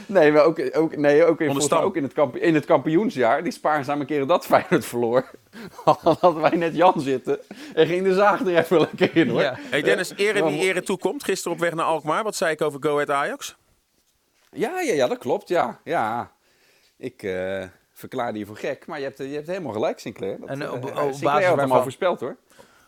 nee, 0.06 0.32
maar 0.32 0.44
ook, 0.44 0.62
ook, 0.78 0.96
nee, 0.96 1.26
ook, 1.26 1.42
in, 1.42 1.72
ook 1.72 1.96
in, 1.96 2.04
het 2.04 2.14
kamp, 2.14 2.36
in 2.36 2.54
het 2.56 2.66
kampioensjaar, 2.66 3.44
die 3.44 3.52
spaarzame 3.52 4.06
keren 4.06 4.28
dat 4.28 4.46
Feyenoord 4.46 4.86
verloor, 4.86 5.32
hadden 6.22 6.42
wij 6.42 6.56
net 6.56 6.76
Jan 6.76 7.02
zitten 7.02 7.40
en 7.74 7.88
ging 7.88 8.04
de 8.04 8.14
zaag 8.14 8.40
er 8.40 8.58
even 8.58 8.80
lekker 8.80 9.16
in 9.18 9.30
hoor. 9.30 9.42
Ja. 9.42 9.56
Hey 9.60 9.82
Dennis, 9.82 10.14
ere 10.16 10.44
wie 10.44 10.60
ere 10.60 10.82
toekomt. 10.84 11.24
Gisteren 11.24 11.54
op 11.58 11.60
weg 11.64 11.74
naar 11.74 11.86
Alkmaar. 11.86 12.24
Wat 12.24 12.36
zei 12.36 12.52
ik 12.52 12.62
over 12.62 12.80
Go 12.84 12.94
Ahead 12.94 13.10
Ajax? 13.10 13.56
Ja, 14.52 14.80
ja, 14.80 14.94
ja, 14.94 15.08
dat 15.08 15.18
klopt, 15.18 15.48
ja. 15.48 15.80
ja. 15.84 16.32
Ik 16.98 17.24
eh, 17.24 17.64
verklaarde 18.02 18.40
je 18.40 18.46
voor 18.46 18.58
gek. 18.58 18.86
Maar 18.86 18.98
je 19.00 19.04
hebt, 19.06 19.18
je 19.18 19.24
hebt 19.28 19.48
helemaal 19.48 19.74
gelijk, 19.74 20.00
Sinclair. 20.00 20.40
Dat, 20.40 20.50
En 20.50 20.62
eh, 20.62 20.72
op- 20.74 20.84
op 20.84 20.90
Sinclair 20.92 21.22
basis 21.22 21.46
had 21.48 21.60
hem 21.60 21.72
al 21.72 21.82
voorspeld 21.82 22.20
hoor. 22.20 22.38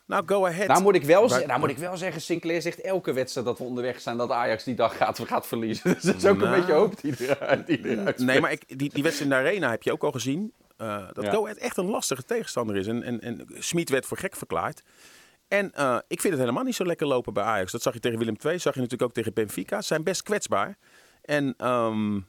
Nou, 0.05 0.23
go 0.25 0.45
ahead. 0.45 0.67
Nou 0.67 0.81
moet, 0.81 0.95
ik 0.95 1.03
wel, 1.03 1.27
nou 1.27 1.59
moet 1.59 1.69
ik 1.69 1.77
wel 1.77 1.97
zeggen, 1.97 2.21
Sinclair 2.21 2.61
zegt 2.61 2.81
elke 2.81 3.13
wedstrijd 3.13 3.47
dat 3.47 3.57
we 3.57 3.63
onderweg 3.63 4.01
zijn 4.01 4.17
dat 4.17 4.31
Ajax 4.31 4.63
die 4.63 4.75
dag 4.75 4.97
gaat, 4.97 5.19
gaat 5.19 5.47
verliezen. 5.47 5.93
Dus 5.93 6.03
dat 6.03 6.15
is 6.15 6.25
ook 6.25 6.37
Nou. 6.37 6.53
een 6.53 6.59
beetje 6.59 6.73
hoop 6.73 7.01
die 7.01 7.13
eruit, 7.19 7.67
die 7.67 7.89
eruit 7.89 8.17
Nee, 8.17 8.39
maar 8.41 8.51
ik, 8.51 8.63
die, 8.79 8.89
die 8.93 9.03
wedstrijd 9.03 9.31
in 9.31 9.37
de 9.37 9.43
Arena 9.49 9.69
heb 9.69 9.83
je 9.83 9.91
ook 9.91 10.03
al 10.03 10.11
gezien. 10.11 10.53
eh, 10.77 11.07
dat 11.13 11.23
Ja. 11.23 11.31
Go 11.31 11.43
Ahead 11.43 11.57
echt 11.57 11.77
een 11.77 11.89
lastige 11.89 12.23
tegenstander 12.23 12.75
is. 12.75 12.87
En, 12.87 13.03
en, 13.03 13.21
en 13.21 13.47
Smit 13.59 13.89
werd 13.89 14.05
voor 14.05 14.17
gek 14.17 14.35
verklaard. 14.35 14.81
En 15.47 15.71
eh, 15.73 15.97
ik 16.07 16.21
vind 16.21 16.33
het 16.33 16.41
helemaal 16.41 16.63
niet 16.63 16.75
zo 16.75 16.85
lekker 16.85 17.07
lopen 17.07 17.33
bij 17.33 17.43
Ajax. 17.43 17.71
Dat 17.71 17.81
zag 17.81 17.93
je 17.93 17.99
tegen 17.99 18.19
Willem 18.19 18.35
II, 18.45 18.59
zag 18.59 18.73
je 18.73 18.79
natuurlijk 18.79 19.09
ook 19.09 19.15
tegen 19.15 19.33
Benfica. 19.33 19.81
Ze 19.81 19.87
zijn 19.87 20.03
best 20.03 20.23
kwetsbaar. 20.23 20.77
En 21.21 21.53
ehm, 21.57 22.19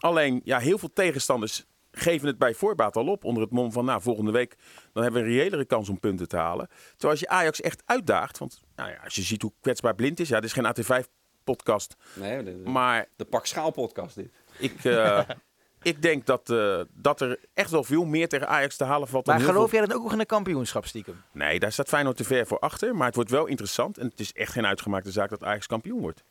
alleen, 0.00 0.40
ja, 0.44 0.58
heel 0.58 0.78
veel 0.78 0.90
tegenstanders 0.92 1.64
geven 1.92 2.26
het 2.28 2.38
bij 2.38 2.54
voorbaat 2.54 2.96
al 2.96 3.06
op. 3.06 3.24
Onder 3.24 3.42
het 3.42 3.52
mom 3.52 3.72
van, 3.72 3.84
nou, 3.84 4.02
volgende 4.02 4.30
week 4.30 4.56
dan 4.92 5.02
hebben 5.02 5.22
we 5.22 5.28
een 5.28 5.34
reëlere 5.34 5.64
kans 5.64 5.88
om 5.88 6.00
punten 6.00 6.28
te 6.28 6.36
halen. 6.36 6.68
Terwijl 6.90 7.10
als 7.12 7.20
je 7.20 7.28
Ajax 7.28 7.60
echt 7.60 7.82
uitdaagt, 7.86 8.38
want 8.38 8.62
nou 8.76 8.90
ja, 8.90 8.96
als 9.04 9.14
je 9.14 9.22
ziet 9.22 9.42
hoe 9.42 9.52
kwetsbaar 9.60 9.94
blind 9.94 10.20
is. 10.20 10.28
Ja, 10.28 10.40
dit 10.40 10.44
is 10.44 10.52
geen 10.52 10.64
AT5-podcast. 10.66 11.96
Nee, 12.14 12.42
de, 12.42 12.62
de, 12.62 12.68
Maar 12.70 13.06
de 13.16 13.24
Pak 13.24 13.46
Schaal 13.46 13.70
podcast 13.70 14.14
dit. 14.14 14.30
ik, 14.58 14.84
eh, 14.84 15.20
ik 15.82 16.02
denk 16.02 16.26
dat, 16.26 16.50
eh, 16.50 16.80
dat 16.92 17.20
er 17.20 17.38
echt 17.54 17.70
wel 17.70 17.84
veel 17.84 18.04
meer 18.04 18.28
tegen 18.28 18.48
Ajax 18.48 18.76
te 18.76 18.84
halen 18.84 19.08
valt. 19.08 19.26
Maar 19.26 19.40
geloof 19.40 19.70
veel- 19.70 19.78
jij 19.78 19.88
dan 19.88 19.96
ook 19.96 20.02
nog 20.02 20.12
in 20.12 20.20
een 20.20 20.26
kampioenschap 20.26 20.86
stiekem? 20.86 21.22
Nee, 21.32 21.58
daar 21.58 21.72
staat 21.72 21.88
Feyenoord 21.88 22.16
te 22.16 22.24
ver 22.24 22.46
voor 22.46 22.58
achter. 22.58 22.96
Maar 22.96 23.06
het 23.06 23.14
wordt 23.14 23.30
wel 23.30 23.46
interessant. 23.46 23.98
En 23.98 24.06
het 24.06 24.20
is 24.20 24.32
echt 24.32 24.52
geen 24.52 24.66
uitgemaakte 24.66 25.10
zaak 25.10 25.30
dat 25.30 25.44
Ajax 25.44 25.66
kampioen 25.66 26.00
wordt. 26.00 26.24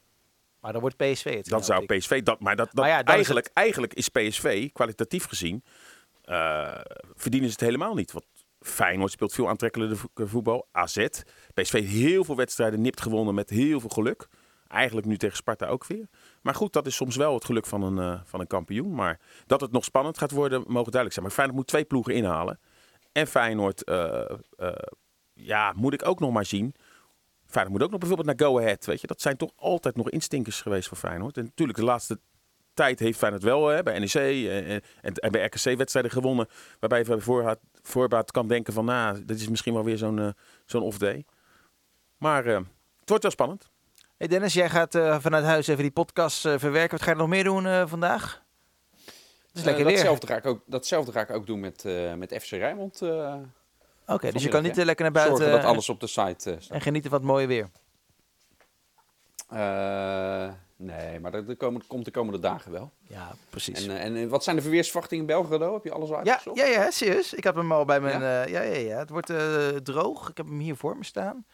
Maar 0.61 0.71
dan 0.71 0.81
wordt 0.81 0.97
PSV 0.97 1.35
het. 1.35 1.47
Dan 1.49 1.63
zou 1.63 1.85
PSV 1.85 2.23
dat. 2.23 2.39
Maar, 2.39 2.55
dat, 2.55 2.65
dat 2.65 2.75
Maar 2.75 2.87
ja, 2.87 3.03
eigenlijk, 3.03 3.49
eigenlijk 3.53 3.93
is 3.93 4.09
PSV, 4.09 4.71
kwalitatief 4.71 5.25
gezien, 5.25 5.63
eh, 6.23 6.79
verdienen 7.15 7.49
ze 7.49 7.55
het 7.55 7.65
helemaal 7.65 7.93
niet. 7.93 8.11
Want 8.11 8.25
Feyenoord 8.59 9.11
speelt 9.11 9.33
veel 9.33 9.49
aantrekkelijker 9.49 9.97
vo- 9.97 10.25
voetbal. 10.25 10.67
AZ. 10.71 11.07
PSV 11.53 11.71
heeft 11.71 11.87
heel 11.91 12.23
veel 12.23 12.35
wedstrijden 12.35 12.81
nipt 12.81 13.01
gewonnen 13.01 13.35
met 13.35 13.49
heel 13.49 13.79
veel 13.79 13.89
geluk. 13.89 14.27
Eigenlijk 14.67 15.07
nu 15.07 15.17
tegen 15.17 15.37
Sparta 15.37 15.67
ook 15.67 15.85
weer. 15.85 16.07
Maar 16.41 16.55
goed, 16.55 16.73
dat 16.73 16.85
is 16.87 16.95
soms 16.95 17.15
wel 17.15 17.33
het 17.33 17.45
geluk 17.45 17.65
van 17.65 17.81
een, 17.83 17.97
eh, 18.13 18.21
van 18.25 18.39
een 18.39 18.47
kampioen. 18.47 18.93
Maar 18.95 19.19
dat 19.45 19.61
het 19.61 19.71
nog 19.71 19.83
spannend 19.83 20.17
gaat 20.17 20.31
worden, 20.31 20.59
mogen 20.59 20.91
duidelijk 20.91 21.13
zijn. 21.13 21.25
Maar 21.25 21.33
Feyenoord 21.35 21.57
moet 21.57 21.67
twee 21.67 21.85
ploegen 21.85 22.13
inhalen. 22.13 22.59
En 23.11 23.27
Feyenoord, 23.27 23.83
eh, 23.83 24.31
eh, 24.57 24.71
ja, 25.33 25.73
moet 25.75 25.93
ik 25.93 26.07
ook 26.07 26.19
nog 26.19 26.31
maar 26.31 26.45
zien. 26.45 26.75
Feyenoord 27.51 27.69
moet 27.77 27.83
ook 27.83 27.91
nog 27.91 27.99
bijvoorbeeld 27.99 28.37
naar 28.39 28.47
Go 28.47 28.59
Ahead. 28.59 28.85
Weet 28.85 29.01
je? 29.01 29.07
Dat 29.07 29.21
zijn 29.21 29.37
toch 29.37 29.51
altijd 29.55 29.95
nog 29.95 30.09
instinkers 30.09 30.61
geweest 30.61 30.87
voor 30.87 30.97
Feyenoord. 30.97 31.37
En 31.37 31.43
natuurlijk, 31.43 31.77
de 31.79 31.83
laatste 31.85 32.19
tijd 32.73 32.99
heeft 32.99 33.17
Feyenoord 33.17 33.43
wel 33.43 33.67
hè, 33.67 33.83
bij 33.83 33.99
NEC 33.99 34.13
eh, 34.13 34.71
en, 34.73 34.81
en 35.01 35.31
bij 35.31 35.45
RKC 35.45 35.77
wedstrijden 35.77 36.11
gewonnen. 36.11 36.47
Waarbij 36.79 36.99
je 37.07 37.21
voorbaat, 37.21 37.59
voorbaat 37.81 38.31
kan 38.31 38.47
denken 38.47 38.73
van, 38.73 38.85
nou, 38.85 39.25
dit 39.25 39.39
is 39.39 39.47
misschien 39.49 39.73
wel 39.73 39.83
weer 39.83 39.97
zo'n 39.97 40.19
eh, 40.19 40.29
zo'n 40.65 40.81
off-day. 40.81 41.25
Maar 42.17 42.45
eh, 42.45 42.55
het 42.99 43.09
wordt 43.09 43.23
wel 43.23 43.31
spannend. 43.31 43.69
Hey 44.17 44.27
Dennis, 44.27 44.53
jij 44.53 44.69
gaat 44.69 44.95
eh, 44.95 45.19
vanuit 45.19 45.43
huis 45.45 45.67
even 45.67 45.81
die 45.81 45.91
podcast 45.91 46.45
eh, 46.45 46.53
verwerken. 46.57 46.91
Wat 46.97 47.01
ga 47.01 47.11
je 47.11 47.17
nog 47.17 47.27
meer 47.27 47.43
doen 47.43 47.65
eh, 47.65 47.83
vandaag? 47.87 48.41
Het 49.05 49.59
is 49.59 49.63
lekker 49.63 49.71
Eh, 49.85 49.87
weer. 49.87 49.95
datzelfde, 49.95 50.27
ga 50.27 50.35
ik 50.35 50.45
ook, 50.45 50.61
datzelfde 50.65 51.11
ga 51.11 51.21
ik 51.21 51.29
ook 51.31 51.45
doen 51.45 51.59
met, 51.59 51.85
eh, 51.85 52.13
met 52.13 52.37
FC 52.41 52.49
Rijnmond. 52.49 53.01
Oké, 54.13 54.31
dus 54.31 54.43
je 54.43 54.49
kan 54.49 54.63
niet 54.63 54.77
eh, 54.77 54.85
lekker 54.85 55.03
naar 55.03 55.13
buiten 55.13 55.37
zorgen 55.37 55.55
dat 55.55 55.65
eh, 55.65 55.71
alles 55.71 55.89
op 55.89 55.99
de 55.99 56.07
site 56.07 56.51
eh, 56.51 56.59
staat. 56.59 56.69
en 56.69 56.81
genieten 56.81 57.09
van 57.09 57.19
het 57.19 57.27
mooie 57.27 57.47
weer. 57.47 57.69
Nee, 60.75 61.19
maar 61.19 61.31
dat, 61.31 61.57
komen- 61.57 61.87
komt 61.87 62.05
de 62.05 62.11
komende 62.11 62.39
dagen 62.39 62.71
wel. 62.71 62.91
Ja, 63.07 63.31
precies. 63.49 63.87
En, 63.87 64.17
en 64.17 64.29
wat 64.29 64.43
zijn 64.43 64.55
de 64.55 64.61
verweersverwachtingen 64.61 65.27
in 65.27 65.35
Belgrado? 65.35 65.73
Heb 65.73 65.83
je 65.83 65.91
alles 65.91 66.09
ja, 66.09 66.15
uitgezocht? 66.15 66.57
ja, 66.57 66.65
ja, 66.65 66.91
serieus. 66.91 67.33
Ik 67.33 67.43
heb 67.43 67.55
hem 67.55 67.71
al 67.71 67.85
bij 67.85 67.99
mijn... 67.99 68.21
Ja? 68.21 68.43
Ja, 68.45 68.61
ja, 68.61 68.61
ja, 68.61 68.77
ja. 68.77 68.97
Het 68.97 69.09
wordt 69.09 69.33
droog. 69.83 70.29
Ik 70.29 70.37
heb 70.37 70.45
hem 70.45 70.59
hier 70.59 70.75
voor 70.75 70.97
me 70.97 71.03
staan. 71.03 71.45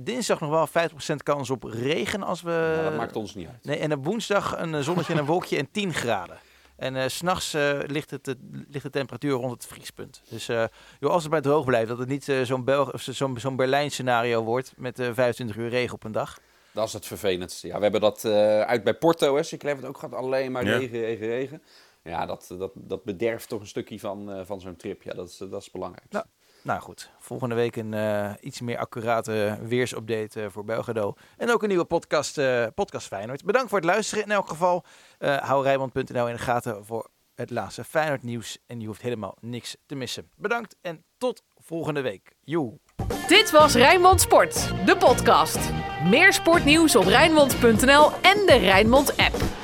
Dinsdag 0.00 0.40
nog 0.40 0.50
wel 0.50 0.88
50% 0.90 1.14
kans 1.22 1.50
op 1.50 1.64
regen 1.64 2.22
als 2.22 2.42
we... 2.42 2.72
Maar 2.74 2.84
dat 2.84 2.96
maakt 2.96 3.16
ons 3.16 3.34
niet 3.34 3.48
uit. 3.48 3.64
Nee, 3.64 3.78
en 3.78 3.92
op 3.92 4.04
woensdag 4.04 4.58
een 4.58 4.84
zonnetje 4.84 5.12
en 5.12 5.18
een 5.18 5.24
wolkje 5.24 5.56
en 5.56 5.70
10 5.70 5.94
graden. 5.94 6.38
En 6.78 6.96
eh, 6.96 7.08
s 7.08 7.16
s'nachts 7.16 7.54
eh, 7.54 7.78
ligt, 7.86 8.10
het, 8.10 8.28
eh, 8.28 8.34
ligt 8.68 8.84
de 8.84 8.90
temperatuur 8.90 9.32
rond 9.32 9.52
het 9.52 9.66
vriespunt. 9.66 10.22
Dus 10.28 10.48
eh, 10.48 10.64
joh, 11.00 11.10
als 11.12 11.22
het 11.22 11.32
maar 11.32 11.42
droog 11.42 11.64
blijft, 11.64 11.88
dat 11.88 11.98
het 11.98 12.08
niet 12.08 12.32
zo'n 12.42 12.64
Belg- 12.64 12.92
of 12.92 13.00
zo'n 13.00 13.38
zo'n 13.38 13.56
Berlijn 13.56 13.90
scenario 13.90 14.42
wordt 14.44 14.72
met 14.76 14.98
eh 14.98 15.10
25 15.12 15.56
uur 15.56 15.68
regen 15.68 15.94
op 15.94 16.04
een 16.04 16.12
dag. 16.12 16.38
Dat 16.72 16.86
is 16.86 16.92
het 16.92 17.06
vervelendste. 17.06 17.66
Ja, 17.66 17.76
we 17.76 17.82
hebben 17.82 18.00
dat 18.00 18.24
eh, 18.24 18.60
uit 18.60 18.84
bij 18.84 18.94
Porto. 18.94 19.34
Hè. 19.36 19.40
Ik 19.50 19.62
heb 19.62 19.76
het 19.76 19.86
ook 19.86 19.98
gehad. 19.98 20.14
Alleen 20.14 20.52
maar 20.52 20.64
Ja. 20.66 20.76
regen, 20.76 21.00
regen, 21.00 21.26
regen. 21.26 21.62
Ja, 22.02 22.26
dat, 22.26 22.54
dat, 22.58 22.72
dat 22.74 23.04
bederft 23.04 23.48
toch 23.48 23.60
een 23.60 23.66
stukje 23.66 23.98
van, 24.00 24.32
eh, 24.32 24.40
van 24.44 24.60
zo'n 24.60 24.76
trip. 24.76 25.02
Ja, 25.02 25.14
dat 25.14 25.28
is, 25.28 25.36
dat 25.36 25.62
is 25.62 25.70
belangrijk. 25.70 26.06
Nou, 26.10 26.24
Nou 26.62 26.80
goed, 26.80 27.10
volgende 27.18 27.54
week 27.54 27.76
een 27.76 27.94
eh, 27.94 28.30
iets 28.40 28.60
meer 28.60 28.78
accurate 28.78 29.58
weersupdate 29.62 30.42
eh, 30.42 30.46
voor 30.50 30.64
Belgrado. 30.64 31.14
En 31.36 31.50
ook 31.50 31.62
een 31.62 31.68
nieuwe 31.68 31.84
podcast, 31.84 32.38
eh, 32.38 32.66
podcast 32.74 33.06
Feyenoord. 33.06 33.44
Bedankt 33.44 33.68
voor 33.68 33.78
het 33.78 33.86
luisteren 33.86 34.24
in 34.24 34.30
elk 34.30 34.48
geval. 34.48 34.84
Hou 35.18 35.62
Rijnmond.nl 35.62 36.28
in 36.28 36.34
de 36.34 36.40
gaten 36.40 36.84
voor 36.84 37.10
het 37.34 37.50
laatste 37.50 37.84
Feyenoord 37.84 38.22
nieuws. 38.22 38.58
En 38.66 38.80
je 38.80 38.86
hoeft 38.86 39.02
helemaal 39.02 39.36
niks 39.40 39.76
te 39.86 39.94
missen. 39.94 40.30
Bedankt 40.36 40.76
en 40.80 41.04
tot 41.18 41.42
volgende 41.56 42.00
week. 42.00 42.36
Joe. 42.40 42.78
Dit 43.26 43.50
was 43.50 43.74
Rijnmond 43.74 44.20
Sport, 44.20 44.86
de 44.86 44.96
podcast. 44.96 45.58
Meer 46.04 46.32
sportnieuws 46.32 46.96
op 46.96 47.04
Rijnmond.nl 47.04 48.12
en 48.12 48.46
de 48.46 48.56
Rijnmond 48.60 49.16
app. 49.16 49.57